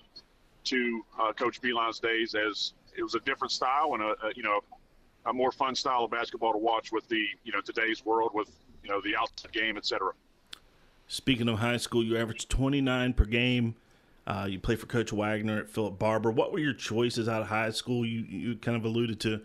to 0.65 1.05
uh, 1.19 1.33
Coach 1.33 1.61
Beilein's 1.61 1.99
days, 1.99 2.35
as 2.35 2.73
it 2.97 3.03
was 3.03 3.15
a 3.15 3.19
different 3.21 3.51
style 3.51 3.91
and 3.93 4.03
a, 4.03 4.15
a, 4.25 4.33
you 4.35 4.43
know 4.43 4.59
a 5.25 5.33
more 5.33 5.51
fun 5.51 5.75
style 5.75 6.03
of 6.03 6.11
basketball 6.11 6.51
to 6.51 6.57
watch 6.57 6.91
with 6.91 7.07
the 7.07 7.25
you 7.43 7.51
know 7.51 7.61
today's 7.61 8.05
world 8.05 8.31
with 8.33 8.49
you 8.83 8.89
know 8.89 9.01
the 9.01 9.15
outside 9.15 9.51
game, 9.51 9.77
etc. 9.77 10.11
Speaking 11.07 11.47
of 11.49 11.59
high 11.59 11.77
school, 11.77 12.03
you 12.03 12.17
averaged 12.17 12.49
29 12.49 13.13
per 13.13 13.25
game. 13.25 13.75
Uh, 14.25 14.47
you 14.49 14.57
played 14.57 14.79
for 14.79 14.85
Coach 14.85 15.11
Wagner 15.11 15.59
at 15.59 15.69
Philip 15.69 15.99
Barbour. 15.99 16.31
What 16.31 16.53
were 16.53 16.59
your 16.59 16.73
choices 16.73 17.27
out 17.27 17.41
of 17.41 17.47
high 17.47 17.71
school? 17.71 18.05
You 18.05 18.21
you 18.21 18.55
kind 18.55 18.77
of 18.77 18.85
alluded 18.85 19.19
to 19.21 19.41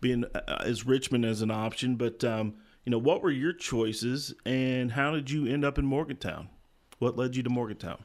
being 0.00 0.24
uh, 0.34 0.58
as 0.60 0.86
Richmond 0.86 1.24
as 1.24 1.42
an 1.42 1.50
option, 1.50 1.96
but 1.96 2.24
um, 2.24 2.54
you 2.84 2.90
know 2.90 2.98
what 2.98 3.22
were 3.22 3.30
your 3.30 3.52
choices, 3.52 4.34
and 4.44 4.92
how 4.92 5.12
did 5.12 5.30
you 5.30 5.46
end 5.46 5.64
up 5.64 5.78
in 5.78 5.86
Morgantown? 5.86 6.48
What 6.98 7.16
led 7.16 7.36
you 7.36 7.42
to 7.42 7.50
Morgantown? 7.50 8.02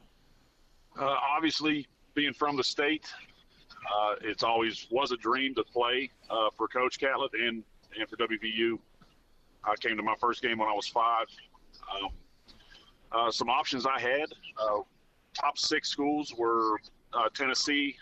Uh, 0.98 1.04
obviously, 1.04 1.86
being 2.14 2.34
from 2.34 2.56
the 2.56 2.64
state, 2.64 3.06
Uh, 3.90 4.14
it's 4.22 4.42
always 4.42 4.86
was 4.90 5.12
a 5.12 5.16
dream 5.16 5.54
to 5.54 5.64
play 5.64 6.10
uh, 6.30 6.48
for 6.56 6.68
Coach 6.68 6.98
Catlett 6.98 7.32
and 7.34 7.62
and 7.98 8.08
for 8.08 8.16
WVU. 8.16 8.78
I 9.64 9.76
came 9.76 9.96
to 9.96 10.02
my 10.02 10.14
first 10.20 10.42
game 10.42 10.58
when 10.58 10.68
I 10.68 10.72
was 10.72 10.88
five. 10.88 11.26
Um, 11.94 12.10
uh, 13.12 13.30
some 13.30 13.48
options 13.50 13.86
I 13.86 14.00
had. 14.00 14.32
Uh, 14.58 14.80
top 15.34 15.58
six 15.58 15.88
schools 15.88 16.34
were 16.36 16.78
uh, 17.12 17.28
Tennessee, 17.34 17.96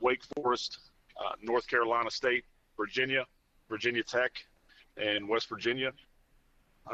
Wake 0.00 0.22
Forest, 0.36 0.78
uh, 1.18 1.32
North 1.42 1.66
Carolina 1.66 2.10
State, 2.10 2.44
Virginia, 2.76 3.26
Virginia 3.68 4.02
Tech, 4.02 4.32
and 4.96 5.28
West 5.28 5.48
Virginia. 5.48 5.92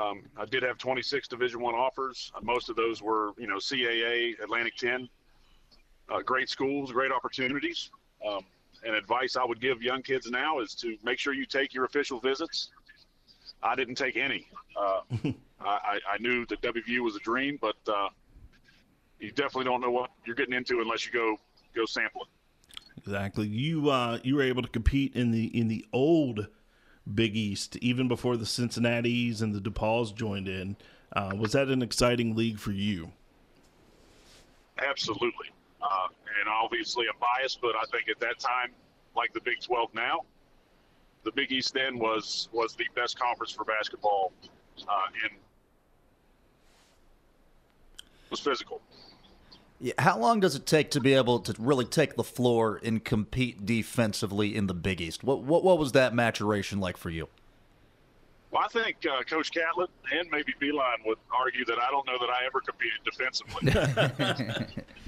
Um, 0.01 0.23
I 0.37 0.45
did 0.45 0.63
have 0.63 0.79
26 0.79 1.29
Division 1.29 1.61
One 1.61 1.75
offers. 1.75 2.33
Most 2.43 2.69
of 2.69 2.77
those 2.77 3.01
were, 3.01 3.31
you 3.39 3.47
know, 3.47 3.57
CAA, 3.57 4.41
Atlantic 4.43 4.77
10. 4.77 5.09
Uh, 6.09 6.21
great 6.21 6.49
schools, 6.49 6.93
great 6.93 7.13
opportunities. 7.13 7.91
Um, 8.27 8.45
and 8.85 8.95
advice 8.95 9.37
I 9.37 9.45
would 9.45 9.61
give 9.61 9.83
young 9.83 10.03
kids 10.03 10.31
now 10.31 10.61
is 10.61 10.75
to 10.77 10.97
make 11.03 11.19
sure 11.19 11.33
you 11.33 11.47
take 11.47 11.75
your 11.75 11.85
official 11.85 12.21
visits. 12.21 12.71
I 13.63 13.75
didn't 13.75 13.97
take 13.97 14.17
any. 14.17 14.47
Uh, 14.77 15.01
I, 15.61 15.99
I, 16.09 16.19
knew 16.21 16.45
that 16.47 16.61
WVU 16.61 17.01
was 17.01 17.17
a 17.17 17.21
dream, 17.21 17.59
but 17.61 17.77
uh, 17.89 18.09
you 19.19 19.31
definitely 19.31 19.65
don't 19.65 19.81
know 19.81 19.91
what 19.91 20.11
you're 20.25 20.37
getting 20.37 20.55
into 20.55 20.81
unless 20.81 21.07
you 21.07 21.13
go 21.13 21.37
go 21.75 21.87
sample 21.87 22.23
it. 22.23 22.29
Exactly. 22.99 23.47
You 23.47 23.91
uh, 23.91 24.19
you 24.23 24.37
were 24.37 24.43
able 24.43 24.63
to 24.63 24.69
compete 24.69 25.17
in 25.17 25.31
the 25.31 25.47
in 25.59 25.69
the 25.69 25.85
old 25.93 26.49
Big 27.13 27.37
East 27.37 27.77
even 27.77 28.09
before 28.09 28.37
the 28.37 28.47
Cincinnati's 28.47 29.41
and 29.41 29.55
the 29.55 29.61
DePauls 29.61 30.15
joined 30.15 30.49
in. 30.49 30.77
Uh, 31.13 31.33
was 31.37 31.53
that 31.53 31.69
an 31.69 31.83
exciting 31.83 32.35
league 32.35 32.59
for 32.59 32.73
you? 32.73 33.13
Absolutely. 34.79 35.51
Uh, 35.83 36.09
and 36.41 36.49
obviously 36.49 37.07
I'm 37.13 37.19
biased, 37.21 37.61
but 37.61 37.75
I 37.77 37.85
think 37.91 38.09
at 38.09 38.19
that 38.21 38.39
time, 38.39 38.73
like 39.15 39.33
the 39.33 39.41
Big 39.41 39.61
12 39.61 39.95
now, 39.95 40.21
the 41.25 41.33
Big 41.33 41.51
East 41.53 41.75
then 41.75 41.99
was 41.99 42.49
was 42.53 42.75
the 42.77 42.87
best 42.95 43.19
conference 43.19 43.53
for 43.53 43.65
basketball 43.65 44.33
uh, 44.89 45.25
in 45.25 45.37
was 48.31 48.41
physical. 48.41 48.81
Yeah, 49.79 49.93
how 49.99 50.19
long 50.19 50.41
does 50.41 50.55
it 50.55 50.65
take 50.65 50.91
to 50.93 51.01
be 51.01 51.13
able 51.13 51.39
to 51.41 51.55
really 51.59 51.85
take 51.85 52.17
the 52.17 52.25
floor 52.25 52.81
and 52.83 53.05
compete 53.05 53.67
defensively 53.67 54.57
in 54.57 54.69
the 54.69 54.75
Big 54.75 55.01
East? 55.01 55.23
What 55.23 55.43
what, 55.43 55.65
what 55.65 55.79
was 55.79 55.93
that 55.93 56.15
maturation 56.15 56.81
like 56.81 56.97
for 56.97 57.11
you? 57.11 57.29
Well, 58.51 58.63
I 58.65 58.69
think 58.69 58.97
uh, 59.05 59.23
Coach 59.25 59.53
Catlett 59.53 59.91
and 60.13 60.31
maybe 60.31 60.55
Beilein 60.63 61.05
would 61.05 61.19
argue 61.31 61.65
that 61.67 61.79
I 61.79 61.91
don't 61.91 62.07
know 62.07 62.17
that 62.19 62.31
I 62.31 62.47
ever 62.47 62.61
competed 62.61 63.01
defensively. 63.05 64.83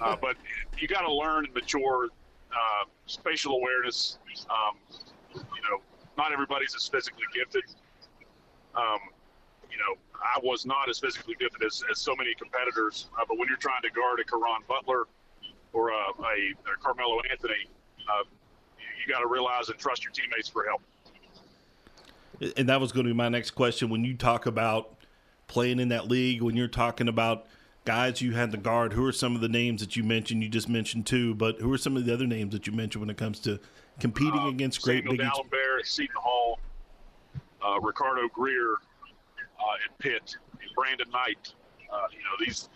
uh, 0.00 0.16
but 0.20 0.36
you 0.78 0.88
got 0.88 1.02
to 1.02 1.12
learn 1.12 1.44
and 1.44 1.54
mature 1.54 2.08
uh, 2.52 2.84
spatial 3.06 3.56
awareness. 3.56 4.18
Um, 4.48 4.76
you 5.34 5.62
know, 5.68 5.80
not 6.16 6.32
everybody's 6.32 6.74
as 6.74 6.88
physically 6.88 7.24
gifted. 7.34 7.64
Um, 8.74 8.98
you 9.70 9.78
know, 9.78 9.98
I 10.14 10.38
was 10.42 10.64
not 10.64 10.88
as 10.88 10.98
physically 10.98 11.34
gifted 11.38 11.62
as, 11.64 11.82
as 11.90 11.98
so 12.00 12.14
many 12.16 12.34
competitors. 12.34 13.08
Uh, 13.18 13.24
but 13.28 13.38
when 13.38 13.48
you're 13.48 13.56
trying 13.56 13.82
to 13.82 13.90
guard 13.90 14.20
a 14.20 14.24
Caron 14.24 14.62
Butler 14.68 15.04
or 15.72 15.90
a, 15.90 15.94
a, 15.94 16.72
a 16.72 16.76
Carmelo 16.82 17.20
Anthony, 17.30 17.68
uh, 18.08 18.22
you, 18.78 18.86
you 19.00 19.12
got 19.12 19.20
to 19.20 19.26
realize 19.26 19.68
and 19.68 19.78
trust 19.78 20.04
your 20.04 20.12
teammates 20.12 20.48
for 20.48 20.64
help. 20.64 20.82
And 22.56 22.68
that 22.68 22.80
was 22.80 22.92
going 22.92 23.06
to 23.06 23.10
be 23.10 23.16
my 23.16 23.28
next 23.28 23.52
question. 23.52 23.88
When 23.90 24.04
you 24.04 24.14
talk 24.14 24.46
about 24.46 24.96
playing 25.46 25.78
in 25.78 25.88
that 25.88 26.08
league, 26.08 26.42
when 26.42 26.56
you're 26.56 26.68
talking 26.68 27.08
about 27.08 27.46
guys 27.84 28.20
you 28.20 28.32
had 28.32 28.50
to 28.52 28.56
guard, 28.56 28.92
who 28.92 29.06
are 29.06 29.12
some 29.12 29.34
of 29.34 29.40
the 29.40 29.48
names 29.48 29.80
that 29.80 29.96
you 29.96 30.02
mentioned? 30.02 30.42
You 30.42 30.48
just 30.48 30.68
mentioned 30.68 31.06
two, 31.06 31.34
but 31.34 31.60
who 31.60 31.72
are 31.72 31.78
some 31.78 31.96
of 31.96 32.04
the 32.04 32.12
other 32.12 32.26
names 32.26 32.52
that 32.52 32.66
you 32.66 32.72
mentioned 32.72 33.00
when 33.00 33.10
it 33.10 33.16
comes 33.16 33.38
to 33.40 33.58
competing 34.00 34.40
uh, 34.40 34.48
against 34.48 34.82
great 34.82 35.04
big? 35.04 35.20
Dalembert, 35.20 35.84
Seton 35.84 36.16
Hall, 36.16 36.58
uh, 37.62 37.80
Ricardo 37.80 38.28
Greer, 38.28 38.72
uh, 38.72 39.84
at 39.84 39.98
Pitt, 39.98 40.36
Brandin 40.76 41.10
Knight. 41.12 41.54
Uh, 41.92 42.06
you 42.10 42.18
know, 42.18 42.44
these 42.44 42.68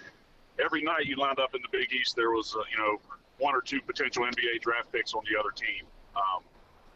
every 0.62 0.82
night 0.82 1.06
you 1.06 1.16
lined 1.16 1.40
up 1.40 1.54
in 1.54 1.62
the 1.62 1.68
Big 1.76 1.92
East, 1.92 2.14
there 2.14 2.30
was 2.30 2.54
uh, 2.54 2.62
you 2.70 2.78
know 2.78 3.00
one 3.38 3.54
or 3.54 3.60
two 3.60 3.80
potential 3.80 4.24
NBA 4.24 4.60
draft 4.60 4.92
picks 4.92 5.14
on 5.14 5.22
the 5.30 5.38
other 5.38 5.50
team. 5.50 5.86
Um, 6.16 6.42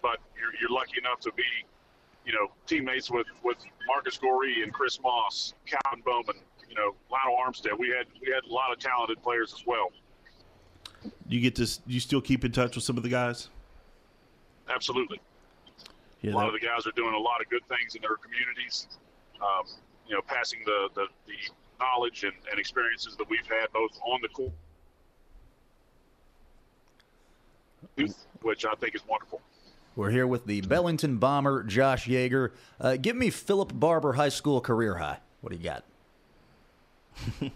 but 0.03 0.19
you're, 0.39 0.53
you're 0.61 0.71
lucky 0.71 0.99
enough 0.99 1.21
to 1.21 1.33
be, 1.33 1.45
you 2.27 2.33
know, 2.33 2.49
teammates 2.67 3.11
with 3.11 3.27
with 3.43 3.59
Marcus 3.87 4.19
Goree 4.19 4.63
and 4.63 4.73
Chris 4.73 5.01
Moss, 5.01 5.55
Calvin 5.67 6.03
Bowman, 6.05 6.43
you 6.73 6.79
know, 6.79 6.95
Lionel 7.11 7.37
Armstead. 7.37 7.79
We 7.79 7.89
had 7.89 8.07
we 8.21 8.33
had 8.33 8.45
a 8.49 8.53
lot 8.53 8.73
of 8.73 8.79
talented 8.79 9.23
players 9.23 9.53
as 9.53 9.67
well. 9.67 9.93
You 11.29 11.41
get 11.41 11.55
to 11.57 11.69
you 11.87 12.01
still 12.01 12.21
keep 12.21 12.45
in 12.45 12.53
touch 12.53 12.75
with 12.75 12.85
some 12.85 12.97
of 12.97 13.03
the 13.03 13.09
guys. 13.09 13.51
Absolutely. 14.73 15.21
Yeah, 16.23 16.33
a 16.33 16.35
lot 16.35 16.43
that... 16.43 16.55
of 16.55 16.61
the 16.61 16.67
guys 16.67 16.87
are 16.87 16.93
doing 16.93 17.15
a 17.15 17.19
lot 17.19 17.41
of 17.41 17.51
good 17.51 17.67
things 17.69 17.95
in 17.95 18.01
their 18.01 18.17
communities 18.17 18.87
um, 19.43 19.67
you 20.07 20.15
know, 20.15 20.23
passing 20.27 20.61
the, 20.65 20.89
the, 20.95 21.07
the 21.27 21.35
knowledge 21.81 22.25
and, 22.25 22.33
and 22.51 22.59
experiences 22.59 23.17
that 23.17 23.29
we've 23.29 23.47
had 23.47 23.67
both 23.73 23.99
on 24.07 24.21
the 24.23 24.29
court, 24.29 24.53
which 28.43 28.65
I 28.65 28.75
think 28.77 28.95
is 28.95 29.03
wonderful. 29.07 29.41
We're 29.95 30.11
here 30.11 30.27
with 30.27 30.47
the 30.47 30.63
Belington 30.63 31.21
bomber, 31.21 31.63
Josh 31.65 32.07
Yeager. 32.07 32.53
Uh, 32.81 32.97
give 32.97 33.15
me 33.15 33.29
Philip 33.29 33.79
Barbour 33.79 34.15
high 34.15 34.31
school 34.31 34.61
career 34.61 34.97
high. 34.97 35.19
What 35.43 35.53
do 35.53 35.59
you 35.59 35.65
got? 35.65 35.85
Uh, 37.43 37.49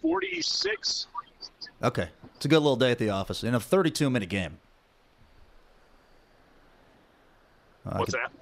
46. 0.00 1.06
Okay. 1.82 2.08
It's 2.36 2.44
a 2.44 2.48
good 2.48 2.58
little 2.58 2.76
day 2.76 2.90
at 2.90 2.98
the 2.98 3.10
office 3.10 3.42
in 3.44 3.54
a 3.54 3.60
32 3.60 4.10
minute 4.10 4.28
game. 4.28 4.58
Uh, 7.86 7.98
What's 7.98 8.12
could, 8.12 8.20
that? 8.20 8.32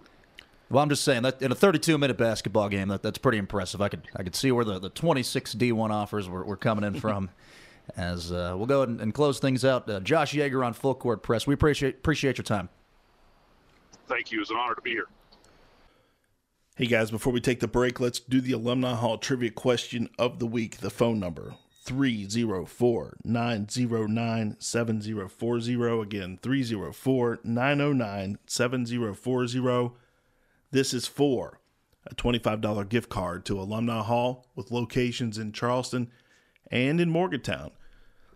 Well, 0.68 0.82
I'm 0.82 0.88
just 0.88 1.04
saying 1.04 1.22
that 1.22 1.40
in 1.40 1.52
a 1.52 1.54
32 1.54 1.96
minute 1.96 2.18
basketball 2.18 2.68
game, 2.68 2.88
that, 2.88 3.02
that's 3.02 3.18
pretty 3.18 3.38
impressive. 3.38 3.80
I 3.80 3.88
could 3.88 4.02
I 4.16 4.22
could 4.22 4.34
see 4.34 4.50
where 4.50 4.64
the, 4.64 4.78
the 4.78 4.88
26 4.88 5.54
D1 5.54 5.90
offers 5.90 6.28
were, 6.28 6.44
were 6.44 6.56
coming 6.56 6.84
in 6.84 6.94
from. 7.00 7.30
As 7.96 8.32
uh, 8.32 8.54
we'll 8.56 8.66
go 8.66 8.82
and, 8.82 9.00
and 9.00 9.14
close 9.14 9.38
things 9.38 9.64
out, 9.64 9.88
uh, 9.88 10.00
Josh 10.00 10.32
Yeager 10.32 10.66
on 10.66 10.72
Full 10.72 10.96
Court 10.96 11.22
Press. 11.22 11.46
We 11.46 11.54
appreciate 11.54 11.94
appreciate 11.94 12.36
your 12.36 12.42
time. 12.42 12.68
Thank 14.08 14.32
you. 14.32 14.40
It's 14.40 14.50
an 14.50 14.56
honor 14.56 14.74
to 14.74 14.80
be 14.80 14.90
here. 14.90 15.06
Hey 16.78 16.84
guys, 16.84 17.10
before 17.10 17.32
we 17.32 17.40
take 17.40 17.60
the 17.60 17.68
break, 17.68 18.00
let's 18.00 18.20
do 18.20 18.38
the 18.38 18.52
Alumni 18.52 18.92
Hall 18.92 19.16
trivia 19.16 19.50
question 19.50 20.10
of 20.18 20.40
the 20.40 20.46
week. 20.46 20.76
The 20.76 20.90
phone 20.90 21.18
number 21.18 21.54
304 21.84 23.16
909 23.24 24.56
7040. 24.58 26.02
Again, 26.02 26.38
304 26.42 27.38
909 27.42 28.38
7040. 28.44 29.90
This 30.70 30.92
is 30.92 31.06
for 31.06 31.60
a 32.06 32.14
$25 32.14 32.88
gift 32.90 33.08
card 33.08 33.46
to 33.46 33.58
Alumni 33.58 34.02
Hall 34.02 34.44
with 34.54 34.70
locations 34.70 35.38
in 35.38 35.52
Charleston 35.52 36.10
and 36.70 37.00
in 37.00 37.08
Morgantown. 37.08 37.70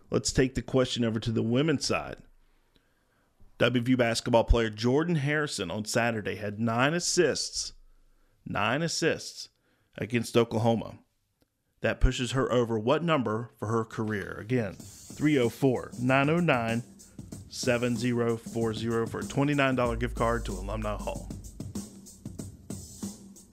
Let's 0.09 0.33
take 0.33 0.55
the 0.55 0.63
question 0.63 1.05
over 1.05 1.19
to 1.19 1.31
the 1.31 1.43
women's 1.43 1.85
side. 1.85 2.15
WVU 3.59 3.99
basketball 3.99 4.45
player 4.45 4.71
Jordan 4.71 5.17
Harrison 5.17 5.69
on 5.69 5.85
Saturday 5.85 6.37
had 6.37 6.59
nine 6.59 6.95
assists, 6.95 7.73
nine 8.51 8.81
assists 8.81 9.49
against 9.97 10.37
Oklahoma. 10.37 10.95
That 11.81 11.99
pushes 11.99 12.33
her 12.33 12.51
over 12.51 12.77
what 12.77 13.03
number 13.03 13.51
for 13.57 13.67
her 13.67 13.83
career? 13.83 14.37
Again, 14.39 14.75
304 14.75 15.91
909 15.99 16.83
7040 17.49 19.05
for 19.07 19.19
a 19.19 19.23
$29 19.23 19.99
gift 19.99 20.15
card 20.15 20.45
to 20.45 20.51
Alumni 20.51 20.95
Hall. 20.95 21.29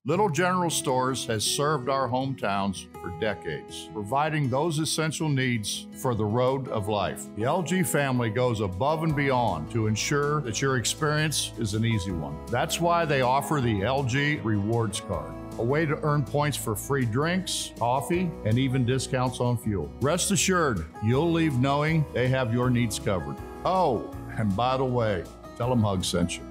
Little 0.09 0.31
General 0.31 0.71
Stores 0.71 1.27
has 1.27 1.45
served 1.45 1.91
our 1.91 2.09
hometowns 2.09 2.87
for 3.03 3.11
decades, 3.21 3.91
providing 3.93 4.49
those 4.49 4.79
essential 4.79 5.29
needs 5.29 5.87
for 6.01 6.15
the 6.15 6.25
road 6.25 6.67
of 6.69 6.89
life. 6.89 7.27
The 7.37 7.43
LG 7.43 7.87
family 7.87 8.31
goes 8.31 8.61
above 8.61 9.03
and 9.03 9.15
beyond 9.15 9.71
to 9.73 9.87
ensure 9.87 10.41
that 10.41 10.63
your 10.63 10.79
experience 10.79 11.53
is 11.59 11.75
an 11.75 11.85
easy 11.85 12.13
one. 12.13 12.39
That's 12.47 12.81
why 12.81 13.05
they 13.05 13.21
offer 13.21 13.61
the 13.61 13.83
LG 13.83 14.43
Rewards 14.43 15.03
Card 15.03 15.35
a 15.59 15.63
way 15.63 15.85
to 15.85 16.03
earn 16.03 16.25
points 16.25 16.57
for 16.57 16.75
free 16.75 17.05
drinks, 17.05 17.75
coffee, 17.79 18.31
and 18.47 18.59
even 18.59 18.87
discounts 18.87 19.41
on 19.41 19.59
fuel. 19.59 19.93
Rest 20.01 20.31
assured, 20.31 20.87
you'll 21.05 21.31
leave 21.31 21.59
knowing 21.59 22.07
they 22.15 22.29
have 22.29 22.55
your 22.55 22.71
needs 22.71 22.99
covered. 22.99 23.37
Oh, 23.67 24.11
and 24.39 24.57
by 24.57 24.79
the 24.79 24.85
way, 24.85 25.25
tell 25.59 25.69
them 25.69 25.83
Hug 25.83 26.03
sent 26.03 26.39
you. 26.39 26.45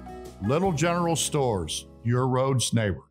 Little 0.46 0.72
General 0.72 1.16
Stores, 1.16 1.86
your 2.04 2.28
road's 2.28 2.72
neighbor. 2.72 3.07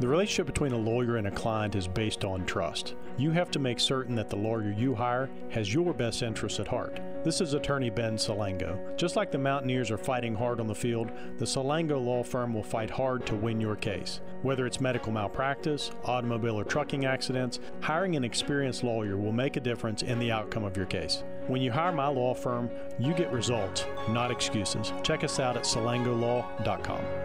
The 0.00 0.08
relationship 0.08 0.46
between 0.46 0.72
a 0.72 0.76
lawyer 0.76 1.16
and 1.16 1.26
a 1.26 1.30
client 1.30 1.76
is 1.76 1.86
based 1.86 2.24
on 2.24 2.46
trust. 2.46 2.94
You 3.18 3.30
have 3.32 3.50
to 3.52 3.58
make 3.58 3.78
certain 3.78 4.16
that 4.16 4.30
the 4.30 4.36
lawyer 4.36 4.74
you 4.76 4.94
hire 4.94 5.30
has 5.50 5.72
your 5.72 5.92
best 5.92 6.22
interests 6.22 6.58
at 6.58 6.66
heart. 6.66 6.98
This 7.24 7.40
is 7.40 7.54
attorney 7.54 7.90
Ben 7.90 8.16
Salango. 8.16 8.96
Just 8.96 9.14
like 9.14 9.30
the 9.30 9.38
Mountaineers 9.38 9.92
are 9.92 9.98
fighting 9.98 10.34
hard 10.34 10.58
on 10.58 10.66
the 10.66 10.74
field, 10.74 11.12
the 11.38 11.44
Salango 11.44 12.04
Law 12.04 12.24
Firm 12.24 12.52
will 12.52 12.64
fight 12.64 12.90
hard 12.90 13.24
to 13.26 13.36
win 13.36 13.60
your 13.60 13.76
case. 13.76 14.20
Whether 14.40 14.66
it's 14.66 14.80
medical 14.80 15.12
malpractice, 15.12 15.92
automobile 16.04 16.58
or 16.58 16.64
trucking 16.64 17.04
accidents, 17.04 17.60
hiring 17.80 18.16
an 18.16 18.24
experienced 18.24 18.82
lawyer 18.82 19.16
will 19.16 19.30
make 19.30 19.56
a 19.56 19.60
difference 19.60 20.02
in 20.02 20.18
the 20.18 20.32
outcome 20.32 20.64
of 20.64 20.76
your 20.76 20.86
case. 20.86 21.22
When 21.46 21.62
you 21.62 21.70
hire 21.70 21.92
my 21.92 22.08
law 22.08 22.34
firm, 22.34 22.70
you 22.98 23.14
get 23.14 23.30
results, 23.30 23.84
not 24.08 24.32
excuses. 24.32 24.92
Check 25.04 25.22
us 25.22 25.38
out 25.38 25.56
at 25.56 25.64
salangolaw.com. 25.64 27.21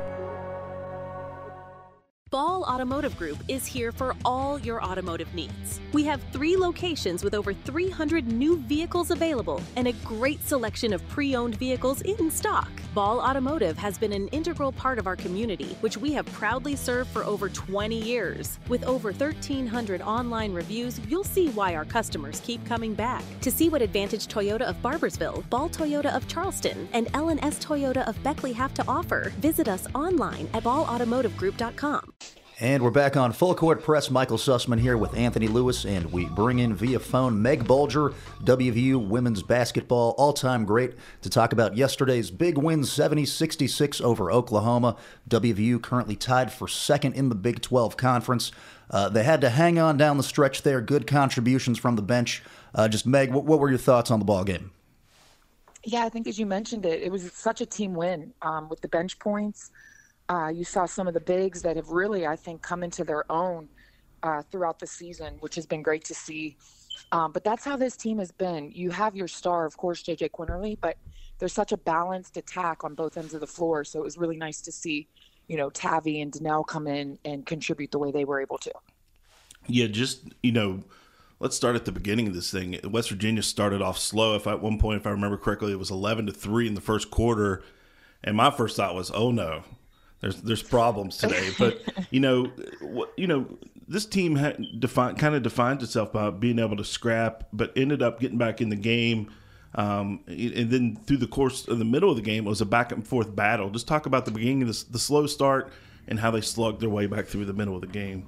Ball 2.30 2.64
Automotive 2.64 3.18
Group 3.18 3.38
is 3.48 3.66
here 3.66 3.94
for 3.94 4.14
all 4.26 4.60
your 4.60 4.84
automotive 4.84 5.34
needs. 5.34 5.80
We 5.94 6.04
have 6.06 6.22
three 6.34 6.58
locations 6.58 7.24
with 7.24 7.34
over 7.34 7.54
300 7.54 8.28
new 8.28 8.58
vehicles 8.58 9.12
available 9.12 9.62
and 9.78 9.88
a 9.88 9.94
great 10.04 10.46
selection 10.46 10.92
of 10.92 11.08
pre 11.08 11.38
owned 11.38 11.56
vehicles 11.56 12.02
in 12.02 12.30
stock. 12.30 12.70
Ball 12.94 13.20
Automotive 13.20 13.78
has 13.78 13.98
been 13.98 14.12
an 14.12 14.28
integral 14.30 14.72
part 14.72 14.98
of 15.00 15.08
our 15.08 15.16
community, 15.16 15.78
which 15.82 15.98
we 15.98 16.12
have 16.14 16.26
proudly 16.34 16.76
served 16.76 17.12
for 17.12 17.24
over 17.24 17.48
20 17.48 17.96
years. 17.96 18.60
With 18.68 18.84
over 18.84 19.12
1,300 19.12 20.02
online 20.02 20.52
reviews, 20.52 21.00
you'll 21.08 21.24
see 21.24 21.50
why 21.50 21.76
our 21.76 21.86
customers 21.86 22.42
keep 22.44 22.66
coming 22.66 22.94
back. 22.94 23.24
To 23.42 23.52
see 23.52 23.70
what 23.70 23.82
Advantage 23.82 24.28
Toyota 24.28 24.64
of 24.64 24.82
Barboursville, 24.82 25.48
Ball 25.50 25.70
Toyota 25.70 26.14
of 26.14 26.28
Charleston, 26.28 26.90
and 26.92 27.08
L&S 27.14 27.64
Toyota 27.64 28.08
of 28.08 28.22
Beckley 28.24 28.54
have 28.54 28.74
to 28.74 28.84
offer, 28.88 29.32
visit 29.38 29.68
us 29.68 29.88
online 29.94 30.50
at 30.54 30.64
ballautomotivegroup.com. 30.64 32.14
And 32.60 32.82
we're 32.82 32.90
back 32.90 33.16
on 33.16 33.34
Full 33.34 33.54
Court 33.54 33.84
Press. 33.84 34.10
Michael 34.10 34.40
Sussman 34.40 34.80
here 34.80 34.98
with 34.98 35.16
Anthony 35.16 35.48
Lewis, 35.48 35.86
and 35.86 36.12
we 36.12 36.26
bring 36.26 36.58
in 36.58 36.74
via 36.74 36.98
phone 36.98 37.40
Meg 37.40 37.68
Bulger, 37.68 38.16
WVU 38.44 39.08
women's 39.08 39.44
basketball 39.44 40.16
all 40.18 40.34
time 40.34 40.66
great, 40.66 40.96
to 41.22 41.30
talk 41.30 41.54
about 41.54 41.78
yesterday's 41.78 42.32
big 42.32 42.58
win 42.58 42.84
70 42.84 43.26
66 43.26 44.02
over 44.02 44.32
Oklahoma. 44.32 44.96
WVU 45.30 45.80
currently 45.84 46.16
tied 46.16 46.52
for 46.52 46.68
second 46.68 47.14
in 47.14 47.30
the 47.30 47.36
Big 47.36 47.62
12 47.62 47.96
Conference. 47.96 48.52
Uh, 48.90 49.08
they 49.08 49.24
had 49.24 49.42
to 49.42 49.52
hang 49.52 49.78
on 49.78 49.96
down 49.96 50.18
the 50.18 50.24
stretch 50.24 50.64
there. 50.64 50.82
Good 50.82 51.06
contributions 51.06 51.78
from 51.78 51.96
the 51.96 52.02
bench. 52.02 52.42
Uh, 52.74 52.88
just, 52.88 53.06
Meg, 53.06 53.32
what, 53.32 53.44
what, 53.44 53.60
were 53.60 53.70
your 53.70 53.78
thoughts 53.78 54.10
on 54.10 54.18
the 54.18 54.26
ball 54.26 54.44
game? 54.44 54.72
Yeah, 55.84 56.06
I 56.06 56.10
think 56.10 56.26
as 56.26 56.40
you 56.40 56.48
mentioned 56.48 56.88
it, 56.88 57.04
it 57.04 57.12
was 57.12 57.32
such 57.34 57.62
a 57.62 57.68
team 57.68 57.94
win 57.94 58.34
um, 58.42 58.68
with 58.68 58.82
the 58.82 58.88
bench 58.88 59.20
points. 59.20 59.70
Uh, 60.30 60.50
you 60.54 60.64
saw 60.64 60.86
some 60.86 61.08
of 61.08 61.14
the 61.14 61.22
bigs 61.22 61.62
that 61.62 61.76
have 61.76 61.90
really, 61.90 62.28
I 62.28 62.36
think, 62.36 62.62
come 62.62 62.84
into 62.84 63.04
their 63.04 63.30
own 63.32 63.70
uh, 64.24 64.42
throughout 64.52 64.80
the 64.80 64.88
season, 64.88 65.38
which 65.40 65.56
has 65.56 65.66
been 65.66 65.82
great 65.82 66.04
to 66.06 66.14
see. 66.14 66.58
Um, 67.12 67.32
but 67.32 67.44
that's 67.44 67.64
how 67.64 67.78
this 67.78 67.96
team 67.96 68.20
has 68.20 68.32
been. 68.32 68.72
You 68.72 68.90
have 68.92 69.16
your 69.16 69.28
star, 69.28 69.66
of 69.66 69.78
course, 69.78 70.04
JJ 70.04 70.32
Quinerly, 70.32 70.78
but 70.80 70.98
there's 71.40 71.54
such 71.54 71.72
a 71.72 71.78
balanced 71.78 72.36
attack 72.38 72.84
on 72.84 72.96
both 72.96 73.18
ends 73.18 73.34
of 73.34 73.40
the 73.40 73.48
floor. 73.48 73.84
So 73.84 74.00
it 74.00 74.04
was 74.04 74.18
really 74.18 74.38
nice 74.38 74.60
to 74.62 74.72
see, 74.72 75.08
you 75.48 75.56
know, 75.56 75.70
Tavi 75.70 76.22
and 76.22 76.32
Donnell 76.32 76.64
come 76.64 76.88
in 76.88 77.18
and 77.24 77.46
contribute 77.46 77.92
the 77.92 78.00
way 78.00 78.12
they 78.12 78.26
were 78.26 78.42
able 78.42 78.58
to. 78.58 78.72
Yeah, 79.68 79.88
just 79.88 80.34
you 80.44 80.52
know, 80.52 80.84
let's 81.40 81.56
start 81.56 81.76
at 81.76 81.86
the 81.86 81.92
beginning 81.92 82.28
of 82.28 82.34
this 82.34 82.52
thing. 82.52 82.80
West 82.86 83.10
Virginia 83.10 83.44
started 83.44 83.82
off 83.82 83.98
slow. 83.98 84.36
If 84.36 84.48
at 84.48 84.62
one 84.62 84.80
point, 84.80 85.02
if 85.02 85.08
I 85.08 85.12
remember 85.12 85.38
correctly, 85.38 85.72
it 85.72 85.80
was 85.80 85.92
11 85.92 86.26
to 86.28 86.32
three 86.32 86.68
in 86.68 86.74
the 86.74 86.82
first 86.82 87.12
quarter, 87.12 87.64
and 88.24 88.36
my 88.36 88.50
first 88.50 88.78
thought 88.78 88.96
was, 88.96 89.12
"Oh 89.14 89.32
no, 89.32 89.64
there's 90.22 90.42
there's 90.42 90.64
problems 90.64 91.18
today, 91.18 91.50
but 91.60 91.82
you 92.12 92.20
know, 92.20 92.52
what 92.82 93.14
you 93.18 93.28
know, 93.28 93.46
this 93.88 94.06
team 94.06 94.36
had 94.36 94.80
defined 94.80 95.18
kind 95.18 95.36
of 95.36 95.44
defined 95.44 95.82
itself 95.84 96.12
by 96.12 96.30
being 96.30 96.60
able 96.60 96.78
to 96.78 96.84
scrap, 96.84 97.48
but 97.54 97.72
ended 97.76 98.02
up 98.02 98.20
getting 98.20 98.38
back 98.38 98.62
in 98.62 98.70
the 98.70 98.76
game. 98.76 99.32
Um, 99.76 100.22
and 100.28 100.72
then 100.72 100.96
through 101.06 101.18
the 101.18 101.28
course 101.28 101.68
of 101.68 101.78
the 101.78 101.86
middle 101.86 102.10
of 102.10 102.16
the 102.16 102.24
game, 102.24 102.48
it 102.48 102.50
was 102.50 102.62
a 102.62 102.66
back 102.66 102.92
and 102.92 103.08
forth 103.08 103.36
battle. 103.36 103.70
Just 103.70 103.88
talk 103.88 104.08
about 104.08 104.26
the 104.26 104.32
beginning 104.32 104.64
of 104.64 104.70
this, 104.70 104.84
the 104.84 104.98
slow 104.98 105.28
start 105.28 105.72
and 106.08 106.20
how 106.20 106.32
they 106.32 106.42
slugged 106.42 106.82
their 106.82 106.90
way 106.90 107.06
back 107.06 107.28
through 107.28 107.46
the 107.46 107.54
middle 107.54 107.76
of 107.76 107.82
the 107.82 107.88
game. 107.88 108.26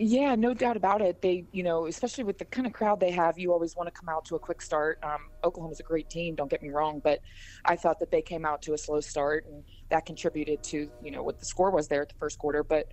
Yeah, 0.00 0.36
no 0.36 0.54
doubt 0.54 0.76
about 0.76 1.02
it. 1.02 1.20
They, 1.20 1.46
you 1.50 1.64
know, 1.64 1.86
especially 1.88 2.22
with 2.22 2.38
the 2.38 2.44
kind 2.44 2.68
of 2.68 2.72
crowd 2.72 3.00
they 3.00 3.10
have, 3.10 3.36
you 3.36 3.52
always 3.52 3.74
want 3.74 3.88
to 3.88 4.00
come 4.00 4.08
out 4.08 4.24
to 4.26 4.36
a 4.36 4.38
quick 4.38 4.62
start. 4.62 4.98
Um, 5.02 5.30
Oklahoma's 5.42 5.80
a 5.80 5.82
great 5.82 6.08
team, 6.08 6.36
don't 6.36 6.48
get 6.48 6.62
me 6.62 6.70
wrong, 6.70 7.00
but 7.02 7.18
I 7.64 7.74
thought 7.74 7.98
that 7.98 8.12
they 8.12 8.22
came 8.22 8.44
out 8.44 8.62
to 8.62 8.74
a 8.74 8.78
slow 8.78 9.00
start, 9.00 9.44
and 9.46 9.64
that 9.90 10.06
contributed 10.06 10.62
to, 10.64 10.88
you 11.02 11.10
know, 11.10 11.24
what 11.24 11.40
the 11.40 11.46
score 11.46 11.72
was 11.72 11.88
there 11.88 12.02
at 12.02 12.10
the 12.10 12.14
first 12.14 12.38
quarter. 12.38 12.62
But 12.62 12.86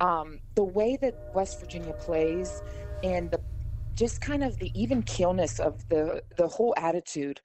um, 0.00 0.38
the 0.54 0.62
way 0.62 0.96
that 1.02 1.14
West 1.34 1.58
Virginia 1.58 1.92
plays 1.94 2.62
and 3.02 3.32
the 3.32 3.40
just 3.96 4.20
kind 4.20 4.44
of 4.44 4.56
the 4.58 4.70
even 4.80 5.02
keelness 5.02 5.58
of 5.60 5.88
the 5.88 6.22
the 6.36 6.48
whole 6.48 6.74
attitude 6.76 7.40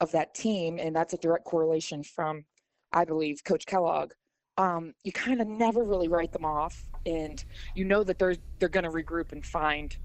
of 0.00 0.12
that 0.12 0.34
team, 0.34 0.78
and 0.78 0.94
that's 0.94 1.14
a 1.14 1.18
direct 1.18 1.44
correlation 1.44 2.02
from, 2.04 2.44
I 2.92 3.04
believe, 3.04 3.42
Coach 3.44 3.66
Kellogg. 3.66 4.12
Um, 4.56 4.94
you 5.02 5.12
kind 5.12 5.40
of 5.40 5.48
never 5.48 5.82
really 5.82 6.08
write 6.08 6.32
them 6.32 6.44
off 6.44 6.84
and 7.06 7.44
you 7.74 7.84
know 7.84 8.04
that 8.04 8.18
they're 8.18 8.36
they're 8.58 8.68
going 8.68 8.84
to 8.84 8.90
regroup 8.90 9.32
and 9.32 9.44
find 9.44 9.96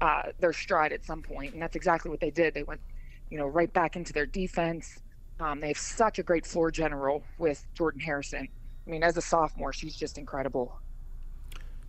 uh, 0.00 0.22
their 0.40 0.52
stride 0.52 0.92
at 0.92 1.04
some 1.04 1.22
point, 1.22 1.52
and 1.52 1.62
that's 1.62 1.76
exactly 1.76 2.10
what 2.10 2.20
they 2.20 2.30
did. 2.30 2.54
They 2.54 2.62
went, 2.62 2.80
you 3.30 3.38
know, 3.38 3.46
right 3.46 3.72
back 3.72 3.96
into 3.96 4.12
their 4.12 4.26
defense. 4.26 5.00
Um, 5.40 5.60
they 5.60 5.68
have 5.68 5.78
such 5.78 6.18
a 6.18 6.22
great 6.22 6.46
floor 6.46 6.70
general 6.70 7.22
with 7.38 7.66
Jordan 7.74 8.00
Harrison. 8.00 8.48
I 8.86 8.90
mean, 8.90 9.02
as 9.02 9.16
a 9.16 9.22
sophomore, 9.22 9.72
she's 9.72 9.96
just 9.96 10.18
incredible. 10.18 10.78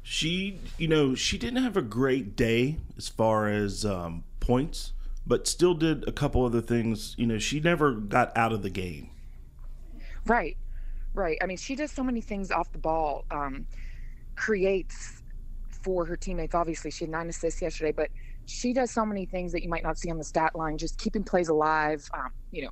She, 0.04 0.60
you 0.78 0.88
know, 0.88 1.16
she 1.16 1.38
didn't 1.38 1.64
have 1.64 1.78
a 1.78 1.82
great 1.82 2.36
day 2.36 2.78
as 2.98 3.10
far 3.10 3.50
as 3.50 3.86
um, 3.86 4.24
points, 4.40 4.94
but 5.26 5.48
still 5.48 5.74
did 5.74 6.08
a 6.08 6.12
couple 6.12 6.46
other 6.46 6.62
things. 6.62 7.14
You 7.18 7.28
know, 7.28 7.38
she 7.38 7.60
never 7.60 7.92
got 7.92 8.36
out 8.36 8.54
of 8.54 8.64
the 8.64 8.70
game. 8.70 9.10
Right, 10.26 10.58
right. 11.14 11.38
I 11.42 11.46
mean, 11.46 11.58
she 11.58 11.76
does 11.76 11.92
so 11.92 12.04
many 12.04 12.22
things 12.22 12.52
off 12.52 12.72
the 12.72 12.78
ball. 12.78 13.26
Um, 13.32 13.66
creates 14.38 15.22
for 15.70 16.06
her 16.06 16.16
teammates. 16.16 16.56
Obviously, 16.56 16.92
she 16.92 17.06
had 17.06 17.12
nine 17.12 17.28
assists 17.28 17.62
yesterday, 17.62 17.92
but 17.92 18.10
she 18.46 18.72
does 18.72 18.92
so 18.92 19.06
many 19.06 19.26
things 19.26 19.52
that 19.52 19.62
you 19.62 19.70
might 19.70 19.84
not 19.84 19.98
see 19.98 20.10
on 20.10 20.18
the 20.18 20.24
stat 20.24 20.56
line, 20.56 20.78
just 20.78 20.98
keeping 20.98 21.24
plays 21.24 21.50
alive, 21.50 22.08
um, 22.14 22.32
you 22.52 22.64
know, 22.64 22.72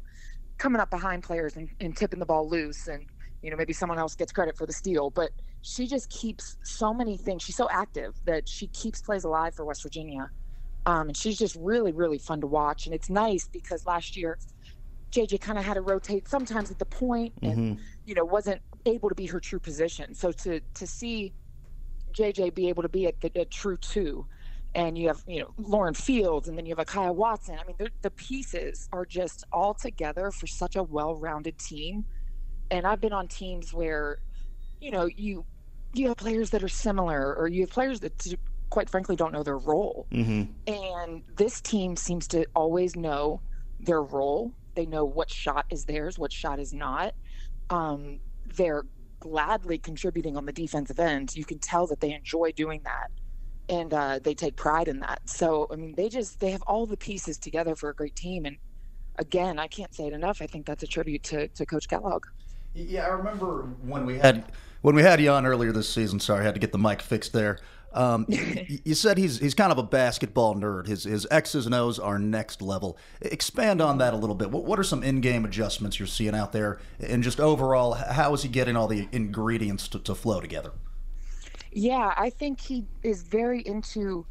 coming 0.58 0.80
up 0.80 0.90
behind 0.90 1.24
players 1.24 1.58
and, 1.58 1.70
and 1.82 1.98
tipping 1.98 2.20
the 2.20 2.26
ball 2.26 2.48
loose. 2.48 2.88
And, 2.88 3.06
you 3.42 3.52
know, 3.52 3.58
maybe 3.58 3.74
someone 3.74 4.00
else 4.00 4.16
gets 4.16 4.32
credit 4.32 4.58
for 4.58 4.66
the 4.66 4.74
steal, 4.74 5.10
but 5.10 5.32
she 5.62 5.86
just 5.88 6.10
keeps 6.10 6.58
so 6.64 6.94
many 6.94 7.18
things. 7.18 7.44
She's 7.44 7.58
so 7.58 7.68
active 7.70 8.16
that 8.26 8.48
she 8.48 8.68
keeps 8.68 9.02
plays 9.02 9.26
alive 9.26 9.54
for 9.54 9.66
West 9.66 9.84
Virginia. 9.84 10.30
Um, 10.86 11.08
and 11.08 11.18
she's 11.18 11.38
just 11.38 11.56
really, 11.60 11.92
really 11.92 12.20
fun 12.20 12.40
to 12.42 12.48
watch. 12.48 12.86
And 12.86 12.96
it's 12.96 13.10
nice 13.10 13.48
because 13.48 13.86
last 13.86 14.16
year, 14.16 14.38
JJ 15.12 15.42
kind 15.42 15.58
of 15.58 15.66
had 15.66 15.74
to 15.74 15.82
rotate 15.82 16.28
sometimes 16.28 16.70
at 16.70 16.80
the 16.80 16.86
point 16.86 17.34
and, 17.42 17.58
mm-hmm. 17.58 17.84
you 18.06 18.16
know, 18.16 18.24
wasn't 18.24 18.62
able 18.86 19.10
to 19.10 19.16
be 19.16 19.26
her 19.26 19.40
true 19.40 19.60
position. 19.60 20.14
So 20.14 20.32
to, 20.32 20.60
to 20.76 20.88
see 20.88 21.34
JJ 22.16 22.54
be 22.54 22.70
able 22.70 22.84
to 22.84 22.90
be 22.90 23.08
at 23.08 23.20
the, 23.22 23.32
a 23.36 23.46
true 23.46 23.78
two. 23.78 24.26
And 24.74 24.98
you 24.98 25.08
have, 25.08 25.24
you 25.26 25.40
know, 25.40 25.54
Lauren 25.58 25.94
Fields, 25.94 26.50
and 26.50 26.58
then 26.58 26.66
you 26.66 26.76
have 26.76 26.86
Akia 26.86 27.16
Watson. 27.16 27.58
I 27.58 27.66
mean, 27.66 27.90
the 28.02 28.12
pieces 28.12 28.90
are 28.92 29.06
just 29.06 29.46
all 29.54 29.74
together 29.74 30.32
for 30.32 30.48
such 30.48 30.76
a 30.76 30.84
well-rounded 30.84 31.58
team. 31.58 32.04
And 32.72 32.86
I've 32.86 33.00
been 33.00 33.14
on 33.14 33.30
teams 33.30 33.74
where, 33.74 34.20
you 34.82 34.92
know, 34.92 35.06
you 35.06 35.46
you 35.94 36.10
have 36.10 36.18
players 36.18 36.50
that 36.50 36.62
are 36.62 36.68
similar, 36.68 37.36
or 37.36 37.48
you 37.48 37.62
have 37.62 37.70
players 37.70 38.02
that, 38.02 38.36
quite 38.70 38.90
frankly, 38.90 39.16
don't 39.16 39.32
know 39.32 39.44
their 39.44 39.58
role. 39.58 40.08
Mm-hmm. 40.12 40.74
And 40.74 41.24
this 41.38 41.62
team 41.62 41.96
seems 41.96 42.28
to 42.30 42.46
always 42.54 42.98
know 42.98 43.40
their 43.80 44.04
role. 44.04 44.52
They 44.76 44.86
know 44.86 45.06
what 45.06 45.30
shot 45.32 45.66
is 45.70 45.86
theirs, 45.86 46.20
what 46.20 46.34
shot 46.34 46.60
is 46.60 46.74
not. 46.74 47.14
Um, 47.70 48.20
they're 48.56 48.84
gladly 49.26 49.80
contributing 49.80 50.38
on 50.38 50.46
the 50.46 50.54
defensive 50.54 51.00
end. 51.00 51.36
You 51.36 51.46
can 51.46 51.58
tell 51.58 51.88
that 51.88 52.00
they 52.00 52.14
enjoy 52.14 52.52
doing 52.52 52.82
that 52.84 53.10
and 53.68 53.92
uh, 53.92 54.20
they 54.22 54.36
take 54.36 54.56
pride 54.56 54.88
in 54.88 55.00
that. 55.00 55.20
So, 55.26 55.68
I 55.72 55.76
mean, 55.78 55.96
they 55.96 56.10
just 56.10 56.40
they 56.40 56.52
have 56.52 56.62
all 56.68 56.86
the 56.86 56.96
pieces 56.96 57.40
together 57.40 57.76
for 57.76 57.90
a 57.90 57.96
great 57.96 58.16
team. 58.16 58.46
And 58.46 58.58
again, 59.18 59.58
I 59.58 59.66
can't 59.66 59.94
say 59.96 60.06
it 60.06 60.14
enough. 60.14 60.44
I 60.44 60.46
think 60.46 60.68
that's 60.68 60.84
a 60.84 60.88
tribute 60.88 61.24
to, 61.24 61.48
to 61.48 61.66
Coach 61.66 61.90
Kellogg. 61.90 62.28
Yeah, 62.76 63.08
I 63.08 63.10
remember 63.14 63.64
when 63.82 64.06
we 64.06 64.20
had 64.20 64.52
when 64.82 64.94
we 64.94 65.02
had 65.02 65.20
you 65.20 65.32
on 65.32 65.48
earlier 65.48 65.72
this 65.72 65.90
season. 65.90 66.20
Sorry, 66.20 66.42
I 66.42 66.44
had 66.44 66.54
to 66.54 66.60
get 66.60 66.72
the 66.72 66.78
mic 66.78 67.02
fixed 67.02 67.34
there. 67.34 67.58
Um, 67.96 68.26
you 68.84 68.94
said 68.94 69.18
he's 69.18 69.40
he's 69.40 69.56
kind 69.56 69.72
of 69.72 69.78
a 69.78 69.84
basketball 69.84 70.54
nerd. 70.56 70.88
His 70.88 71.06
his 71.06 71.26
X's 71.32 71.66
and 71.66 71.74
O's 71.74 71.98
are 71.98 72.20
next 72.20 72.62
level. 72.62 72.98
Expand 73.22 73.82
on 73.82 73.98
that 74.00 74.14
a 74.14 74.18
little 74.18 74.36
bit. 74.36 74.52
What 74.52 74.66
what 74.66 74.78
are 74.78 74.84
some 74.84 75.02
in 75.02 75.22
game 75.22 75.46
adjustments 75.46 75.98
you're 75.98 76.08
seeing 76.08 76.36
out 76.36 76.52
there, 76.52 76.80
and 77.00 77.24
just 77.24 77.40
overall, 77.40 77.94
how 77.94 78.34
is 78.34 78.44
he 78.44 78.50
getting 78.50 78.76
all 78.76 78.88
the 78.88 79.08
ingredients 79.12 79.88
to, 79.90 80.00
to 80.00 80.14
flow 80.14 80.42
together? 80.42 80.74
Yeah, 81.72 82.14
I 82.18 82.30
think 82.30 82.60
he 82.60 82.86
is 83.02 83.24
very 83.24 83.62
into. 83.62 84.26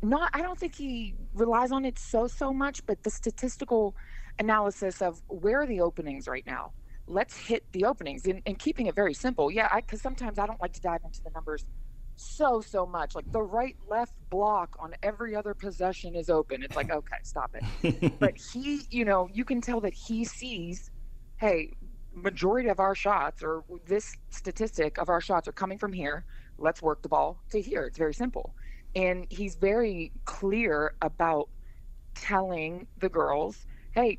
Not, 0.00 0.30
I 0.32 0.42
don't 0.42 0.56
think 0.56 0.76
he 0.76 1.14
relies 1.34 1.72
on 1.72 1.84
it 1.84 1.98
so 1.98 2.28
so 2.28 2.52
much, 2.52 2.84
but 2.86 3.02
the 3.02 3.10
statistical 3.10 3.96
analysis 4.38 5.02
of 5.02 5.20
where 5.26 5.62
are 5.62 5.66
the 5.66 5.80
openings 5.80 6.28
right 6.28 6.46
now. 6.46 6.72
Let's 7.08 7.36
hit 7.36 7.64
the 7.72 7.86
openings 7.86 8.26
and, 8.26 8.42
and 8.44 8.58
keeping 8.58 8.86
it 8.86 8.94
very 8.94 9.14
simple. 9.14 9.50
Yeah, 9.50 9.74
because 9.74 10.02
sometimes 10.02 10.38
I 10.38 10.46
don't 10.46 10.60
like 10.60 10.74
to 10.74 10.80
dive 10.80 11.00
into 11.04 11.22
the 11.22 11.30
numbers 11.30 11.64
so 12.20 12.60
so 12.60 12.86
much. 12.86 13.14
Like 13.14 13.30
the 13.32 13.42
right 13.42 13.76
left 13.88 14.14
block 14.30 14.76
on 14.78 14.94
every 15.02 15.34
other 15.34 15.54
possession 15.54 16.14
is 16.14 16.30
open. 16.30 16.62
It's 16.62 16.76
like 16.76 16.90
okay, 16.90 17.16
stop 17.22 17.54
it. 17.54 18.18
but 18.20 18.36
he, 18.36 18.82
you 18.90 19.04
know, 19.04 19.28
you 19.32 19.44
can 19.44 19.60
tell 19.60 19.80
that 19.80 19.94
he 19.94 20.24
sees, 20.24 20.90
hey, 21.36 21.72
majority 22.14 22.68
of 22.68 22.80
our 22.80 22.94
shots 22.94 23.42
or 23.42 23.64
this 23.86 24.16
statistic 24.30 24.98
of 24.98 25.08
our 25.08 25.20
shots 25.20 25.48
are 25.48 25.52
coming 25.52 25.78
from 25.78 25.92
here. 25.92 26.24
Let's 26.58 26.82
work 26.82 27.02
the 27.02 27.08
ball 27.08 27.40
to 27.50 27.60
here. 27.60 27.84
It's 27.84 27.98
very 27.98 28.14
simple. 28.14 28.54
And 28.94 29.26
he's 29.30 29.54
very 29.54 30.12
clear 30.24 30.94
about 31.02 31.48
telling 32.14 32.86
the 32.98 33.08
girls, 33.08 33.66
hey, 33.92 34.18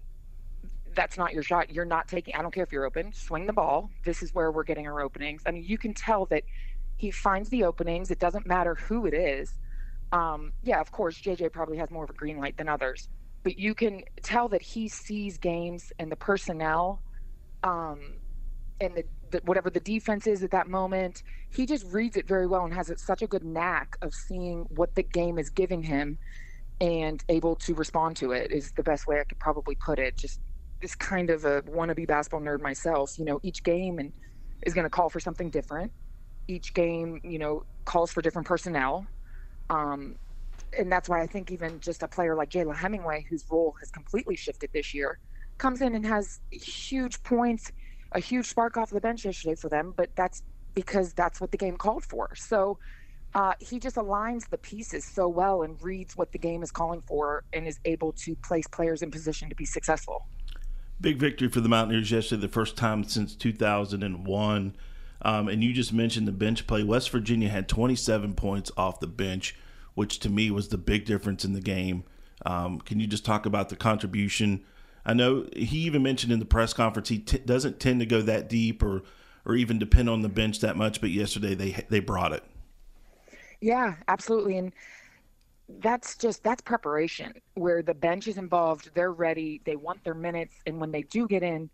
that's 0.95 1.17
not 1.17 1.33
your 1.33 1.43
shot. 1.43 1.71
You're 1.71 1.85
not 1.85 2.07
taking, 2.07 2.35
I 2.35 2.41
don't 2.41 2.53
care 2.53 2.63
if 2.63 2.71
you're 2.71 2.85
open, 2.85 3.11
swing 3.13 3.45
the 3.45 3.53
ball. 3.53 3.89
This 4.05 4.23
is 4.23 4.33
where 4.33 4.51
we're 4.51 4.63
getting 4.63 4.87
our 4.87 5.01
openings. 5.01 5.41
I 5.45 5.51
mean, 5.51 5.63
you 5.65 5.77
can 5.77 5.93
tell 5.93 6.25
that 6.27 6.43
he 6.99 7.11
finds 7.11 7.47
the 7.47 7.63
openings. 7.63 8.11
It 8.11 8.19
doesn't 8.19 8.45
matter 8.45 8.75
who 8.75 9.05
it 9.05 9.13
is. 9.13 9.53
Um, 10.11 10.51
yeah, 10.63 10.81
of 10.81 10.91
course, 10.91 11.17
JJ 11.17 11.53
probably 11.53 11.77
has 11.77 11.89
more 11.89 12.03
of 12.03 12.09
a 12.09 12.13
green 12.13 12.37
light 12.37 12.57
than 12.57 12.67
others, 12.67 13.07
but 13.41 13.57
you 13.57 13.73
can 13.73 14.03
tell 14.21 14.49
that 14.49 14.61
he 14.61 14.89
sees 14.89 15.37
games 15.37 15.93
and 15.97 16.11
the 16.11 16.17
personnel 16.17 17.01
um, 17.63 18.01
and 18.81 18.95
the, 18.95 19.05
the, 19.31 19.39
whatever 19.45 19.69
the 19.69 19.79
defense 19.79 20.27
is 20.27 20.43
at 20.43 20.51
that 20.51 20.67
moment. 20.67 21.23
He 21.49 21.65
just 21.65 21.85
reads 21.85 22.17
it 22.17 22.27
very 22.27 22.47
well 22.47 22.65
and 22.65 22.73
has 22.73 22.91
such 22.97 23.21
a 23.21 23.27
good 23.27 23.45
knack 23.45 23.95
of 24.01 24.13
seeing 24.13 24.65
what 24.75 24.93
the 24.95 25.03
game 25.03 25.39
is 25.39 25.49
giving 25.49 25.81
him 25.81 26.17
and 26.81 27.23
able 27.29 27.55
to 27.55 27.73
respond 27.75 28.17
to 28.17 28.33
it 28.33 28.51
is 28.51 28.73
the 28.73 28.83
best 28.83 29.07
way 29.07 29.21
I 29.21 29.23
could 29.23 29.39
probably 29.39 29.75
put 29.75 29.99
it. 29.99 30.17
Just 30.17 30.41
is 30.81 30.95
kind 30.95 31.29
of 31.29 31.45
a 31.45 31.61
wannabe 31.61 32.07
basketball 32.07 32.41
nerd 32.41 32.59
myself. 32.59 33.17
You 33.17 33.23
know, 33.23 33.39
each 33.41 33.63
game 33.63 33.99
and 33.99 34.11
is 34.65 34.73
going 34.73 34.85
to 34.85 34.89
call 34.89 35.09
for 35.09 35.21
something 35.21 35.49
different 35.49 35.93
each 36.49 36.73
game, 36.73 37.21
you 37.23 37.39
know, 37.39 37.63
calls 37.85 38.11
for 38.11 38.21
different 38.21 38.47
personnel. 38.47 39.05
Um, 39.69 40.15
and 40.77 40.91
that's 40.91 41.07
why 41.07 41.21
I 41.21 41.27
think 41.27 41.51
even 41.51 41.79
just 41.79 42.03
a 42.03 42.07
player 42.07 42.35
like 42.35 42.49
Jayla 42.49 42.75
Hemingway, 42.75 43.25
whose 43.29 43.45
role 43.49 43.75
has 43.79 43.91
completely 43.91 44.35
shifted 44.35 44.71
this 44.73 44.93
year, 44.93 45.19
comes 45.57 45.81
in 45.81 45.95
and 45.95 46.05
has 46.05 46.39
huge 46.51 47.21
points, 47.23 47.71
a 48.13 48.19
huge 48.19 48.45
spark 48.45 48.77
off 48.77 48.89
the 48.89 48.99
bench 48.99 49.25
yesterday 49.25 49.55
for 49.55 49.69
them. 49.69 49.93
But 49.95 50.15
that's 50.15 50.43
because 50.73 51.13
that's 51.13 51.39
what 51.39 51.51
the 51.51 51.57
game 51.57 51.77
called 51.77 52.03
for. 52.03 52.35
So 52.35 52.79
uh, 53.35 53.53
he 53.59 53.79
just 53.79 53.95
aligns 53.95 54.49
the 54.49 54.57
pieces 54.57 55.05
so 55.05 55.27
well 55.27 55.61
and 55.61 55.81
reads 55.81 56.17
what 56.17 56.31
the 56.31 56.39
game 56.39 56.63
is 56.63 56.71
calling 56.71 57.01
for 57.01 57.43
and 57.53 57.67
is 57.67 57.79
able 57.85 58.11
to 58.13 58.35
place 58.37 58.67
players 58.67 59.01
in 59.01 59.11
position 59.11 59.49
to 59.49 59.55
be 59.55 59.65
successful. 59.65 60.27
Big 61.01 61.17
victory 61.17 61.47
for 61.47 61.61
the 61.61 61.69
Mountaineers 61.69 62.11
yesterday, 62.11 62.41
the 62.41 62.47
first 62.47 62.75
time 62.75 63.03
since 63.03 63.35
2001. 63.35 64.75
Um, 65.21 65.47
and 65.47 65.63
you 65.63 65.73
just 65.73 65.93
mentioned 65.93 66.27
the 66.27 66.31
bench 66.31 66.65
play. 66.65 66.83
West 66.83 67.09
Virginia 67.09 67.49
had 67.49 67.67
27 67.67 68.35
points 68.35 68.71
off 68.77 68.99
the 68.99 69.07
bench, 69.07 69.55
which 69.93 70.19
to 70.19 70.29
me 70.29 70.49
was 70.49 70.69
the 70.69 70.77
big 70.77 71.05
difference 71.05 71.43
in 71.43 71.53
the 71.53 71.61
game. 71.61 72.03
Um, 72.45 72.79
can 72.79 72.99
you 72.99 73.07
just 73.07 73.25
talk 73.25 73.45
about 73.45 73.69
the 73.69 73.75
contribution? 73.75 74.63
I 75.05 75.13
know 75.13 75.47
he 75.55 75.79
even 75.79 76.03
mentioned 76.03 76.31
in 76.31 76.39
the 76.39 76.45
press 76.45 76.73
conference 76.73 77.09
he 77.09 77.19
t- 77.19 77.39
doesn't 77.39 77.79
tend 77.79 77.99
to 77.99 78.05
go 78.05 78.21
that 78.21 78.49
deep 78.49 78.81
or 78.81 79.03
or 79.45 79.55
even 79.55 79.79
depend 79.79 80.09
on 80.09 80.21
the 80.21 80.29
bench 80.29 80.59
that 80.59 80.77
much, 80.77 81.01
but 81.01 81.09
yesterday 81.09 81.55
they 81.55 81.83
they 81.89 81.99
brought 81.99 82.33
it. 82.33 82.43
Yeah, 83.61 83.95
absolutely, 84.07 84.57
and 84.57 84.73
that's 85.79 86.15
just 86.17 86.43
that's 86.43 86.61
preparation 86.61 87.33
where 87.55 87.81
the 87.81 87.93
bench 87.93 88.27
is 88.27 88.37
involved. 88.37 88.91
They're 88.93 89.11
ready. 89.11 89.61
They 89.65 89.75
want 89.75 90.03
their 90.03 90.13
minutes, 90.13 90.55
and 90.65 90.79
when 90.79 90.91
they 90.91 91.03
do 91.03 91.27
get 91.27 91.43
in, 91.43 91.69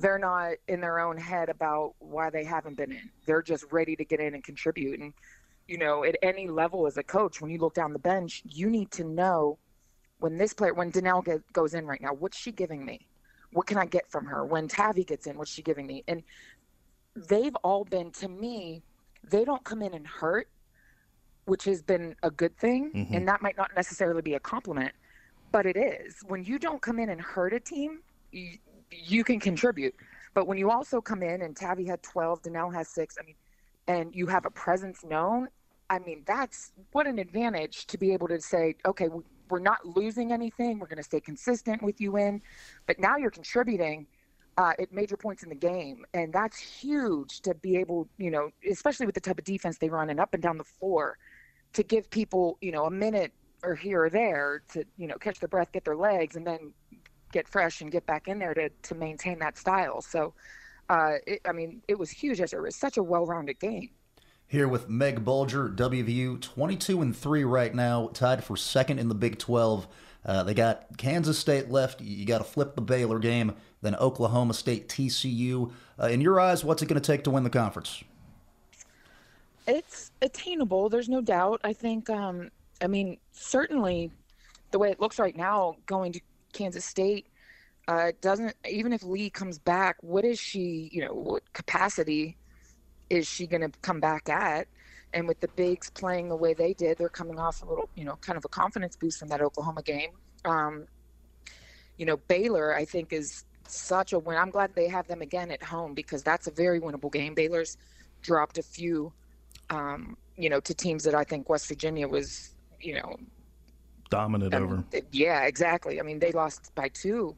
they're 0.00 0.18
not 0.18 0.52
in 0.68 0.80
their 0.80 1.00
own 1.00 1.16
head 1.16 1.48
about 1.48 1.94
why 1.98 2.30
they 2.30 2.44
haven't 2.44 2.76
been 2.76 2.92
in. 2.92 3.10
They're 3.26 3.42
just 3.42 3.64
ready 3.70 3.96
to 3.96 4.04
get 4.04 4.20
in 4.20 4.34
and 4.34 4.44
contribute. 4.44 5.00
And, 5.00 5.12
you 5.66 5.78
know, 5.78 6.04
at 6.04 6.16
any 6.22 6.48
level 6.48 6.86
as 6.86 6.96
a 6.96 7.02
coach, 7.02 7.40
when 7.40 7.50
you 7.50 7.58
look 7.58 7.74
down 7.74 7.92
the 7.92 7.98
bench, 7.98 8.42
you 8.44 8.70
need 8.70 8.90
to 8.92 9.04
know 9.04 9.58
when 10.20 10.36
this 10.36 10.52
player, 10.52 10.74
when 10.74 10.90
Danelle 10.90 11.24
get, 11.24 11.52
goes 11.52 11.74
in 11.74 11.86
right 11.86 12.00
now, 12.00 12.12
what's 12.12 12.38
she 12.38 12.52
giving 12.52 12.84
me? 12.84 13.06
What 13.52 13.66
can 13.66 13.78
I 13.78 13.86
get 13.86 14.10
from 14.10 14.26
her? 14.26 14.44
When 14.44 14.68
Tavi 14.68 15.04
gets 15.04 15.26
in, 15.26 15.38
what's 15.38 15.50
she 15.50 15.62
giving 15.62 15.86
me? 15.86 16.04
And 16.08 16.22
they've 17.14 17.54
all 17.56 17.84
been, 17.84 18.10
to 18.12 18.28
me, 18.28 18.82
they 19.24 19.44
don't 19.44 19.64
come 19.64 19.82
in 19.82 19.94
and 19.94 20.06
hurt, 20.06 20.48
which 21.46 21.64
has 21.64 21.82
been 21.82 22.14
a 22.22 22.30
good 22.30 22.56
thing. 22.58 22.92
Mm-hmm. 22.94 23.14
And 23.14 23.28
that 23.28 23.42
might 23.42 23.56
not 23.56 23.70
necessarily 23.74 24.22
be 24.22 24.34
a 24.34 24.40
compliment, 24.40 24.92
but 25.50 25.66
it 25.66 25.76
is. 25.76 26.16
When 26.26 26.44
you 26.44 26.58
don't 26.58 26.82
come 26.82 26.98
in 26.98 27.08
and 27.08 27.20
hurt 27.20 27.54
a 27.54 27.60
team, 27.60 28.00
you, 28.32 28.58
you 28.90 29.24
can 29.24 29.40
contribute. 29.40 29.94
But 30.34 30.46
when 30.46 30.58
you 30.58 30.70
also 30.70 31.00
come 31.00 31.22
in 31.22 31.42
and 31.42 31.56
Tavi 31.56 31.84
had 31.84 32.02
12, 32.02 32.42
Danelle 32.42 32.72
has 32.74 32.88
six, 32.88 33.16
I 33.20 33.24
mean, 33.24 33.34
and 33.86 34.14
you 34.14 34.26
have 34.26 34.44
a 34.44 34.50
presence 34.50 35.04
known, 35.04 35.48
I 35.90 35.98
mean, 35.98 36.22
that's 36.26 36.72
what 36.92 37.06
an 37.06 37.18
advantage 37.18 37.86
to 37.86 37.98
be 37.98 38.12
able 38.12 38.28
to 38.28 38.40
say, 38.40 38.74
okay, 38.84 39.08
we're 39.48 39.58
not 39.58 39.84
losing 39.84 40.32
anything. 40.32 40.78
We're 40.78 40.86
going 40.86 40.98
to 40.98 41.02
stay 41.02 41.20
consistent 41.20 41.82
with 41.82 42.00
you 42.00 42.16
in, 42.18 42.42
but 42.86 42.98
now 42.98 43.16
you're 43.16 43.30
contributing 43.30 44.06
uh, 44.58 44.72
at 44.78 44.92
major 44.92 45.16
points 45.16 45.42
in 45.44 45.48
the 45.48 45.54
game, 45.54 46.04
and 46.14 46.32
that's 46.32 46.58
huge 46.58 47.40
to 47.42 47.54
be 47.54 47.76
able, 47.76 48.08
you 48.18 48.30
know, 48.30 48.50
especially 48.68 49.06
with 49.06 49.14
the 49.14 49.20
type 49.20 49.38
of 49.38 49.44
defense 49.44 49.78
they 49.78 49.88
run 49.88 50.10
and 50.10 50.18
up 50.18 50.34
and 50.34 50.42
down 50.42 50.58
the 50.58 50.64
floor, 50.64 51.16
to 51.72 51.82
give 51.82 52.10
people, 52.10 52.58
you 52.60 52.72
know, 52.72 52.84
a 52.84 52.90
minute 52.90 53.32
or 53.62 53.74
here 53.74 54.04
or 54.04 54.10
there 54.10 54.62
to, 54.72 54.84
you 54.96 55.06
know, 55.06 55.16
catch 55.16 55.38
their 55.38 55.48
breath, 55.48 55.70
get 55.72 55.84
their 55.84 55.96
legs, 55.96 56.36
and 56.36 56.46
then 56.46 56.72
get 57.32 57.48
fresh 57.48 57.80
and 57.80 57.90
get 57.90 58.06
back 58.06 58.28
in 58.28 58.38
there 58.38 58.54
to 58.54 58.68
to 58.68 58.94
maintain 58.94 59.38
that 59.40 59.58
style. 59.58 60.00
So, 60.00 60.34
uh, 60.88 61.14
it, 61.26 61.40
I 61.44 61.52
mean, 61.52 61.82
it 61.88 61.98
was 61.98 62.10
huge 62.10 62.40
as 62.40 62.52
it 62.52 62.60
was 62.60 62.76
such 62.76 62.96
a 62.96 63.02
well-rounded 63.02 63.58
game. 63.58 63.90
Here 64.46 64.66
with 64.66 64.88
Meg 64.88 65.24
Bulger, 65.24 65.68
WVU, 65.68 66.40
22 66.40 67.02
and 67.02 67.14
three 67.14 67.44
right 67.44 67.74
now, 67.74 68.08
tied 68.14 68.42
for 68.42 68.56
second 68.56 68.98
in 68.98 69.08
the 69.08 69.14
Big 69.14 69.38
12. 69.38 69.86
Uh, 70.24 70.42
they 70.42 70.54
got 70.54 70.96
Kansas 70.96 71.38
State 71.38 71.70
left. 71.70 72.00
You 72.00 72.24
got 72.24 72.38
to 72.38 72.44
flip 72.44 72.74
the 72.74 72.80
Baylor 72.80 73.18
game, 73.18 73.54
then 73.82 73.94
Oklahoma 73.96 74.54
State, 74.54 74.88
TCU. 74.88 75.72
Uh, 76.00 76.06
in 76.06 76.20
your 76.20 76.40
eyes, 76.40 76.64
what's 76.64 76.82
it 76.82 76.86
going 76.86 77.00
to 77.00 77.06
take 77.06 77.24
to 77.24 77.30
win 77.30 77.44
the 77.44 77.50
conference? 77.50 78.02
It's 79.66 80.10
attainable. 80.22 80.88
There's 80.88 81.08
no 81.08 81.20
doubt. 81.20 81.60
I 81.62 81.74
think. 81.74 82.08
Um, 82.08 82.50
I 82.80 82.86
mean, 82.86 83.18
certainly, 83.32 84.10
the 84.70 84.78
way 84.78 84.90
it 84.90 85.00
looks 85.00 85.18
right 85.18 85.36
now, 85.36 85.76
going 85.86 86.12
to 86.12 86.20
Kansas 86.52 86.84
State 86.84 87.26
uh, 87.88 88.12
doesn't 88.20 88.54
even 88.68 88.92
if 88.92 89.02
Lee 89.02 89.30
comes 89.30 89.58
back, 89.58 89.96
what 90.02 90.24
is 90.24 90.38
she? 90.38 90.90
You 90.92 91.06
know, 91.06 91.14
what 91.14 91.52
capacity 91.54 92.36
is 93.08 93.26
she 93.26 93.46
going 93.46 93.62
to 93.62 93.70
come 93.80 93.98
back 93.98 94.28
at? 94.28 94.68
And 95.14 95.26
with 95.26 95.40
the 95.40 95.48
bigs 95.48 95.88
playing 95.90 96.28
the 96.28 96.36
way 96.36 96.52
they 96.52 96.74
did, 96.74 96.98
they're 96.98 97.08
coming 97.08 97.38
off 97.38 97.62
a 97.62 97.66
little, 97.66 97.88
you 97.94 98.04
know, 98.04 98.16
kind 98.16 98.36
of 98.36 98.44
a 98.44 98.48
confidence 98.48 98.94
boost 98.94 99.18
from 99.18 99.28
that 99.28 99.40
Oklahoma 99.40 99.82
game. 99.82 100.10
Um, 100.44 100.86
you 101.96 102.04
know, 102.04 102.18
Baylor, 102.18 102.76
I 102.76 102.84
think, 102.84 103.14
is 103.14 103.44
such 103.66 104.12
a 104.12 104.18
win. 104.18 104.36
I'm 104.36 104.50
glad 104.50 104.74
they 104.74 104.88
have 104.88 105.06
them 105.06 105.22
again 105.22 105.50
at 105.50 105.62
home 105.62 105.94
because 105.94 106.22
that's 106.22 106.46
a 106.46 106.50
very 106.50 106.80
winnable 106.80 107.10
game. 107.10 107.34
Baylor's 107.34 107.78
dropped 108.20 108.58
a 108.58 108.62
few, 108.62 109.14
um, 109.70 110.18
you 110.36 110.50
know, 110.50 110.60
to 110.60 110.74
teams 110.74 111.04
that 111.04 111.14
I 111.14 111.24
think 111.24 111.48
West 111.48 111.68
Virginia 111.68 112.06
was, 112.06 112.54
you 112.80 112.96
know, 112.96 113.16
dominant 114.10 114.54
I 114.54 114.58
over. 114.58 114.84
Yeah, 115.12 115.44
exactly. 115.44 116.00
I 116.00 116.02
mean, 116.02 116.18
they 116.18 116.32
lost 116.32 116.74
by 116.74 116.88
two 116.88 117.36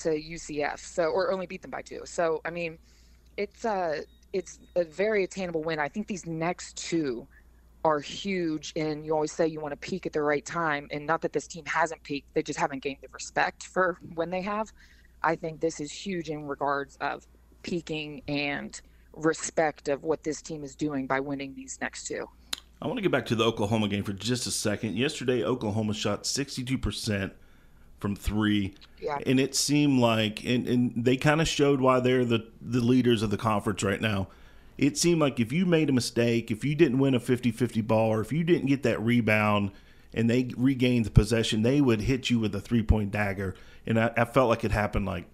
to 0.00 0.10
UCF, 0.10 0.78
so 0.78 1.04
or 1.04 1.32
only 1.32 1.46
beat 1.46 1.62
them 1.62 1.70
by 1.70 1.82
two. 1.82 2.02
So 2.04 2.40
I 2.44 2.50
mean, 2.50 2.78
it's 3.36 3.64
a 3.64 3.70
uh, 3.70 3.94
it's 4.32 4.58
a 4.74 4.84
very 4.84 5.24
attainable 5.24 5.62
win. 5.62 5.78
I 5.78 5.88
think 5.88 6.06
these 6.06 6.26
next 6.26 6.76
two 6.76 7.26
are 7.84 8.00
huge, 8.00 8.72
and 8.76 9.06
you 9.06 9.14
always 9.14 9.32
say 9.32 9.46
you 9.46 9.60
want 9.60 9.72
to 9.72 9.88
peak 9.88 10.06
at 10.06 10.12
the 10.12 10.22
right 10.22 10.44
time, 10.44 10.88
and 10.90 11.06
not 11.06 11.22
that 11.22 11.32
this 11.32 11.46
team 11.46 11.64
hasn't 11.66 12.02
peaked; 12.02 12.26
they 12.34 12.42
just 12.42 12.58
haven't 12.58 12.82
gained 12.82 12.98
the 13.02 13.08
respect 13.12 13.64
for 13.64 13.98
when 14.14 14.30
they 14.30 14.42
have. 14.42 14.68
I 15.22 15.36
think 15.36 15.60
this 15.60 15.80
is 15.80 15.90
huge 15.90 16.28
in 16.28 16.46
regards 16.46 16.96
of 17.00 17.26
peaking 17.62 18.22
and 18.28 18.78
respect 19.14 19.88
of 19.88 20.04
what 20.04 20.22
this 20.22 20.42
team 20.42 20.62
is 20.62 20.76
doing 20.76 21.06
by 21.06 21.20
winning 21.20 21.54
these 21.54 21.78
next 21.80 22.06
two. 22.06 22.26
I 22.80 22.86
want 22.86 22.98
to 22.98 23.02
get 23.02 23.10
back 23.10 23.26
to 23.26 23.34
the 23.34 23.44
Oklahoma 23.44 23.88
game 23.88 24.04
for 24.04 24.12
just 24.12 24.46
a 24.46 24.50
second. 24.50 24.96
Yesterday, 24.96 25.42
Oklahoma 25.42 25.94
shot 25.94 26.24
62% 26.24 27.30
from 27.98 28.14
three. 28.14 28.74
Yeah. 29.00 29.18
And 29.26 29.40
it 29.40 29.54
seemed 29.54 30.00
like, 30.00 30.44
and, 30.44 30.68
and 30.68 30.92
they 30.94 31.16
kind 31.16 31.40
of 31.40 31.48
showed 31.48 31.80
why 31.80 32.00
they're 32.00 32.24
the, 32.24 32.46
the 32.60 32.80
leaders 32.80 33.22
of 33.22 33.30
the 33.30 33.38
conference 33.38 33.82
right 33.82 34.00
now. 34.00 34.28
It 34.76 34.98
seemed 34.98 35.20
like 35.20 35.40
if 35.40 35.52
you 35.52 35.64
made 35.64 35.88
a 35.88 35.92
mistake, 35.92 36.50
if 36.50 36.64
you 36.64 36.74
didn't 36.74 36.98
win 36.98 37.14
a 37.14 37.20
50 37.20 37.50
50 37.50 37.80
ball, 37.80 38.12
or 38.12 38.20
if 38.20 38.30
you 38.30 38.44
didn't 38.44 38.66
get 38.66 38.82
that 38.82 39.00
rebound 39.00 39.70
and 40.12 40.28
they 40.28 40.50
regained 40.56 41.06
the 41.06 41.10
possession, 41.10 41.62
they 41.62 41.80
would 41.80 42.02
hit 42.02 42.28
you 42.28 42.38
with 42.38 42.54
a 42.54 42.60
three 42.60 42.82
point 42.82 43.10
dagger. 43.10 43.54
And 43.86 43.98
I, 43.98 44.10
I, 44.16 44.24
felt 44.26 44.50
like 44.50 44.64
it 44.64 44.72
happened 44.72 45.06
like 45.06 45.24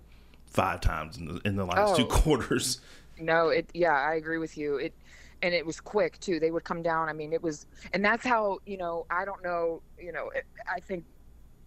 five 0.46 0.81
times 0.81 1.16
in 1.16 1.26
the, 1.26 1.40
in 1.44 1.57
the 1.57 1.64
last 1.64 1.94
oh. 1.94 1.96
two 1.96 2.07
quarters. 2.07 2.81
No, 3.18 3.48
it, 3.48 3.68
yeah, 3.74 3.94
I 3.94 4.14
agree 4.14 4.38
with 4.38 4.57
you. 4.57 4.76
It, 4.76 4.94
and 5.42 5.55
it 5.55 5.66
was 5.66 5.81
quick 5.81 6.18
too. 6.20 6.40
They 6.40 6.50
would 6.50 6.64
come 6.64 6.83
down. 6.83 7.09
I 7.09 7.12
mean, 7.12 7.33
it 7.33 7.42
was, 7.42 7.66
and 7.92 8.05
that's 8.05 8.25
how 8.25 8.58
you 8.66 8.77
know. 8.77 9.06
I 9.10 9.25
don't 9.25 9.42
know. 9.42 9.83
You 9.98 10.12
know, 10.12 10.31
I 10.71 10.81
think 10.81 11.04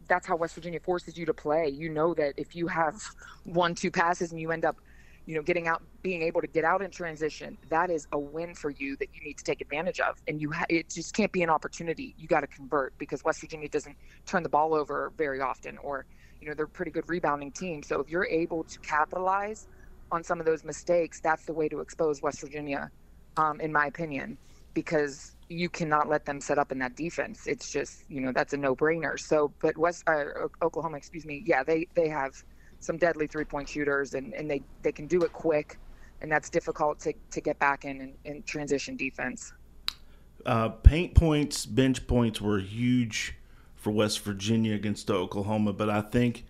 that's 0.07 0.27
how 0.27 0.35
West 0.35 0.55
Virginia 0.55 0.79
forces 0.79 1.17
you 1.17 1.25
to 1.25 1.33
play. 1.33 1.69
You 1.69 1.89
know 1.89 2.13
that 2.13 2.33
if 2.37 2.55
you 2.55 2.67
have 2.67 2.95
one, 3.43 3.75
two 3.75 3.91
passes 3.91 4.31
and 4.31 4.39
you 4.39 4.51
end 4.51 4.65
up 4.65 4.77
you 5.25 5.33
know, 5.33 5.41
getting 5.41 5.67
out, 5.67 5.81
being 6.03 6.21
able 6.21 6.41
to 6.41 6.47
get 6.47 6.63
out 6.63 6.81
in 6.81 6.91
transition, 6.91 7.57
that 7.69 7.89
is 7.89 8.07
a 8.11 8.19
win 8.19 8.53
for 8.53 8.69
you 8.69 8.95
that 8.97 9.07
you 9.13 9.23
need 9.23 9.37
to 9.37 9.43
take 9.43 9.59
advantage 9.59 9.99
of. 9.99 10.21
And 10.27 10.39
you, 10.39 10.51
ha- 10.51 10.65
it 10.69 10.89
just 10.89 11.15
can't 11.15 11.31
be 11.31 11.41
an 11.41 11.49
opportunity. 11.49 12.13
You 12.17 12.27
got 12.27 12.41
to 12.41 12.47
convert 12.47 12.97
because 12.97 13.23
West 13.23 13.41
Virginia 13.41 13.67
doesn't 13.67 13.97
turn 14.25 14.43
the 14.43 14.49
ball 14.49 14.73
over 14.73 15.11
very 15.17 15.41
often, 15.41 15.77
or 15.79 16.05
you 16.39 16.47
know, 16.47 16.53
they're 16.53 16.65
a 16.65 16.69
pretty 16.69 16.91
good 16.91 17.09
rebounding 17.09 17.51
team. 17.51 17.81
So 17.81 17.99
if 17.99 18.09
you're 18.09 18.27
able 18.27 18.63
to 18.65 18.79
capitalize 18.79 19.67
on 20.11 20.23
some 20.23 20.39
of 20.39 20.45
those 20.45 20.63
mistakes, 20.63 21.19
that's 21.19 21.45
the 21.45 21.53
way 21.53 21.67
to 21.69 21.79
expose 21.79 22.21
West 22.21 22.41
Virginia, 22.41 22.91
um, 23.37 23.59
in 23.61 23.71
my 23.71 23.87
opinion, 23.87 24.37
because 24.73 25.35
you 25.49 25.69
cannot 25.69 26.09
let 26.09 26.25
them 26.25 26.41
set 26.41 26.57
up 26.57 26.71
in 26.71 26.79
that 26.79 26.95
defense. 26.95 27.47
It's 27.47 27.71
just, 27.71 28.03
you 28.09 28.21
know, 28.21 28.31
that's 28.31 28.53
a 28.53 28.57
no-brainer. 28.57 29.19
So, 29.19 29.53
but 29.61 29.77
West 29.77 30.03
uh, 30.07 30.25
Oklahoma, 30.61 30.97
excuse 30.97 31.25
me, 31.25 31.43
yeah, 31.45 31.63
they 31.63 31.87
they 31.95 32.09
have 32.09 32.43
some 32.79 32.97
deadly 32.97 33.27
three-point 33.27 33.69
shooters, 33.69 34.13
and 34.13 34.33
and 34.33 34.49
they 34.49 34.61
they 34.81 34.91
can 34.91 35.07
do 35.07 35.21
it 35.21 35.33
quick, 35.33 35.77
and 36.21 36.31
that's 36.31 36.49
difficult 36.49 36.99
to 37.01 37.13
to 37.31 37.41
get 37.41 37.59
back 37.59 37.85
in 37.85 38.01
in, 38.01 38.13
in 38.25 38.43
transition 38.43 38.95
defense. 38.95 39.53
Uh, 40.45 40.69
paint 40.69 41.15
points, 41.15 41.65
bench 41.65 42.05
points 42.05 42.39
were 42.39 42.59
huge 42.59 43.35
for 43.75 43.91
West 43.91 44.19
Virginia 44.21 44.75
against 44.75 45.09
Oklahoma, 45.09 45.73
but 45.73 45.89
I 45.89 46.01
think 46.01 46.45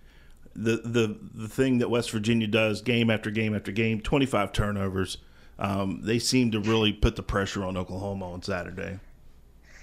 the 0.54 0.78
the 0.78 1.18
the 1.34 1.50
thing 1.50 1.80
that 1.80 1.90
West 1.90 2.12
Virginia 2.12 2.48
does 2.48 2.82
game 2.82 3.10
after 3.10 3.30
game 3.30 3.54
after 3.54 3.72
game, 3.72 4.00
25 4.00 4.54
turnovers 4.54 5.18
um, 5.60 6.00
they 6.02 6.20
seem 6.20 6.52
to 6.52 6.60
really 6.60 6.92
put 6.92 7.16
the 7.16 7.24
pressure 7.24 7.64
on 7.64 7.78
Oklahoma 7.78 8.32
on 8.32 8.42
Saturday. 8.42 9.00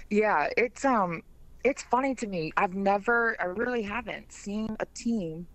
Yeah, 0.09 0.47
it's 0.57 0.85
um, 0.85 1.23
it's 1.63 1.83
funny 1.83 2.13
to 2.15 2.27
me. 2.27 2.51
I've 2.57 2.75
never, 2.75 3.35
I 3.39 3.45
really 3.45 3.81
haven't 3.81 4.31
seen 4.31 4.75
a 4.79 4.85
team 4.93 5.47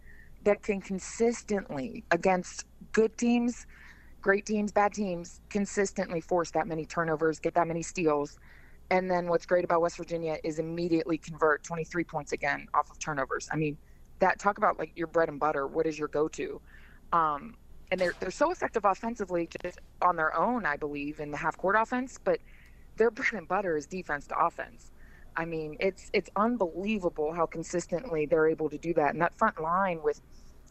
that 0.45 0.63
can 0.63 0.81
consistently 0.81 2.05
against 2.11 2.65
good 2.93 3.17
teams, 3.19 3.67
great 4.23 4.47
teams, 4.47 4.73
bad 4.73 4.95
teams, 4.95 5.41
consistently 5.51 6.21
force 6.21 6.51
that 6.53 6.67
many 6.67 6.87
turnovers, 6.87 7.39
get 7.39 7.55
that 7.55 7.69
many 7.69 7.83
steals. 7.83 8.39
And 8.91 9.11
then 9.11 9.27
what's 9.27 9.45
great 9.45 9.65
about 9.65 9.83
West 9.83 9.99
Virginia 9.99 10.39
is 10.43 10.59
immediately 10.59 11.19
convert 11.19 11.63
23 11.63 12.05
points 12.05 12.33
again 12.33 12.67
off 12.73 12.91
of 12.91 12.99
turnovers. 12.99 13.49
I 13.53 13.57
mean, 13.57 13.77
that 14.21 14.39
talk 14.39 14.57
about 14.57 14.79
like 14.79 14.93
your 14.97 15.09
bread 15.09 15.29
and 15.29 15.39
butter. 15.39 15.67
What 15.67 15.87
is 15.87 15.99
your 15.99 16.09
go-to? 16.09 16.61
Um, 17.13 17.55
and 17.91 18.01
they're 18.01 18.15
they're 18.21 18.31
so 18.31 18.51
effective 18.51 18.85
offensively 18.85 19.49
just 19.63 19.79
on 20.03 20.17
their 20.17 20.37
own, 20.37 20.67
I 20.67 20.77
believe, 20.77 21.21
in 21.21 21.31
the 21.31 21.37
half 21.37 21.57
court 21.57 21.77
offense. 21.79 22.19
But 22.23 22.41
their 22.97 23.11
bread 23.11 23.33
and 23.33 23.49
butter 23.49 23.77
is 23.77 23.87
defense 23.87 24.27
to 24.29 24.39
offense. 24.39 24.91
I 25.37 25.45
mean, 25.45 25.77
it's 25.81 26.11
it's 26.13 26.31
unbelievable 26.37 27.33
how 27.33 27.47
consistently 27.47 28.27
they're 28.27 28.49
able 28.49 28.69
to 28.71 28.79
do 28.79 28.93
that. 28.95 29.13
And 29.13 29.23
that 29.23 29.37
front 29.39 29.61
line 29.61 30.01
with, 30.03 30.21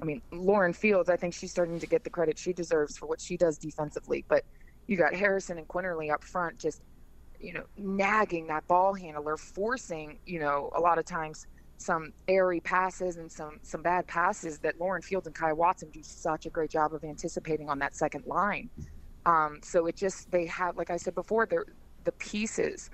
I 0.01 0.05
mean, 0.05 0.21
Lauren 0.31 0.73
Fields, 0.73 1.09
I 1.09 1.15
think 1.15 1.33
she's 1.33 1.51
starting 1.51 1.79
to 1.79 1.87
get 1.87 2.03
the 2.03 2.09
credit 2.09 2.37
she 2.37 2.53
deserves 2.53 2.97
for 2.97 3.07
what 3.07 3.21
she 3.21 3.37
does 3.37 3.57
defensively. 3.57 4.25
But 4.27 4.43
you 4.87 4.97
got 4.97 5.13
Harrison 5.13 5.57
and 5.57 5.67
Quinerly 5.67 6.13
up 6.13 6.23
front, 6.23 6.59
just 6.59 6.81
you 7.39 7.53
know, 7.53 7.63
nagging 7.77 8.47
that 8.47 8.67
ball 8.67 8.93
handler, 8.93 9.37
forcing 9.37 10.19
you 10.25 10.39
know 10.39 10.69
a 10.75 10.79
lot 10.79 10.97
of 10.99 11.05
times 11.05 11.47
some 11.77 12.11
airy 12.27 12.59
passes 12.59 13.17
and 13.17 13.31
some 13.31 13.59
some 13.61 13.81
bad 13.81 14.07
passes 14.07 14.59
that 14.59 14.79
Lauren 14.79 15.01
Fields 15.01 15.27
and 15.27 15.35
Kyah 15.35 15.55
Watson 15.55 15.89
do 15.89 16.01
such 16.03 16.45
a 16.45 16.49
great 16.49 16.71
job 16.71 16.93
of 16.93 17.03
anticipating 17.03 17.69
on 17.69 17.79
that 17.79 17.95
second 17.95 18.25
line. 18.25 18.69
Um, 19.25 19.59
so 19.61 19.85
it 19.87 19.95
just 19.95 20.31
they 20.31 20.45
have, 20.47 20.77
like 20.77 20.89
I 20.89 20.97
said 20.97 21.13
before, 21.13 21.47
the 21.47 22.11
pieces 22.13 22.89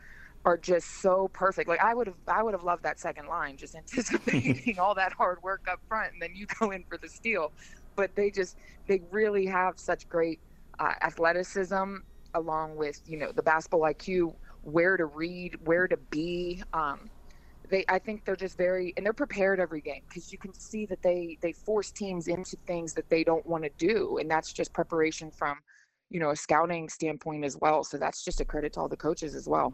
are 0.46 0.58
just 0.58 1.02
so 1.02 1.30
perfect. 1.30 1.70
Like 1.70 1.80
I 1.80 1.94
would 1.94 2.08
have 2.08 2.18
I 2.28 2.44
would 2.44 2.54
have 2.54 2.64
loved 2.64 2.84
that 2.84 3.00
second 3.00 3.28
line, 3.28 3.56
just 3.58 3.76
anticipating 3.76 4.80
all 4.80 4.96
that 4.96 5.14
hard 5.14 5.42
work 5.42 5.68
up 5.72 5.80
front, 5.88 6.14
and 6.14 6.22
then 6.22 6.36
you 6.36 6.46
go 6.60 6.72
in 6.72 6.84
for 6.84 6.98
the 6.98 7.08
steal. 7.08 7.54
But 7.96 8.16
they 8.16 8.32
just 8.32 8.58
they 8.88 9.02
really 9.12 9.46
have 9.46 9.80
such 9.80 10.10
great 10.10 10.40
uh, 10.80 10.94
athleticism, 11.02 11.96
along 12.34 12.76
with 12.76 13.02
you 13.06 13.18
know 13.18 13.32
the 13.32 13.44
basketball 13.44 13.82
IQ, 13.82 14.36
where 14.64 14.98
to 14.98 15.06
read, 15.06 15.58
where 15.66 15.88
to 15.88 15.98
be. 15.98 16.64
Um, 16.74 17.10
they 17.70 17.86
I 17.90 18.00
think 18.00 18.26
they're 18.26 18.36
just 18.36 18.58
very 18.58 18.94
and 18.98 19.06
they're 19.06 19.14
prepared 19.14 19.60
every 19.60 19.82
game 19.82 20.02
because 20.08 20.32
you 20.32 20.38
can 20.38 20.54
see 20.54 20.86
that 20.88 21.02
they 21.02 21.38
they 21.42 21.54
force 21.54 21.92
teams 21.92 22.28
into 22.28 22.58
things 22.68 22.94
that 22.94 23.10
they 23.10 23.24
don't 23.24 23.46
want 23.46 23.64
to 23.64 23.70
do 23.78 24.18
and 24.18 24.30
that's 24.30 24.54
just 24.54 24.74
preparation 24.74 25.32
from 25.32 25.58
you 26.10 26.20
know 26.20 26.32
a 26.32 26.36
scouting 26.36 26.90
standpoint 26.90 27.44
as 27.44 27.58
well 27.58 27.84
so 27.84 27.98
that's 27.98 28.24
just 28.24 28.42
a 28.42 28.46
credit 28.46 28.74
to 28.74 28.80
all 28.80 28.88
the 28.88 28.98
coaches 28.98 29.36
as 29.36 29.48
well 29.48 29.74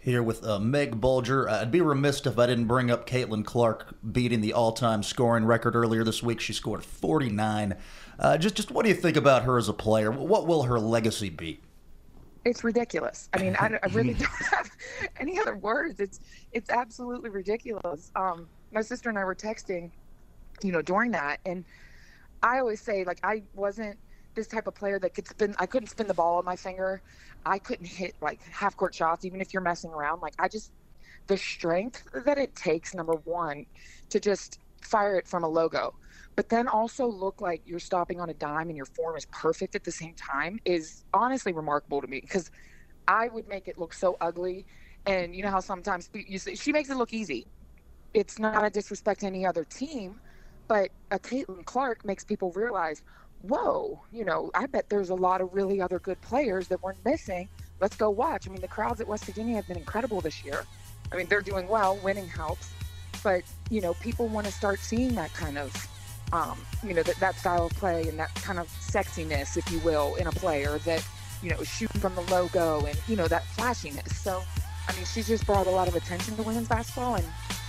here 0.00 0.22
with 0.22 0.46
uh, 0.46 0.58
Meg 0.58 1.00
Bulger. 1.00 1.48
Uh, 1.48 1.62
I'd 1.62 1.70
be 1.70 1.80
remiss 1.80 2.24
if 2.24 2.38
I 2.38 2.46
didn't 2.46 2.66
bring 2.66 2.90
up 2.90 3.06
Caitlin 3.06 3.44
Clark 3.44 3.94
beating 4.12 4.40
the 4.40 4.52
all-time 4.52 5.02
scoring 5.02 5.44
record 5.44 5.74
earlier 5.74 6.04
this 6.04 6.22
week. 6.22 6.40
She 6.40 6.52
scored 6.52 6.84
49. 6.84 7.76
Uh, 8.18 8.38
just, 8.38 8.54
just 8.54 8.70
what 8.70 8.84
do 8.84 8.90
you 8.90 8.94
think 8.94 9.16
about 9.16 9.42
her 9.42 9.58
as 9.58 9.68
a 9.68 9.72
player? 9.72 10.10
What 10.10 10.46
will 10.46 10.62
her 10.62 10.78
legacy 10.78 11.30
be? 11.30 11.60
It's 12.48 12.64
ridiculous. 12.64 13.28
I 13.34 13.38
mean, 13.38 13.56
I, 13.58 13.78
I 13.82 13.86
really 13.92 14.14
don't 14.24 14.44
have 14.52 14.70
any 15.18 15.38
other 15.38 15.56
words. 15.56 16.00
It's 16.00 16.20
it's 16.52 16.70
absolutely 16.70 17.30
ridiculous. 17.30 18.10
Um, 18.16 18.48
my 18.72 18.82
sister 18.82 19.08
and 19.08 19.18
I 19.18 19.24
were 19.24 19.34
texting, 19.34 19.90
you 20.62 20.72
know, 20.72 20.82
during 20.82 21.10
that, 21.12 21.40
and 21.46 21.64
I 22.42 22.58
always 22.58 22.80
say 22.80 23.04
like 23.04 23.20
I 23.22 23.42
wasn't 23.54 23.98
this 24.34 24.46
type 24.46 24.66
of 24.66 24.74
player 24.74 24.98
that 24.98 25.14
could 25.14 25.28
spin. 25.28 25.54
I 25.58 25.66
couldn't 25.66 25.88
spin 25.88 26.06
the 26.06 26.14
ball 26.14 26.38
on 26.38 26.44
my 26.44 26.56
finger. 26.56 27.02
I 27.44 27.58
couldn't 27.58 27.86
hit 27.86 28.14
like 28.20 28.40
half 28.42 28.76
court 28.76 28.94
shots, 28.94 29.24
even 29.24 29.40
if 29.40 29.52
you're 29.52 29.62
messing 29.62 29.90
around. 29.90 30.20
Like 30.20 30.34
I 30.38 30.48
just 30.48 30.72
the 31.26 31.36
strength 31.36 32.02
that 32.24 32.38
it 32.38 32.54
takes. 32.56 32.94
Number 32.94 33.14
one, 33.24 33.66
to 34.10 34.20
just 34.20 34.58
fire 34.82 35.16
it 35.16 35.26
from 35.26 35.44
a 35.44 35.48
logo 35.48 35.94
but 36.38 36.48
then 36.50 36.68
also 36.68 37.04
look 37.04 37.40
like 37.40 37.62
you're 37.66 37.80
stopping 37.80 38.20
on 38.20 38.30
a 38.30 38.34
dime 38.34 38.68
and 38.68 38.76
your 38.76 38.86
form 38.86 39.16
is 39.16 39.26
perfect 39.32 39.74
at 39.74 39.82
the 39.82 39.90
same 39.90 40.14
time 40.14 40.60
is 40.64 41.04
honestly 41.12 41.52
remarkable 41.52 42.00
to 42.00 42.06
me 42.06 42.20
because 42.20 42.52
I 43.08 43.28
would 43.28 43.48
make 43.48 43.66
it 43.66 43.78
look 43.78 43.92
so 43.92 44.16
ugly. 44.20 44.66
And 45.06 45.34
you 45.34 45.42
know 45.42 45.50
how 45.50 45.58
sometimes 45.58 46.10
you 46.12 46.38
say, 46.38 46.54
she 46.54 46.70
makes 46.70 46.90
it 46.90 46.96
look 46.96 47.12
easy. 47.12 47.46
It's 48.14 48.38
not 48.38 48.64
a 48.64 48.70
disrespect 48.70 49.20
to 49.20 49.26
any 49.26 49.44
other 49.46 49.64
team, 49.64 50.20
but 50.68 50.90
a 51.10 51.18
Caitlin 51.18 51.64
Clark 51.64 52.04
makes 52.04 52.24
people 52.24 52.52
realize, 52.52 53.02
whoa, 53.42 54.00
you 54.12 54.24
know, 54.24 54.50
I 54.54 54.66
bet 54.66 54.88
there's 54.90 55.10
a 55.10 55.14
lot 55.14 55.40
of 55.40 55.52
really 55.52 55.80
other 55.80 55.98
good 55.98 56.20
players 56.20 56.68
that 56.68 56.82
we're 56.82 56.94
missing. 57.04 57.48
Let's 57.80 57.96
go 57.96 58.10
watch. 58.10 58.46
I 58.46 58.52
mean, 58.52 58.60
the 58.60 58.68
crowds 58.68 59.00
at 59.00 59.08
West 59.08 59.24
Virginia 59.24 59.56
have 59.56 59.66
been 59.66 59.78
incredible 59.78 60.20
this 60.20 60.44
year. 60.44 60.64
I 61.10 61.16
mean, 61.16 61.26
they're 61.26 61.40
doing 61.40 61.66
well, 61.66 61.96
winning 61.96 62.28
helps, 62.28 62.70
but 63.22 63.42
you 63.70 63.80
know, 63.80 63.94
people 63.94 64.28
want 64.28 64.46
to 64.46 64.52
start 64.52 64.78
seeing 64.80 65.14
that 65.14 65.32
kind 65.34 65.58
of 65.58 65.72
um, 66.32 66.58
you 66.86 66.94
know, 66.94 67.02
that, 67.02 67.16
that 67.16 67.36
style 67.36 67.66
of 67.66 67.72
play 67.72 68.08
and 68.08 68.18
that 68.18 68.34
kind 68.36 68.58
of 68.58 68.68
sexiness, 68.68 69.56
if 69.56 69.70
you 69.72 69.78
will, 69.80 70.14
in 70.16 70.26
a 70.26 70.32
player 70.32 70.78
that, 70.78 71.06
you 71.42 71.50
know, 71.50 71.62
shoot 71.62 71.90
from 71.98 72.14
the 72.14 72.22
logo 72.22 72.84
and, 72.86 72.98
you 73.08 73.16
know, 73.16 73.28
that 73.28 73.44
flashiness. 73.44 74.20
So, 74.20 74.42
I 74.88 74.94
mean, 74.94 75.04
she's 75.04 75.28
just 75.28 75.46
brought 75.46 75.66
a 75.66 75.70
lot 75.70 75.88
of 75.88 75.94
attention 75.94 76.36
to 76.36 76.42
women's 76.42 76.68
basketball 76.68 77.16
and, 77.16 77.24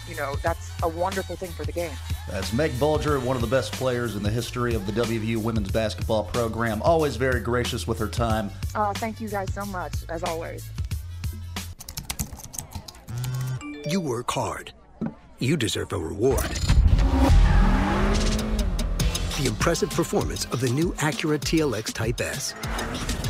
you 0.07 0.15
know, 0.15 0.35
that's 0.43 0.71
a 0.83 0.87
wonderful 0.87 1.35
thing 1.35 1.51
for 1.51 1.65
the 1.65 1.71
game. 1.71 1.95
That's 2.29 2.51
Meg 2.51 2.77
Bulger, 2.79 3.19
one 3.19 3.35
of 3.35 3.41
the 3.41 3.47
best 3.47 3.71
players 3.73 4.15
in 4.15 4.23
the 4.23 4.31
history 4.31 4.73
of 4.73 4.85
the 4.85 4.91
WVU 4.91 5.37
women's 5.37 5.71
basketball 5.71 6.25
program. 6.25 6.81
Always 6.81 7.15
very 7.15 7.39
gracious 7.39 7.87
with 7.87 7.99
her 7.99 8.07
time. 8.07 8.49
Oh, 8.75 8.91
thank 8.95 9.21
you 9.21 9.29
guys 9.29 9.53
so 9.53 9.65
much, 9.65 9.93
as 10.09 10.23
always. 10.23 10.69
You 13.85 14.01
work 14.01 14.29
hard. 14.31 14.73
You 15.41 15.55
deserve 15.55 15.93
a 15.93 15.97
reward 15.97 16.51
the 19.39 19.47
impressive 19.47 19.89
performance 19.89 20.45
of 20.45 20.59
the 20.59 20.69
new 20.69 20.91
Acura 20.95 21.39
TLX 21.39 21.93
Type 21.93 22.19
S. 22.19 22.53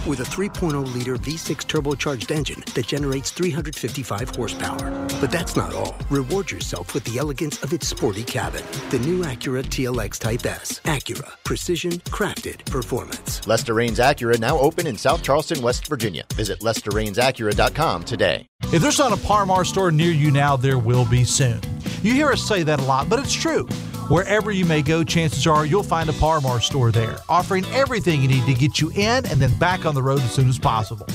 With 0.07 0.22
a 0.22 0.24
3.0-liter 0.24 1.18
V6 1.18 1.55
turbocharged 1.68 2.32
engine 2.32 2.64
that 2.74 2.88
generates 2.88 3.30
355 3.30 4.36
horsepower. 4.36 5.07
But 5.22 5.30
that's 5.30 5.55
not 5.55 5.74
all. 5.76 5.95
Reward 6.10 6.49
yourself 6.49 6.95
with 6.95 7.03
the 7.03 7.20
elegance 7.20 7.62
of 7.62 7.74
its 7.74 7.88
sporty 7.88 8.24
cabin. 8.24 8.64
The 8.89 8.99
new 8.99 9.24
Acura 9.24 9.64
TLX 9.64 10.18
Type 10.18 10.45
S. 10.47 10.80
Acura. 10.86 11.32
Precision, 11.43 11.91
crafted, 12.10 12.66
performance. 12.66 13.45
Lester 13.45 13.76
Raines 13.76 13.99
Acura 13.99 14.39
now 14.39 14.57
open 14.57 14.88
in 14.88 14.97
South 14.97 15.22
Charleston, 15.22 15.62
West 15.62 15.88
Virginia. 15.88 16.24
Visit 16.34 16.62
LesterRainesAcura.com 16.62 18.03
today. 18.03 18.47
If 18.74 18.82
there's 18.82 18.99
not 18.99 19.14
a 19.14 19.18
Par 19.18 19.45
Mar 19.45 19.64
store 19.64 19.91
near 19.91 20.12
you 20.12 20.32
now, 20.32 20.55
there 20.55 20.80
will 20.80 21.05
be 21.05 21.24
soon. 21.24 21.62
You 22.01 22.14
hear 22.14 22.32
us 22.32 22.41
say 22.41 22.64
that 22.64 22.80
a 22.80 22.84
lot, 22.84 23.10
but 23.10 23.20
it's 23.20 23.34
true. 23.34 23.68
Wherever 24.10 24.49
you 24.49 24.66
may 24.66 24.82
go, 24.82 25.03
chances 25.03 25.45
are 25.45 25.68
you'll 25.68 25.84
find 25.84 26.10
a 26.10 26.14
Par 26.14 26.41
Mar 26.41 26.60
store 26.62 26.91
there, 26.91 27.20
offering 27.30 27.64
everything 27.66 28.24
you 28.24 28.28
need 28.28 28.43
to 28.47 28.55
get 28.55 28.82
you 28.82 28.89
in 28.95 29.24
and 29.28 29.39
then 29.39 29.55
back 29.60 29.86
on 29.86 29.93
the 29.93 30.01
road 30.01 30.20
as 30.22 30.32
soon 30.32 30.49
as 30.49 30.57
possible. 30.57 31.05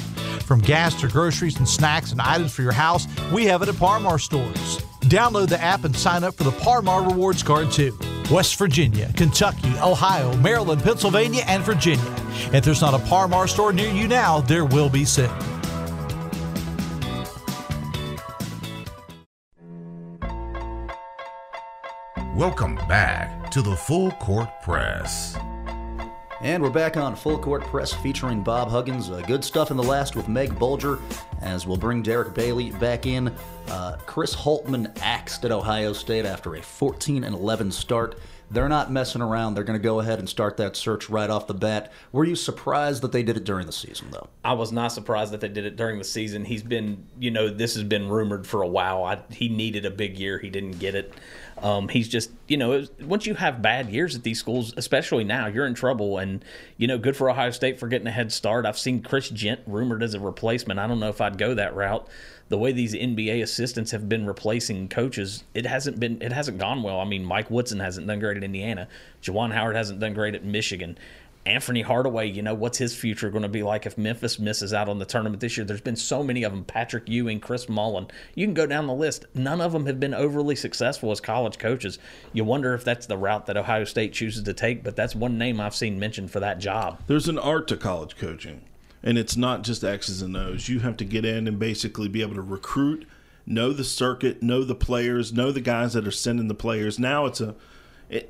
From 0.46 0.60
gas 0.60 1.00
to 1.00 1.08
groceries 1.08 1.58
and 1.58 1.68
snacks 1.68 2.12
and 2.12 2.20
items 2.20 2.54
for 2.54 2.62
your 2.62 2.70
house, 2.70 3.08
we 3.32 3.46
have 3.46 3.62
it 3.62 3.68
at 3.68 3.76
Par 3.78 3.98
Mar 3.98 4.20
stores. 4.20 4.78
Download 5.00 5.48
the 5.48 5.60
app 5.60 5.82
and 5.82 5.96
sign 5.96 6.22
up 6.22 6.34
for 6.36 6.44
the 6.44 6.52
Par 6.52 6.82
Mar 6.82 7.02
Rewards 7.02 7.42
Card 7.42 7.72
too. 7.72 7.98
West 8.30 8.56
Virginia, 8.56 9.12
Kentucky, 9.16 9.72
Ohio, 9.82 10.32
Maryland, 10.36 10.80
Pennsylvania, 10.80 11.42
and 11.48 11.64
Virginia. 11.64 12.14
If 12.52 12.64
there's 12.64 12.80
not 12.80 12.94
a 12.94 13.04
Par 13.06 13.26
Mar 13.26 13.48
store 13.48 13.72
near 13.72 13.90
you 13.90 14.06
now, 14.06 14.40
there 14.40 14.64
will 14.64 14.88
be 14.88 15.04
soon. 15.04 15.32
Welcome 22.34 22.74
back 22.88 23.48
to 23.52 23.62
the 23.62 23.76
Full 23.76 24.10
Court 24.10 24.48
Press. 24.60 25.38
And 26.40 26.60
we're 26.60 26.68
back 26.68 26.96
on 26.96 27.14
Full 27.14 27.38
Court 27.38 27.62
Press 27.62 27.92
featuring 27.92 28.42
Bob 28.42 28.68
Huggins. 28.68 29.08
Uh, 29.08 29.20
good 29.20 29.44
stuff 29.44 29.70
in 29.70 29.76
the 29.76 29.84
last 29.84 30.16
with 30.16 30.26
Meg 30.26 30.58
Bulger, 30.58 30.98
as 31.42 31.64
we'll 31.64 31.76
bring 31.76 32.02
Derek 32.02 32.34
Bailey 32.34 32.72
back 32.72 33.06
in. 33.06 33.32
Uh, 33.68 33.98
Chris 34.04 34.34
Holtmann 34.34 34.98
axed 35.00 35.44
at 35.44 35.52
Ohio 35.52 35.92
State 35.92 36.26
after 36.26 36.56
a 36.56 36.60
14 36.60 37.22
and 37.22 37.36
11 37.36 37.70
start. 37.70 38.18
They're 38.50 38.68
not 38.68 38.90
messing 38.90 39.22
around. 39.22 39.54
They're 39.54 39.64
going 39.64 39.78
to 39.78 39.82
go 39.82 40.00
ahead 40.00 40.18
and 40.18 40.28
start 40.28 40.56
that 40.58 40.76
search 40.76 41.08
right 41.08 41.30
off 41.30 41.46
the 41.46 41.54
bat. 41.54 41.92
Were 42.12 42.24
you 42.24 42.36
surprised 42.36 43.02
that 43.02 43.12
they 43.12 43.22
did 43.22 43.36
it 43.36 43.44
during 43.44 43.66
the 43.66 43.72
season, 43.72 44.08
though? 44.10 44.28
I 44.44 44.52
was 44.52 44.70
not 44.70 44.88
surprised 44.92 45.32
that 45.32 45.40
they 45.40 45.48
did 45.48 45.64
it 45.64 45.76
during 45.76 45.98
the 45.98 46.04
season. 46.04 46.44
He's 46.44 46.62
been, 46.62 47.06
you 47.18 47.30
know, 47.30 47.48
this 47.48 47.74
has 47.74 47.84
been 47.84 48.08
rumored 48.08 48.46
for 48.46 48.62
a 48.62 48.68
while. 48.68 49.04
I, 49.04 49.20
he 49.30 49.48
needed 49.48 49.86
a 49.86 49.90
big 49.90 50.18
year. 50.18 50.38
He 50.38 50.50
didn't 50.50 50.78
get 50.78 50.94
it. 50.94 51.14
Um, 51.64 51.88
he's 51.88 52.08
just, 52.08 52.30
you 52.46 52.58
know, 52.58 52.68
was, 52.68 52.90
once 53.00 53.24
you 53.26 53.34
have 53.34 53.62
bad 53.62 53.88
years 53.88 54.14
at 54.14 54.22
these 54.22 54.38
schools, 54.38 54.74
especially 54.76 55.24
now, 55.24 55.46
you're 55.46 55.66
in 55.66 55.72
trouble. 55.72 56.18
And, 56.18 56.44
you 56.76 56.86
know, 56.86 56.98
good 56.98 57.16
for 57.16 57.30
Ohio 57.30 57.50
State 57.50 57.80
for 57.80 57.88
getting 57.88 58.06
a 58.06 58.12
head 58.12 58.30
start. 58.32 58.66
I've 58.66 58.78
seen 58.78 59.00
Chris 59.02 59.30
Gent 59.30 59.60
rumored 59.66 60.02
as 60.02 60.12
a 60.12 60.20
replacement. 60.20 60.78
I 60.78 60.86
don't 60.86 61.00
know 61.00 61.08
if 61.08 61.22
I'd 61.22 61.38
go 61.38 61.54
that 61.54 61.74
route 61.74 62.06
the 62.48 62.58
way 62.58 62.72
these 62.72 62.94
NBA 62.94 63.42
assistants 63.42 63.90
have 63.92 64.08
been 64.08 64.26
replacing 64.26 64.88
coaches, 64.88 65.44
it 65.54 65.66
hasn't 65.66 65.98
been 65.98 66.20
it 66.20 66.32
hasn't 66.32 66.58
gone 66.58 66.82
well. 66.82 67.00
I 67.00 67.04
mean, 67.04 67.24
Mike 67.24 67.50
Woodson 67.50 67.80
hasn't 67.80 68.06
done 68.06 68.20
great 68.20 68.36
at 68.36 68.44
Indiana. 68.44 68.86
Juwan 69.22 69.52
Howard 69.52 69.76
hasn't 69.76 70.00
done 70.00 70.12
great 70.14 70.34
at 70.34 70.44
Michigan. 70.44 70.98
Anthony 71.46 71.82
Hardaway, 71.82 72.30
you 72.30 72.42
know, 72.42 72.54
what's 72.54 72.78
his 72.78 72.94
future 72.94 73.30
going 73.30 73.42
to 73.42 73.48
be 73.48 73.62
like 73.62 73.86
if 73.86 73.98
Memphis 73.98 74.38
misses 74.38 74.72
out 74.72 74.88
on 74.88 74.98
the 74.98 75.04
tournament 75.04 75.40
this 75.40 75.56
year? 75.56 75.66
There's 75.66 75.80
been 75.80 75.96
so 75.96 76.22
many 76.22 76.42
of 76.42 76.52
them 76.52 76.64
Patrick 76.64 77.08
Ewing, 77.08 77.40
Chris 77.40 77.68
Mullin. 77.68 78.06
You 78.34 78.46
can 78.46 78.54
go 78.54 78.66
down 78.66 78.86
the 78.86 78.94
list. 78.94 79.26
None 79.34 79.60
of 79.60 79.72
them 79.72 79.86
have 79.86 80.00
been 80.00 80.14
overly 80.14 80.56
successful 80.56 81.10
as 81.10 81.20
college 81.20 81.58
coaches. 81.58 81.98
You 82.32 82.44
wonder 82.44 82.74
if 82.74 82.84
that's 82.84 83.06
the 83.06 83.18
route 83.18 83.46
that 83.46 83.56
Ohio 83.56 83.84
State 83.84 84.12
chooses 84.12 84.42
to 84.44 84.54
take, 84.54 84.82
but 84.82 84.96
that's 84.96 85.14
one 85.14 85.36
name 85.36 85.60
I've 85.60 85.74
seen 85.74 85.98
mentioned 85.98 86.30
for 86.30 86.40
that 86.40 86.58
job. 86.58 87.00
There's 87.06 87.28
an 87.28 87.38
art 87.38 87.68
to 87.68 87.76
college 87.76 88.16
coaching 88.16 88.62
and 89.04 89.18
it's 89.18 89.36
not 89.36 89.62
just 89.62 89.84
X's 89.84 90.22
and 90.22 90.36
O's. 90.36 90.68
You 90.68 90.80
have 90.80 90.96
to 90.96 91.04
get 91.04 91.26
in 91.26 91.46
and 91.46 91.58
basically 91.58 92.08
be 92.08 92.22
able 92.22 92.34
to 92.36 92.42
recruit, 92.42 93.06
know 93.46 93.72
the 93.72 93.84
circuit, 93.84 94.42
know 94.42 94.64
the 94.64 94.74
players, 94.74 95.32
know 95.32 95.52
the 95.52 95.60
guys 95.60 95.92
that 95.92 96.06
are 96.06 96.10
sending 96.10 96.48
the 96.48 96.54
players. 96.54 96.98
Now 96.98 97.26
it's 97.26 97.40
a 97.40 97.54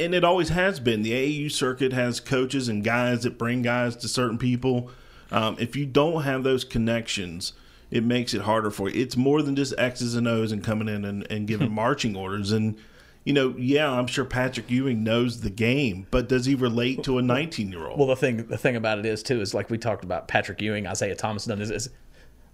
and 0.01 0.15
it 0.15 0.25
always 0.25 0.49
has 0.51 0.81
been. 0.81 1.03
The 1.03 1.13
AAU 1.13 1.51
circuit 1.51 1.93
has 1.93 2.21
coaches 2.21 2.69
and 2.69 2.83
guys 2.83 3.23
that 3.25 3.39
bring 3.39 3.63
guys 3.63 3.97
to 3.97 4.09
certain 4.09 4.39
people. 4.39 4.91
Um, 5.31 5.57
if 5.59 5.77
you 5.77 5.87
don't 5.87 6.23
have 6.23 6.43
those 6.43 6.65
connections, 6.65 7.53
it 7.91 8.03
makes 8.03 8.35
it 8.35 8.43
harder 8.43 8.71
for 8.71 8.89
you. 8.89 9.01
It's 9.01 9.17
more 9.17 9.43
than 9.43 9.57
just 9.57 9.75
X's 9.79 10.15
and 10.15 10.27
O's 10.27 10.53
and 10.53 10.63
coming 10.65 10.89
in 10.89 11.05
and, 11.05 11.31
and 11.31 11.47
giving 11.47 11.73
marching 11.73 12.17
orders. 12.17 12.53
And 12.53 12.77
you 13.25 13.33
know, 13.33 13.55
yeah, 13.57 13.91
I'm 13.91 14.07
sure 14.07 14.25
Patrick 14.25 14.71
Ewing 14.71 15.03
knows 15.03 15.41
the 15.41 15.51
game, 15.51 16.07
but 16.11 16.29
does 16.29 16.45
he 16.45 16.55
relate 16.55 17.03
to 17.05 17.19
a 17.19 17.23
19 17.23 17.73
year 17.73 17.87
old? 17.87 17.99
Well, 17.99 18.09
the 18.09 18.17
thing 18.17 18.47
the 18.47 18.59
thing 18.59 18.77
about 18.77 18.99
it 18.99 19.07
is 19.07 19.23
too 19.23 19.41
is 19.41 19.55
like 19.55 19.71
we 19.71 19.79
talked 19.79 20.05
about 20.05 20.29
Patrick 20.29 20.61
Ewing, 20.61 20.87
Isiah 20.87 21.15
Thomas, 21.15 21.47
done 21.47 21.61
is, 21.61 21.71
is 21.71 21.89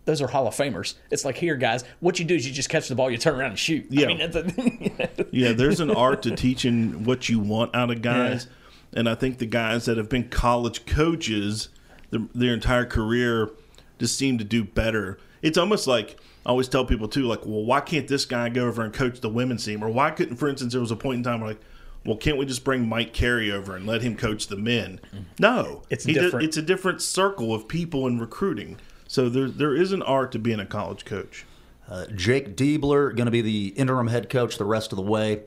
those 0.05 0.23
are 0.23 0.27
Hall 0.27 0.47
of 0.47 0.55
Famers. 0.55 0.95
It's 1.11 1.25
like 1.25 1.37
here, 1.37 1.57
guys, 1.57 1.85
what 2.01 2.19
you 2.19 2.25
do 2.25 2.35
is 2.35 2.47
you 2.47 2.53
just 2.53 2.69
catch 2.69 2.89
the 2.89 2.95
ball, 2.95 3.11
you 3.11 3.19
turn 3.19 3.35
around 3.35 3.51
and 3.51 3.59
shoot. 3.59 3.87
Yeah, 3.91 4.07
I 4.07 4.09
mean, 4.09 4.21
a, 4.21 5.27
yeah. 5.31 5.53
There's 5.53 5.81
an 5.81 5.91
art 5.91 6.23
to 6.23 6.35
teaching 6.35 7.05
what 7.05 7.29
you 7.29 7.39
want 7.39 7.75
out 7.75 7.91
of 7.91 8.03
guys, 8.03 8.47
yeah. 8.93 9.01
and 9.01 9.09
I 9.09 9.15
think 9.15 9.39
the 9.39 9.47
guys 9.47 9.85
that 9.85 9.97
have 9.97 10.09
been 10.09 10.29
college 10.29 10.87
coaches 10.87 11.69
their, 12.11 12.21
their 12.35 12.55
entire 12.55 12.87
career 12.87 13.51
just 13.99 14.17
seem 14.17 14.39
to 14.39 14.45
do 14.45 14.65
better. 14.65 15.19
It's 15.43 15.59
almost 15.59 15.87
like 15.87 16.19
I 16.45 16.51
always 16.51 16.69
tell 16.69 16.85
people 16.85 17.09
too, 17.09 17.25
like, 17.25 17.45
well, 17.45 17.65
why 17.65 17.81
can't 17.81 18.09
this 18.09 18.25
guy 18.25 18.49
go 18.49 18.67
over 18.67 18.83
and 18.83 18.93
coach 18.93 19.21
the 19.21 19.29
women's 19.29 19.65
team? 19.65 19.85
Or 19.85 19.91
why 19.91 20.11
couldn't, 20.11 20.37
for 20.37 20.49
instance, 20.49 20.73
there 20.73 20.81
was 20.81 20.91
a 20.91 20.97
point 20.97 21.19
in 21.19 21.23
time 21.23 21.41
where 21.41 21.51
like, 21.51 21.61
well, 22.05 22.17
can't 22.17 22.39
we 22.39 22.47
just 22.47 22.65
bring 22.65 22.89
Mike 22.89 23.13
Carey 23.13 23.53
over 23.53 23.77
and 23.77 23.87
let 23.87 24.01
him 24.01 24.17
coach 24.17 24.47
the 24.47 24.57
men? 24.57 25.01
Mm-hmm. 25.13 25.25
No, 25.39 25.83
it's 25.91 26.05
different. 26.05 26.47
it's 26.47 26.57
a 26.57 26.63
different 26.63 27.03
circle 27.03 27.53
of 27.53 27.69
people 27.69 28.07
in 28.07 28.19
recruiting. 28.19 28.79
So 29.11 29.29
there 29.29 29.49
there 29.49 29.75
is 29.75 29.91
an 29.91 30.03
art 30.03 30.31
to 30.31 30.39
being 30.39 30.61
a 30.61 30.65
college 30.65 31.05
coach. 31.05 31.45
Uh, 31.89 32.07
Jake 32.15 32.55
Diebler 32.55 33.13
going 33.13 33.25
to 33.25 33.33
be 33.33 33.41
the 33.41 33.75
interim 33.77 34.07
head 34.07 34.31
coach 34.31 34.57
the 34.57 34.65
rest 34.65 34.93
of 34.93 34.97
the 34.97 35.03
way. 35.03 35.43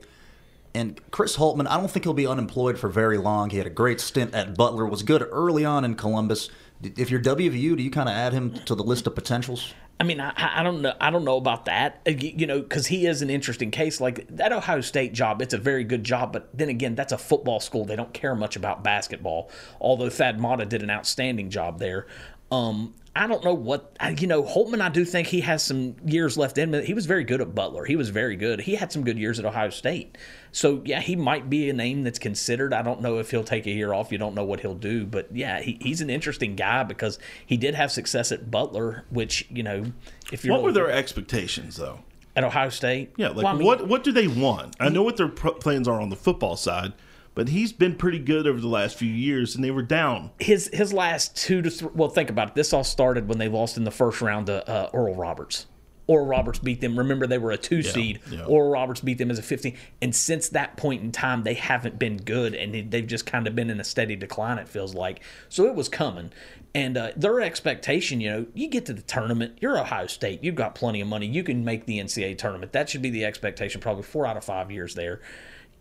And 0.74 1.00
Chris 1.10 1.38
Holtmann, 1.38 1.66
I 1.66 1.78
don't 1.78 1.90
think 1.90 2.04
he'll 2.04 2.12
be 2.12 2.26
unemployed 2.26 2.78
for 2.78 2.90
very 2.90 3.16
long. 3.16 3.48
He 3.48 3.56
had 3.56 3.66
a 3.66 3.70
great 3.70 4.02
stint 4.02 4.34
at 4.34 4.54
Butler, 4.54 4.84
was 4.84 5.02
good 5.02 5.26
early 5.30 5.64
on 5.64 5.82
in 5.82 5.94
Columbus. 5.94 6.50
If 6.82 7.10
you're 7.10 7.22
WVU, 7.22 7.74
do 7.74 7.82
you 7.82 7.90
kind 7.90 8.06
of 8.06 8.14
add 8.14 8.34
him 8.34 8.52
to 8.66 8.74
the 8.74 8.82
list 8.82 9.06
of 9.06 9.14
potentials? 9.14 9.72
I 9.98 10.04
mean, 10.04 10.20
I, 10.20 10.34
I 10.36 10.62
don't 10.62 10.82
know. 10.82 10.92
I 11.00 11.08
don't 11.08 11.24
know 11.24 11.38
about 11.38 11.64
that. 11.64 12.02
Uh, 12.06 12.10
you 12.10 12.46
know, 12.46 12.60
because 12.60 12.88
he 12.88 13.06
is 13.06 13.22
an 13.22 13.30
interesting 13.30 13.70
case. 13.70 13.98
Like 13.98 14.26
that 14.28 14.52
Ohio 14.52 14.82
State 14.82 15.14
job, 15.14 15.40
it's 15.40 15.54
a 15.54 15.58
very 15.58 15.84
good 15.84 16.04
job, 16.04 16.34
but 16.34 16.50
then 16.52 16.68
again, 16.68 16.96
that's 16.96 17.14
a 17.14 17.18
football 17.18 17.60
school. 17.60 17.86
They 17.86 17.96
don't 17.96 18.12
care 18.12 18.34
much 18.34 18.56
about 18.56 18.84
basketball. 18.84 19.50
Although 19.80 20.10
Thad 20.10 20.38
Matta 20.38 20.66
did 20.66 20.82
an 20.82 20.90
outstanding 20.90 21.48
job 21.48 21.78
there. 21.78 22.06
Um, 22.52 22.92
I 23.16 23.28
don't 23.28 23.44
know 23.44 23.54
what 23.54 23.96
you 24.18 24.26
know. 24.26 24.42
Holtmann, 24.42 24.80
I 24.80 24.88
do 24.88 25.04
think 25.04 25.28
he 25.28 25.40
has 25.42 25.62
some 25.62 25.94
years 26.04 26.36
left 26.36 26.58
in 26.58 26.74
him. 26.74 26.84
He 26.84 26.94
was 26.94 27.06
very 27.06 27.22
good 27.22 27.40
at 27.40 27.54
Butler. 27.54 27.84
He 27.84 27.94
was 27.94 28.08
very 28.08 28.34
good. 28.34 28.62
He 28.62 28.74
had 28.74 28.90
some 28.90 29.04
good 29.04 29.18
years 29.18 29.38
at 29.38 29.44
Ohio 29.44 29.70
State. 29.70 30.18
So 30.50 30.82
yeah, 30.84 31.00
he 31.00 31.14
might 31.14 31.48
be 31.48 31.70
a 31.70 31.72
name 31.72 32.02
that's 32.02 32.18
considered. 32.18 32.74
I 32.74 32.82
don't 32.82 33.00
know 33.00 33.18
if 33.18 33.30
he'll 33.30 33.44
take 33.44 33.66
a 33.66 33.70
year 33.70 33.94
off. 33.94 34.10
You 34.10 34.18
don't 34.18 34.34
know 34.34 34.44
what 34.44 34.60
he'll 34.60 34.74
do, 34.74 35.06
but 35.06 35.28
yeah, 35.34 35.60
he, 35.60 35.78
he's 35.80 36.00
an 36.00 36.10
interesting 36.10 36.56
guy 36.56 36.82
because 36.82 37.20
he 37.46 37.56
did 37.56 37.76
have 37.76 37.92
success 37.92 38.32
at 38.32 38.50
Butler, 38.50 39.04
which 39.10 39.46
you 39.48 39.62
know, 39.62 39.84
if 40.32 40.44
you're 40.44 40.54
what 40.54 40.64
were 40.64 40.72
their 40.72 40.90
expectations 40.90 41.76
though 41.76 42.00
at 42.34 42.42
Ohio 42.42 42.68
State? 42.68 43.12
Yeah, 43.16 43.28
like 43.28 43.44
well, 43.44 43.46
I 43.46 43.52
mean, 43.52 43.64
what 43.64 43.86
what 43.86 44.02
do 44.02 44.10
they 44.10 44.26
want? 44.26 44.74
I 44.80 44.88
know 44.88 45.04
what 45.04 45.16
their 45.16 45.28
plans 45.28 45.86
are 45.86 46.00
on 46.00 46.08
the 46.08 46.16
football 46.16 46.56
side 46.56 46.92
but 47.34 47.48
he's 47.48 47.72
been 47.72 47.96
pretty 47.96 48.18
good 48.18 48.46
over 48.46 48.60
the 48.60 48.68
last 48.68 48.96
few 48.96 49.10
years, 49.10 49.54
and 49.54 49.64
they 49.64 49.70
were 49.70 49.82
down. 49.82 50.30
His 50.38 50.70
his 50.72 50.92
last 50.92 51.36
two 51.36 51.62
to 51.62 51.70
three. 51.70 51.90
Well, 51.94 52.08
think 52.08 52.30
about 52.30 52.48
it. 52.48 52.54
This 52.54 52.72
all 52.72 52.84
started 52.84 53.28
when 53.28 53.38
they 53.38 53.48
lost 53.48 53.76
in 53.76 53.84
the 53.84 53.90
first 53.90 54.20
round 54.20 54.46
to 54.46 54.68
uh, 54.68 54.90
Oral 54.92 55.14
Roberts. 55.14 55.66
Oral 56.06 56.26
Roberts 56.26 56.58
beat 56.58 56.80
them. 56.80 56.98
Remember, 56.98 57.26
they 57.26 57.38
were 57.38 57.50
a 57.50 57.56
two 57.56 57.78
yeah, 57.78 57.90
seed. 57.90 58.20
Yeah. 58.30 58.44
Oral 58.44 58.70
Roberts 58.70 59.00
beat 59.00 59.18
them 59.18 59.30
as 59.30 59.38
a 59.38 59.42
15. 59.42 59.74
And 60.02 60.14
since 60.14 60.50
that 60.50 60.76
point 60.76 61.02
in 61.02 61.12
time, 61.12 61.44
they 61.44 61.54
haven't 61.54 61.98
been 61.98 62.18
good, 62.18 62.54
and 62.54 62.90
they've 62.90 63.06
just 63.06 63.24
kind 63.24 63.46
of 63.46 63.54
been 63.54 63.70
in 63.70 63.80
a 63.80 63.84
steady 63.84 64.14
decline, 64.14 64.58
it 64.58 64.68
feels 64.68 64.94
like. 64.94 65.22
So 65.48 65.64
it 65.64 65.74
was 65.74 65.88
coming. 65.88 66.30
And 66.74 66.98
uh, 66.98 67.12
their 67.16 67.40
expectation, 67.40 68.20
you 68.20 68.30
know, 68.30 68.46
you 68.52 68.68
get 68.68 68.84
to 68.86 68.92
the 68.92 69.02
tournament, 69.02 69.58
you're 69.60 69.78
Ohio 69.78 70.06
State, 70.06 70.42
you've 70.42 70.56
got 70.56 70.74
plenty 70.74 71.00
of 71.00 71.08
money, 71.08 71.26
you 71.26 71.44
can 71.44 71.64
make 71.64 71.86
the 71.86 72.00
NCAA 72.00 72.36
tournament. 72.36 72.72
That 72.72 72.90
should 72.90 73.00
be 73.00 73.10
the 73.10 73.24
expectation, 73.24 73.80
probably 73.80 74.02
four 74.02 74.26
out 74.26 74.36
of 74.36 74.44
five 74.44 74.70
years 74.70 74.94
there 74.94 75.20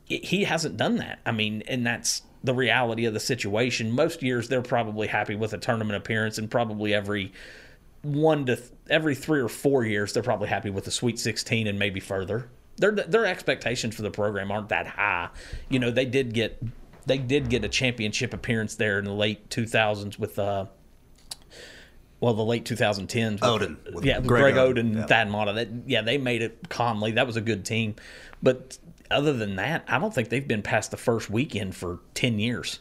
he 0.05 0.43
hasn't 0.43 0.77
done 0.77 0.97
that. 0.97 1.19
I 1.25 1.31
mean, 1.31 1.63
and 1.67 1.85
that's 1.85 2.23
the 2.43 2.53
reality 2.53 3.05
of 3.05 3.13
the 3.13 3.19
situation. 3.19 3.91
Most 3.91 4.21
years 4.21 4.49
they're 4.49 4.61
probably 4.61 5.07
happy 5.07 5.35
with 5.35 5.53
a 5.53 5.57
tournament 5.57 5.97
appearance, 5.97 6.37
and 6.37 6.49
probably 6.49 6.93
every 6.93 7.31
one 8.01 8.45
to 8.45 8.57
th- 8.57 8.69
every 8.89 9.15
three 9.15 9.39
or 9.39 9.47
four 9.47 9.85
years 9.85 10.11
they're 10.11 10.23
probably 10.23 10.49
happy 10.49 10.69
with 10.69 10.83
the 10.85 10.91
Sweet 10.91 11.17
16 11.19 11.67
and 11.67 11.79
maybe 11.79 11.99
further. 11.99 12.49
Their 12.77 12.91
their 12.91 13.25
expectations 13.25 13.95
for 13.95 14.01
the 14.01 14.11
program 14.11 14.51
aren't 14.51 14.69
that 14.69 14.87
high. 14.87 15.29
You 15.69 15.79
know, 15.79 15.91
they 15.91 16.05
did 16.05 16.33
get 16.33 16.61
they 17.05 17.17
did 17.17 17.49
get 17.49 17.63
a 17.63 17.69
championship 17.69 18.33
appearance 18.33 18.75
there 18.75 18.99
in 18.99 19.05
the 19.05 19.13
late 19.13 19.49
2000s 19.49 20.19
with 20.19 20.37
uh 20.37 20.65
well, 22.19 22.33
the 22.33 22.45
late 22.45 22.63
2010s. 22.63 23.39
Oden. 23.39 23.75
yeah, 24.01 24.21
Greg, 24.21 24.53
Greg 24.53 24.55
Oden, 24.55 24.95
yeah. 24.95 25.05
Thad 25.07 25.29
Matta. 25.29 25.51
That, 25.51 25.67
yeah, 25.87 26.01
they 26.01 26.17
made 26.17 26.41
it 26.41 26.69
calmly. 26.69 27.11
That 27.11 27.27
was 27.27 27.35
a 27.35 27.41
good 27.41 27.65
team. 27.65 27.95
But 28.41 28.77
other 29.13 29.33
than 29.33 29.55
that, 29.55 29.83
I 29.87 29.99
don't 29.99 30.13
think 30.13 30.29
they've 30.29 30.47
been 30.47 30.61
past 30.61 30.91
the 30.91 30.97
first 30.97 31.29
weekend 31.29 31.75
for 31.75 31.99
10 32.15 32.39
years. 32.39 32.79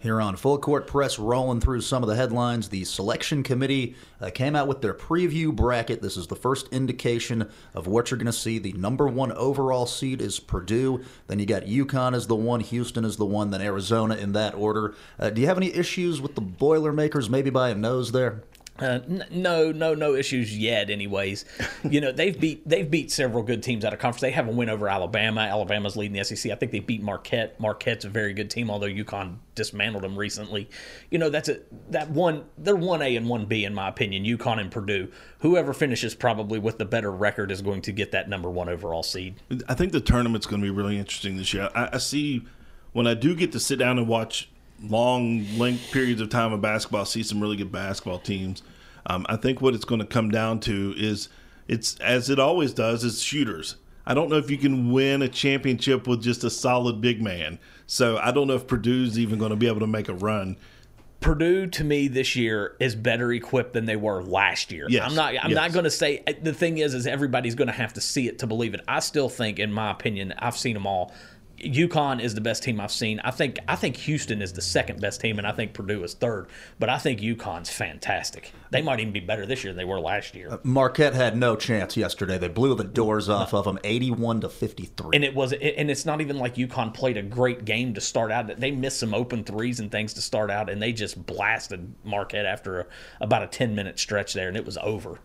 Here 0.00 0.20
on 0.20 0.36
Full 0.36 0.58
Court 0.58 0.86
Press, 0.86 1.18
rolling 1.18 1.60
through 1.60 1.80
some 1.80 2.04
of 2.04 2.08
the 2.08 2.14
headlines, 2.14 2.68
the 2.68 2.84
selection 2.84 3.42
committee 3.42 3.96
uh, 4.20 4.30
came 4.30 4.54
out 4.54 4.68
with 4.68 4.80
their 4.80 4.94
preview 4.94 5.52
bracket. 5.52 6.02
This 6.02 6.16
is 6.16 6.28
the 6.28 6.36
first 6.36 6.68
indication 6.68 7.50
of 7.74 7.88
what 7.88 8.08
you're 8.08 8.18
going 8.18 8.26
to 8.26 8.32
see. 8.32 8.60
The 8.60 8.74
number 8.74 9.08
one 9.08 9.32
overall 9.32 9.86
seed 9.86 10.22
is 10.22 10.38
Purdue. 10.38 11.02
Then 11.26 11.40
you 11.40 11.46
got 11.46 11.64
UConn 11.64 12.14
as 12.14 12.28
the 12.28 12.36
one, 12.36 12.60
Houston 12.60 13.04
is 13.04 13.16
the 13.16 13.26
one, 13.26 13.50
then 13.50 13.60
Arizona 13.60 14.14
in 14.14 14.32
that 14.34 14.54
order. 14.54 14.94
Uh, 15.18 15.30
do 15.30 15.40
you 15.40 15.48
have 15.48 15.56
any 15.56 15.74
issues 15.74 16.20
with 16.20 16.36
the 16.36 16.42
Boilermakers 16.42 17.28
maybe 17.28 17.50
by 17.50 17.70
a 17.70 17.74
nose 17.74 18.12
there? 18.12 18.44
Uh, 18.80 19.00
n- 19.08 19.24
no, 19.30 19.72
no, 19.72 19.94
no 19.94 20.14
issues 20.14 20.56
yet. 20.56 20.88
Anyways, 20.90 21.44
you 21.90 22.00
know 22.00 22.12
they've 22.12 22.38
beat 22.38 22.68
they've 22.68 22.88
beat 22.90 23.10
several 23.10 23.42
good 23.42 23.62
teams 23.62 23.84
out 23.84 23.92
of 23.92 23.98
conference. 23.98 24.20
They 24.20 24.30
have 24.30 24.48
a 24.48 24.52
win 24.52 24.68
over 24.68 24.88
Alabama. 24.88 25.40
Alabama's 25.40 25.96
leading 25.96 26.16
the 26.16 26.24
SEC. 26.24 26.52
I 26.52 26.54
think 26.54 26.72
they 26.72 26.80
beat 26.80 27.02
Marquette. 27.02 27.58
Marquette's 27.60 28.04
a 28.04 28.08
very 28.08 28.32
good 28.32 28.50
team, 28.50 28.70
although 28.70 28.86
UConn 28.86 29.36
dismantled 29.54 30.04
them 30.04 30.16
recently. 30.16 30.68
You 31.10 31.18
know 31.18 31.30
that's 31.30 31.48
a 31.48 31.60
that 31.90 32.10
one. 32.10 32.44
They're 32.56 32.76
one 32.76 33.02
A 33.02 33.16
and 33.16 33.28
one 33.28 33.46
B 33.46 33.64
in 33.64 33.74
my 33.74 33.88
opinion. 33.88 34.24
UConn 34.24 34.60
and 34.60 34.70
Purdue. 34.70 35.10
Whoever 35.40 35.72
finishes 35.72 36.14
probably 36.14 36.58
with 36.58 36.78
the 36.78 36.84
better 36.84 37.10
record 37.10 37.50
is 37.50 37.62
going 37.62 37.82
to 37.82 37.92
get 37.92 38.12
that 38.12 38.28
number 38.28 38.50
one 38.50 38.68
overall 38.68 39.02
seed. 39.02 39.36
I 39.68 39.74
think 39.74 39.92
the 39.92 40.00
tournament's 40.00 40.46
going 40.46 40.60
to 40.60 40.66
be 40.66 40.70
really 40.70 40.98
interesting 40.98 41.36
this 41.36 41.52
year. 41.52 41.70
I, 41.74 41.90
I 41.94 41.98
see 41.98 42.46
when 42.92 43.06
I 43.06 43.14
do 43.14 43.34
get 43.34 43.52
to 43.52 43.60
sit 43.60 43.78
down 43.78 43.98
and 43.98 44.08
watch 44.08 44.50
long 44.82 45.46
length 45.58 45.90
periods 45.92 46.20
of 46.20 46.28
time 46.28 46.52
of 46.52 46.60
basketball, 46.60 47.04
see 47.04 47.22
some 47.22 47.40
really 47.40 47.56
good 47.56 47.72
basketball 47.72 48.18
teams. 48.18 48.62
Um, 49.06 49.24
I 49.28 49.36
think 49.36 49.60
what 49.60 49.74
it's 49.74 49.84
going 49.84 50.00
to 50.00 50.06
come 50.06 50.30
down 50.30 50.60
to 50.60 50.94
is 50.96 51.28
it's 51.66 51.98
as 52.00 52.30
it 52.30 52.38
always 52.38 52.72
does 52.72 53.04
is 53.04 53.22
shooters. 53.22 53.76
I 54.06 54.14
don't 54.14 54.30
know 54.30 54.36
if 54.36 54.50
you 54.50 54.56
can 54.56 54.90
win 54.90 55.20
a 55.20 55.28
championship 55.28 56.06
with 56.06 56.22
just 56.22 56.42
a 56.42 56.48
solid 56.48 57.00
big 57.00 57.20
man. 57.20 57.58
So 57.86 58.16
I 58.16 58.32
don't 58.32 58.46
know 58.46 58.54
if 58.54 58.66
Purdue's 58.66 59.18
even 59.18 59.38
going 59.38 59.50
to 59.50 59.56
be 59.56 59.66
able 59.66 59.80
to 59.80 59.86
make 59.86 60.08
a 60.08 60.14
run. 60.14 60.56
Purdue 61.20 61.66
to 61.66 61.84
me 61.84 62.08
this 62.08 62.36
year 62.36 62.76
is 62.78 62.94
better 62.94 63.32
equipped 63.32 63.72
than 63.72 63.86
they 63.86 63.96
were 63.96 64.22
last 64.22 64.70
year. 64.70 64.86
Yes, 64.88 65.10
I'm 65.10 65.16
not 65.16 65.34
I'm 65.42 65.50
yes. 65.50 65.56
not 65.56 65.72
going 65.72 65.84
to 65.84 65.90
say 65.90 66.22
the 66.40 66.54
thing 66.54 66.78
is 66.78 66.94
is 66.94 67.06
everybody's 67.06 67.56
going 67.56 67.66
to 67.66 67.74
have 67.74 67.94
to 67.94 68.00
see 68.00 68.28
it 68.28 68.38
to 68.38 68.46
believe 68.46 68.72
it. 68.72 68.82
I 68.86 69.00
still 69.00 69.28
think 69.28 69.58
in 69.58 69.72
my 69.72 69.90
opinion, 69.90 70.32
I've 70.38 70.56
seen 70.56 70.74
them 70.74 70.86
all. 70.86 71.12
UConn 71.60 72.20
is 72.20 72.34
the 72.34 72.40
best 72.40 72.62
team 72.62 72.80
I've 72.80 72.92
seen. 72.92 73.20
I 73.20 73.30
think 73.30 73.58
I 73.66 73.76
think 73.76 73.96
Houston 73.96 74.40
is 74.42 74.52
the 74.52 74.62
second 74.62 75.00
best 75.00 75.20
team, 75.20 75.38
and 75.38 75.46
I 75.46 75.52
think 75.52 75.72
Purdue 75.72 76.04
is 76.04 76.14
third. 76.14 76.48
But 76.78 76.88
I 76.88 76.98
think 76.98 77.20
UConn's 77.20 77.70
fantastic. 77.70 78.52
They 78.70 78.82
might 78.82 79.00
even 79.00 79.12
be 79.12 79.20
better 79.20 79.46
this 79.46 79.64
year 79.64 79.72
than 79.72 79.78
they 79.78 79.84
were 79.84 80.00
last 80.00 80.34
year. 80.34 80.48
Uh, 80.50 80.58
Marquette 80.62 81.14
had 81.14 81.36
no 81.36 81.56
chance 81.56 81.96
yesterday. 81.96 82.38
They 82.38 82.48
blew 82.48 82.74
the 82.74 82.84
doors 82.84 83.28
off 83.28 83.54
of 83.54 83.64
them, 83.64 83.78
eighty-one 83.84 84.40
to 84.42 84.48
fifty-three. 84.48 85.10
And 85.14 85.24
it 85.24 85.34
was, 85.34 85.52
and 85.52 85.90
it's 85.90 86.06
not 86.06 86.20
even 86.20 86.38
like 86.38 86.54
UConn 86.54 86.94
played 86.94 87.16
a 87.16 87.22
great 87.22 87.64
game 87.64 87.94
to 87.94 88.00
start 88.00 88.30
out. 88.30 88.58
They 88.58 88.70
missed 88.70 89.00
some 89.00 89.14
open 89.14 89.44
threes 89.44 89.80
and 89.80 89.90
things 89.90 90.14
to 90.14 90.22
start 90.22 90.50
out, 90.50 90.70
and 90.70 90.80
they 90.80 90.92
just 90.92 91.26
blasted 91.26 91.94
Marquette 92.04 92.46
after 92.46 92.80
a, 92.80 92.86
about 93.20 93.42
a 93.42 93.46
ten-minute 93.46 93.98
stretch 93.98 94.34
there, 94.34 94.48
and 94.48 94.56
it 94.56 94.64
was 94.64 94.78
over. 94.78 95.18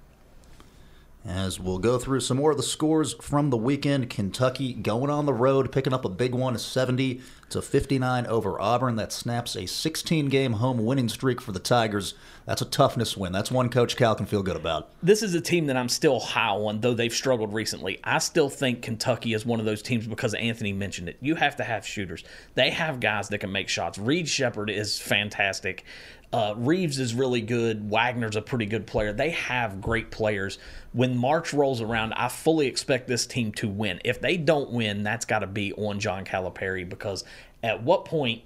As 1.25 1.57
we'll 1.57 1.79
go 1.79 1.97
through 1.97 2.19
some 2.19 2.35
more 2.35 2.51
of 2.51 2.57
the 2.57 2.63
scores 2.63 3.13
from 3.13 3.49
the 3.49 3.55
weekend, 3.55 4.09
Kentucky 4.09 4.73
going 4.73 5.09
on 5.09 5.25
the 5.25 5.33
road, 5.33 5.71
picking 5.71 5.93
up 5.93 6.03
a 6.03 6.09
big 6.09 6.35
one, 6.35 6.57
70 6.57 7.21
to 7.49 7.61
59 7.61 8.25
over 8.25 8.59
Auburn. 8.59 8.97
That 8.97 9.13
snaps 9.13 9.55
a 9.55 9.65
16 9.65 10.27
game 10.27 10.53
home 10.53 10.83
winning 10.83 11.07
streak 11.07 11.39
for 11.39 11.53
the 11.53 11.59
Tigers. 11.59 12.13
That's 12.45 12.61
a 12.61 12.65
toughness 12.65 13.15
win. 13.15 13.31
That's 13.31 13.51
one 13.51 13.69
Coach 13.69 13.95
Cal 13.95 14.15
can 14.15 14.25
feel 14.25 14.43
good 14.43 14.57
about. 14.57 14.89
This 15.01 15.23
is 15.23 15.33
a 15.33 15.39
team 15.39 15.67
that 15.67 15.77
I'm 15.77 15.87
still 15.87 16.19
high 16.19 16.49
on, 16.49 16.81
though 16.81 16.93
they've 16.93 17.13
struggled 17.13 17.53
recently. 17.53 18.01
I 18.03 18.17
still 18.17 18.49
think 18.49 18.81
Kentucky 18.81 19.33
is 19.33 19.45
one 19.45 19.61
of 19.61 19.65
those 19.65 19.81
teams 19.81 20.05
because 20.05 20.33
Anthony 20.33 20.73
mentioned 20.73 21.07
it. 21.07 21.17
You 21.21 21.35
have 21.35 21.55
to 21.55 21.63
have 21.63 21.87
shooters. 21.87 22.25
They 22.55 22.69
have 22.71 22.99
guys 22.99 23.29
that 23.29 23.37
can 23.37 23.51
make 23.51 23.69
shots. 23.69 23.97
Reed 23.97 24.27
Sheppard 24.27 24.69
is 24.69 24.99
fantastic. 24.99 25.85
Uh, 26.33 26.55
Reeves 26.57 26.97
is 26.97 27.13
really 27.13 27.41
good. 27.41 27.91
Wagner's 27.91 28.35
a 28.35 28.41
pretty 28.41 28.65
good 28.65 28.87
player. 28.87 29.13
They 29.13 29.29
have 29.29 29.79
great 29.79 30.09
players. 30.09 30.57
When 30.91 31.15
March 31.15 31.53
rolls 31.53 31.79
around, 31.79 32.13
I 32.13 32.27
fully 32.27 32.65
expect 32.65 33.07
this 33.07 33.27
team 33.27 33.51
to 33.53 33.67
win. 33.67 34.01
If 34.03 34.19
they 34.19 34.37
don't 34.37 34.71
win, 34.71 35.03
that's 35.03 35.25
got 35.25 35.39
to 35.39 35.47
be 35.47 35.73
on 35.73 35.99
John 35.99 36.25
Calipari 36.25 36.89
because 36.89 37.23
at 37.61 37.83
what 37.83 38.05
point, 38.05 38.41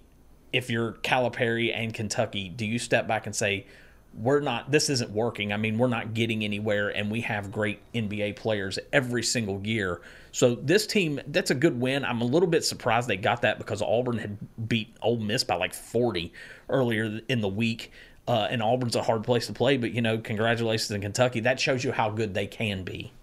if 0.51 0.69
you're 0.69 0.93
Calipari 1.01 1.73
and 1.73 1.93
Kentucky, 1.93 2.49
do 2.49 2.65
you 2.65 2.77
step 2.77 3.07
back 3.07 3.25
and 3.25 3.33
say, 3.33 3.65
we're 4.13 4.39
not 4.39 4.71
this 4.71 4.89
isn't 4.89 5.11
working. 5.11 5.53
I 5.53 5.57
mean, 5.57 5.77
we're 5.77 5.87
not 5.87 6.13
getting 6.13 6.43
anywhere 6.43 6.89
and 6.89 7.11
we 7.11 7.21
have 7.21 7.51
great 7.51 7.79
NBA 7.93 8.35
players 8.35 8.79
every 8.91 9.21
single 9.21 9.65
year. 9.65 10.01
So 10.31 10.55
this 10.55 10.87
team, 10.87 11.19
that's 11.27 11.51
a 11.51 11.55
good 11.55 11.79
win. 11.79 12.03
I'm 12.03 12.21
a 12.21 12.25
little 12.25 12.47
bit 12.47 12.65
surprised 12.65 13.07
they 13.07 13.17
got 13.17 13.43
that 13.43 13.59
because 13.59 13.81
Auburn 13.81 14.17
had 14.17 14.37
beat 14.67 14.95
Ole 15.01 15.17
Miss 15.17 15.43
by 15.43 15.55
like 15.55 15.73
40 15.73 16.33
earlier 16.69 17.21
in 17.27 17.41
the 17.41 17.47
week. 17.47 17.91
Uh, 18.27 18.47
and 18.49 18.61
Auburn's 18.61 18.95
a 18.95 19.03
hard 19.03 19.23
place 19.23 19.47
to 19.47 19.53
play, 19.53 19.77
but 19.77 19.91
you 19.93 20.01
know, 20.01 20.17
congratulations 20.17 20.91
in 20.91 20.99
Kentucky. 20.99 21.39
That 21.39 21.59
shows 21.61 21.83
you 21.83 21.93
how 21.93 22.09
good 22.09 22.33
they 22.33 22.45
can 22.45 22.83
be. 22.83 23.13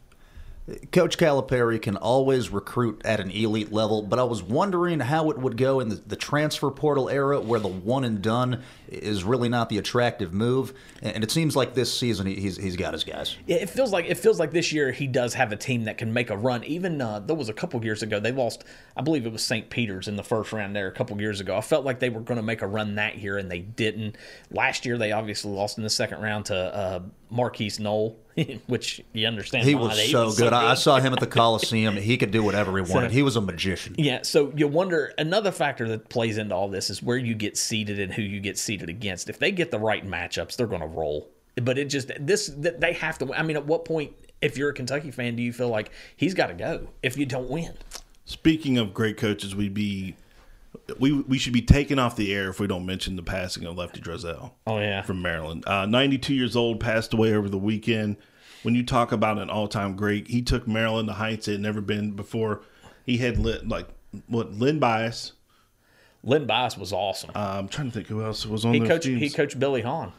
Coach 0.92 1.18
Calipari 1.18 1.80
can 1.80 1.98
always 1.98 2.48
recruit 2.48 3.02
at 3.04 3.20
an 3.20 3.30
elite 3.30 3.70
level, 3.70 4.00
but 4.00 4.18
I 4.18 4.24
was 4.24 4.42
wondering 4.42 4.98
how 4.98 5.28
it 5.30 5.36
would 5.36 5.58
go 5.58 5.80
in 5.80 5.90
the, 5.90 5.96
the, 5.96 6.16
transfer 6.16 6.70
portal 6.70 7.10
era 7.10 7.38
where 7.38 7.60
the 7.60 7.68
one 7.68 8.02
and 8.02 8.22
done 8.22 8.62
is 8.88 9.24
really 9.24 9.50
not 9.50 9.68
the 9.68 9.76
attractive 9.76 10.32
move. 10.32 10.72
And 11.02 11.22
it 11.22 11.30
seems 11.30 11.54
like 11.54 11.74
this 11.74 11.92
season 11.92 12.26
he's, 12.26 12.56
he's 12.56 12.76
got 12.76 12.94
his 12.94 13.04
guys. 13.04 13.36
Yeah, 13.46 13.56
it 13.56 13.68
feels 13.68 13.92
like 13.92 14.06
it 14.06 14.16
feels 14.16 14.40
like 14.40 14.52
this 14.52 14.72
year 14.72 14.90
he 14.90 15.06
does 15.06 15.34
have 15.34 15.52
a 15.52 15.56
team 15.56 15.84
that 15.84 15.98
can 15.98 16.14
make 16.14 16.30
a 16.30 16.36
run. 16.36 16.64
Even 16.64 16.98
uh, 16.98 17.18
there 17.18 17.36
was 17.36 17.50
a 17.50 17.54
couple 17.54 17.84
years 17.84 18.02
ago 18.02 18.18
they 18.18 18.32
lost, 18.32 18.64
I 18.96 19.02
believe 19.02 19.26
it 19.26 19.32
was 19.32 19.44
St. 19.44 19.68
Peter's 19.68 20.08
in 20.08 20.16
the 20.16 20.24
first 20.24 20.50
round 20.50 20.74
there 20.74 20.88
a 20.88 20.92
couple 20.92 21.20
years 21.20 21.40
ago. 21.40 21.54
I 21.54 21.60
felt 21.60 21.84
like 21.84 22.00
they 22.00 22.08
were 22.08 22.20
going 22.20 22.36
to 22.36 22.42
make 22.42 22.62
a 22.62 22.66
run 22.66 22.94
that 22.94 23.18
year 23.18 23.36
and 23.36 23.50
they 23.50 23.60
didn't. 23.60 24.16
Last 24.50 24.86
year 24.86 24.96
they 24.96 25.12
obviously 25.12 25.52
lost 25.52 25.76
in 25.76 25.84
the 25.84 25.90
second 25.90 26.22
round 26.22 26.46
to 26.46 26.56
uh, 26.56 27.00
Markquis 27.34 27.80
Nowell. 27.80 28.16
which 28.66 29.00
you 29.12 29.26
understand. 29.26 29.64
He 29.64 29.76
was, 29.76 30.10
so, 30.10 30.24
was 30.24 30.36
good. 30.36 30.44
so, 30.44 30.50
good. 30.50 30.52
I 30.52 30.74
saw 30.74 30.98
him 30.98 31.12
at 31.12 31.20
the 31.20 31.26
Coliseum. 31.26 31.96
he 31.96 32.16
could 32.16 32.32
do 32.32 32.42
whatever 32.42 32.76
he 32.76 32.82
wanted. 32.92 33.10
So, 33.10 33.14
he 33.14 33.22
was 33.22 33.36
a 33.36 33.40
magician. 33.40 33.94
Yeah. 33.96 34.22
So 34.22 34.52
you 34.56 34.66
wonder 34.66 35.12
another 35.18 35.52
factor 35.52 35.86
that 35.88 36.08
plays 36.08 36.36
into 36.36 36.54
all 36.54 36.68
this 36.68 36.90
is 36.90 37.02
where 37.02 37.16
you 37.16 37.34
get 37.34 37.56
seated 37.56 38.00
and 38.00 38.12
who 38.12 38.22
you 38.22 38.40
get 38.40 38.58
seated 38.58 38.88
against. 38.88 39.28
If 39.28 39.38
they 39.38 39.52
get 39.52 39.70
the 39.70 39.78
right 39.78 40.04
matchups, 40.04 40.56
they're 40.56 40.66
going 40.66 40.80
to 40.80 40.86
roll. 40.88 41.30
But 41.62 41.78
it 41.78 41.84
just 41.84 42.10
this 42.18 42.52
they 42.56 42.92
have 42.94 43.18
to. 43.18 43.32
I 43.32 43.42
mean, 43.42 43.56
at 43.56 43.64
what 43.64 43.84
point, 43.84 44.12
if 44.42 44.58
you're 44.58 44.70
a 44.70 44.74
Kentucky 44.74 45.12
fan, 45.12 45.36
do 45.36 45.42
you 45.42 45.52
feel 45.52 45.68
like 45.68 45.92
he's 46.16 46.34
got 46.34 46.48
to 46.48 46.54
go 46.54 46.88
if 47.04 47.16
you 47.16 47.26
don't 47.26 47.48
win? 47.48 47.74
Speaking 48.24 48.78
of 48.78 48.92
great 48.92 49.16
coaches, 49.16 49.54
we'd 49.54 49.74
be 49.74 50.16
we 50.98 51.12
we 51.12 51.38
should 51.38 51.52
be 51.52 51.62
taken 51.62 51.98
off 51.98 52.16
the 52.16 52.34
air 52.34 52.48
if 52.48 52.60
we 52.60 52.66
don't 52.66 52.86
mention 52.86 53.16
the 53.16 53.22
passing 53.22 53.64
of 53.64 53.76
Lefty 53.76 54.00
Driesell. 54.00 54.52
Oh 54.66 54.78
yeah, 54.78 55.02
from 55.02 55.22
Maryland, 55.22 55.64
uh, 55.66 55.86
92 55.86 56.34
years 56.34 56.56
old, 56.56 56.80
passed 56.80 57.12
away 57.12 57.34
over 57.34 57.48
the 57.48 57.58
weekend. 57.58 58.16
When 58.62 58.74
you 58.74 58.84
talk 58.84 59.12
about 59.12 59.38
an 59.38 59.50
all-time 59.50 59.94
great, 59.94 60.28
he 60.28 60.40
took 60.40 60.66
Maryland 60.66 61.08
to 61.08 61.14
heights 61.14 61.48
it 61.48 61.52
had 61.52 61.60
never 61.60 61.80
been 61.82 62.12
before. 62.12 62.62
He 63.04 63.18
had 63.18 63.38
lit 63.38 63.68
like 63.68 63.86
what 64.26 64.58
Len 64.58 64.78
Bias. 64.78 65.32
Len 66.22 66.46
Bias 66.46 66.78
was 66.78 66.92
awesome. 66.92 67.30
Uh, 67.34 67.56
I'm 67.58 67.68
trying 67.68 67.88
to 67.88 67.94
think 67.94 68.06
who 68.06 68.24
else 68.24 68.46
was 68.46 68.64
on. 68.64 68.72
He 68.72 68.80
coached. 68.80 69.04
teams. 69.04 69.20
He 69.20 69.30
coached 69.30 69.58
Billy 69.58 69.82
Hahn. 69.82 70.12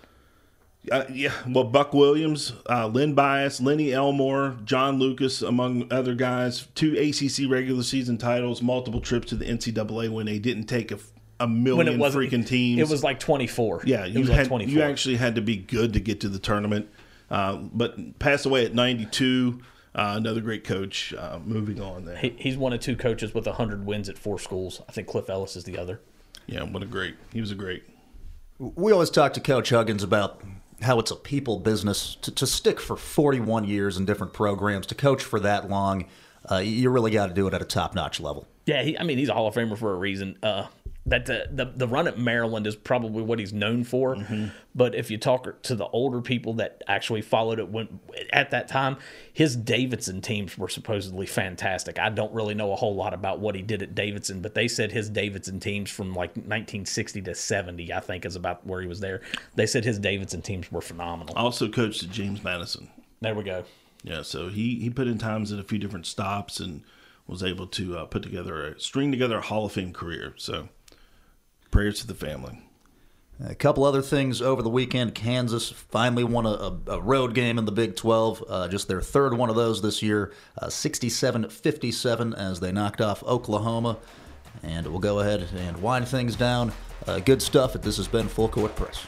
Uh, 0.91 1.05
yeah, 1.11 1.33
well, 1.47 1.63
Buck 1.63 1.93
Williams, 1.93 2.53
uh, 2.69 2.88
Len 2.88 3.13
Bias, 3.13 3.59
Lenny 3.59 3.91
Elmore, 3.91 4.55
John 4.65 4.99
Lucas, 4.99 5.41
among 5.41 5.91
other 5.91 6.13
guys. 6.13 6.67
Two 6.75 6.95
ACC 6.95 7.49
regular 7.49 7.83
season 7.83 8.17
titles, 8.17 8.61
multiple 8.61 9.01
trips 9.01 9.29
to 9.29 9.36
the 9.36 9.45
NCAA 9.45 10.09
when 10.09 10.25
they 10.25 10.38
didn't 10.39 10.65
take 10.65 10.91
a, 10.91 10.99
a 11.39 11.47
million 11.47 11.97
when 11.99 12.11
it 12.11 12.13
freaking 12.13 12.45
teams. 12.45 12.79
It 12.79 12.89
was 12.89 13.03
like 13.03 13.19
24. 13.19 13.83
Yeah, 13.86 14.05
it 14.05 14.11
you 14.11 14.19
was 14.19 14.29
had 14.29 14.38
like 14.38 14.47
24. 14.47 14.73
you 14.73 14.81
actually 14.81 15.15
had 15.15 15.36
to 15.36 15.41
be 15.41 15.57
good 15.57 15.93
to 15.93 15.99
get 15.99 16.21
to 16.21 16.29
the 16.29 16.39
tournament. 16.39 16.89
Uh, 17.29 17.55
but 17.55 18.19
passed 18.19 18.45
away 18.45 18.65
at 18.65 18.73
92. 18.73 19.59
Uh, 19.95 20.13
another 20.17 20.41
great 20.41 20.63
coach. 20.63 21.13
Uh, 21.13 21.39
moving 21.43 21.81
on 21.81 22.05
there. 22.05 22.17
He, 22.17 22.36
he's 22.38 22.57
one 22.57 22.73
of 22.73 22.81
two 22.81 22.95
coaches 22.95 23.33
with 23.33 23.45
100 23.45 23.86
wins 23.86 24.09
at 24.09 24.17
four 24.17 24.38
schools. 24.38 24.81
I 24.88 24.91
think 24.91 25.07
Cliff 25.07 25.29
Ellis 25.29 25.55
is 25.55 25.63
the 25.63 25.77
other. 25.77 26.01
Yeah, 26.47 26.63
what 26.63 26.83
a 26.83 26.86
great. 26.86 27.15
He 27.33 27.41
was 27.41 27.51
a 27.51 27.55
great. 27.55 27.83
We 28.59 28.91
always 28.91 29.09
talk 29.09 29.33
to 29.33 29.39
Coach 29.39 29.69
Huggins 29.69 30.03
about 30.03 30.41
how 30.86 30.99
it's 30.99 31.11
a 31.11 31.15
people 31.15 31.59
business 31.59 32.15
to, 32.21 32.31
to 32.31 32.47
stick 32.47 32.79
for 32.79 32.95
41 32.95 33.65
years 33.65 33.97
in 33.97 34.05
different 34.05 34.33
programs, 34.33 34.86
to 34.88 34.95
coach 34.95 35.23
for 35.23 35.39
that 35.39 35.69
long. 35.69 36.05
Uh, 36.49 36.57
you 36.57 36.89
really 36.89 37.11
got 37.11 37.27
to 37.27 37.33
do 37.33 37.47
it 37.47 37.53
at 37.53 37.61
a 37.61 37.65
top 37.65 37.95
notch 37.95 38.19
level. 38.19 38.47
Yeah, 38.65 38.83
he, 38.83 38.97
I 38.97 39.03
mean, 39.03 39.17
he's 39.17 39.29
a 39.29 39.33
Hall 39.33 39.47
of 39.47 39.55
Famer 39.55 39.77
for 39.77 39.91
a 39.91 39.97
reason. 39.97 40.38
Uh, 40.41 40.67
that 41.07 41.27
the, 41.27 41.47
the, 41.51 41.65
the 41.65 41.87
run 41.87 42.07
at 42.07 42.17
Maryland 42.17 42.65
is 42.65 42.75
probably 42.75 43.21
what 43.21 43.37
he's 43.37 43.53
known 43.53 43.83
for. 43.83 44.15
Mm-hmm. 44.15 44.47
But 44.73 44.95
if 44.95 45.11
you 45.11 45.17
talk 45.17 45.61
to 45.63 45.75
the 45.75 45.87
older 45.87 46.19
people 46.19 46.53
that 46.55 46.83
actually 46.87 47.21
followed 47.21 47.59
it 47.59 47.69
when 47.69 47.99
at 48.33 48.49
that 48.51 48.67
time, 48.67 48.97
his 49.31 49.55
Davidson 49.55 50.21
teams 50.21 50.57
were 50.57 50.67
supposedly 50.67 51.27
fantastic. 51.27 51.99
I 51.99 52.09
don't 52.09 52.33
really 52.33 52.55
know 52.55 52.73
a 52.73 52.75
whole 52.75 52.95
lot 52.95 53.13
about 53.13 53.39
what 53.39 53.53
he 53.53 53.61
did 53.61 53.83
at 53.83 53.93
Davidson, 53.93 54.41
but 54.41 54.55
they 54.55 54.67
said 54.67 54.91
his 54.91 55.09
Davidson 55.09 55.59
teams 55.59 55.91
from 55.91 56.09
like 56.09 56.31
1960 56.31 57.21
to 57.21 57.35
70, 57.35 57.93
I 57.93 57.99
think, 57.99 58.25
is 58.25 58.35
about 58.35 58.65
where 58.65 58.81
he 58.81 58.87
was 58.87 58.99
there. 58.99 59.21
They 59.53 59.67
said 59.67 59.85
his 59.85 59.99
Davidson 59.99 60.41
teams 60.41 60.71
were 60.71 60.81
phenomenal. 60.81 61.35
Also 61.35 61.69
coached 61.69 62.03
at 62.03 62.09
James 62.09 62.43
Madison. 62.43 62.89
There 63.21 63.35
we 63.35 63.43
go. 63.43 63.63
Yeah, 64.03 64.21
so 64.21 64.49
he 64.49 64.79
he 64.79 64.89
put 64.91 65.07
in 65.07 65.17
times 65.17 65.51
at 65.51 65.59
a 65.59 65.63
few 65.63 65.79
different 65.79 66.05
stops 66.05 66.59
and 66.59 66.83
was 67.25 67.41
able 67.41 67.65
to 67.65 67.97
uh, 67.97 68.05
put 68.05 68.21
together 68.21 68.67
a 68.67 68.79
string 68.79 69.11
together 69.11 69.39
a 69.39 69.41
Hall 69.41 69.65
of 69.65 69.71
Fame 69.71 69.93
career. 69.93 70.35
So 70.37 70.69
prayers 71.76 71.99
to 71.99 72.07
the 72.07 72.13
family. 72.13 72.57
A 73.45 73.53
couple 73.53 73.84
other 73.84 74.01
things 74.01 74.41
over 74.41 74.61
the 74.61 74.69
weekend. 74.69 75.13
Kansas 75.13 75.71
finally 75.71 76.23
won 76.23 76.45
a, 76.45 76.80
a 76.88 77.01
road 77.01 77.34
game 77.34 77.57
in 77.57 77.65
the 77.65 77.71
Big 77.73 77.97
12, 77.97 78.45
uh, 78.47 78.67
just 78.69 78.88
their 78.88 79.01
third 79.01 79.34
one 79.34 79.49
of 79.49 79.57
those 79.57 79.82
this 79.82 80.01
year, 80.01 80.32
uh, 80.57 80.69
67 80.69 81.49
57 81.49 82.34
as 82.34 82.61
they 82.61 82.71
knocked 82.71 83.01
off 83.01 83.21
Oklahoma. 83.23 83.97
And 84.63 84.88
we'll 84.88 84.99
go 84.99 85.19
ahead 85.19 85.49
and 85.53 85.76
wind 85.82 86.07
things 86.07 86.38
down. 86.38 86.71
Uh, 87.05 87.19
good 87.19 87.41
stuff. 87.41 87.73
This 87.73 87.97
has 87.97 88.07
been 88.07 88.30
Full 88.30 88.47
Court 88.47 88.73
Press. 88.78 89.05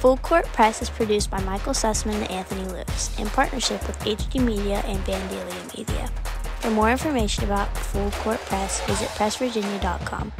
Full 0.00 0.16
Court 0.16 0.46
Press 0.46 0.80
is 0.80 0.88
produced 0.88 1.30
by 1.30 1.42
Michael 1.42 1.74
Sussman 1.74 2.14
and 2.14 2.30
Anthony 2.30 2.64
Lewis 2.64 3.14
in 3.18 3.26
partnership 3.26 3.86
with 3.86 3.98
HD 3.98 4.42
Media 4.42 4.82
and 4.86 4.98
Vandalia 5.00 5.76
Media. 5.76 6.06
For 6.60 6.70
more 6.70 6.90
information 6.90 7.44
about 7.44 7.76
Full 7.76 8.10
Court 8.12 8.38
Press, 8.38 8.80
visit 8.86 9.08
pressvirginia.com. 9.08 10.32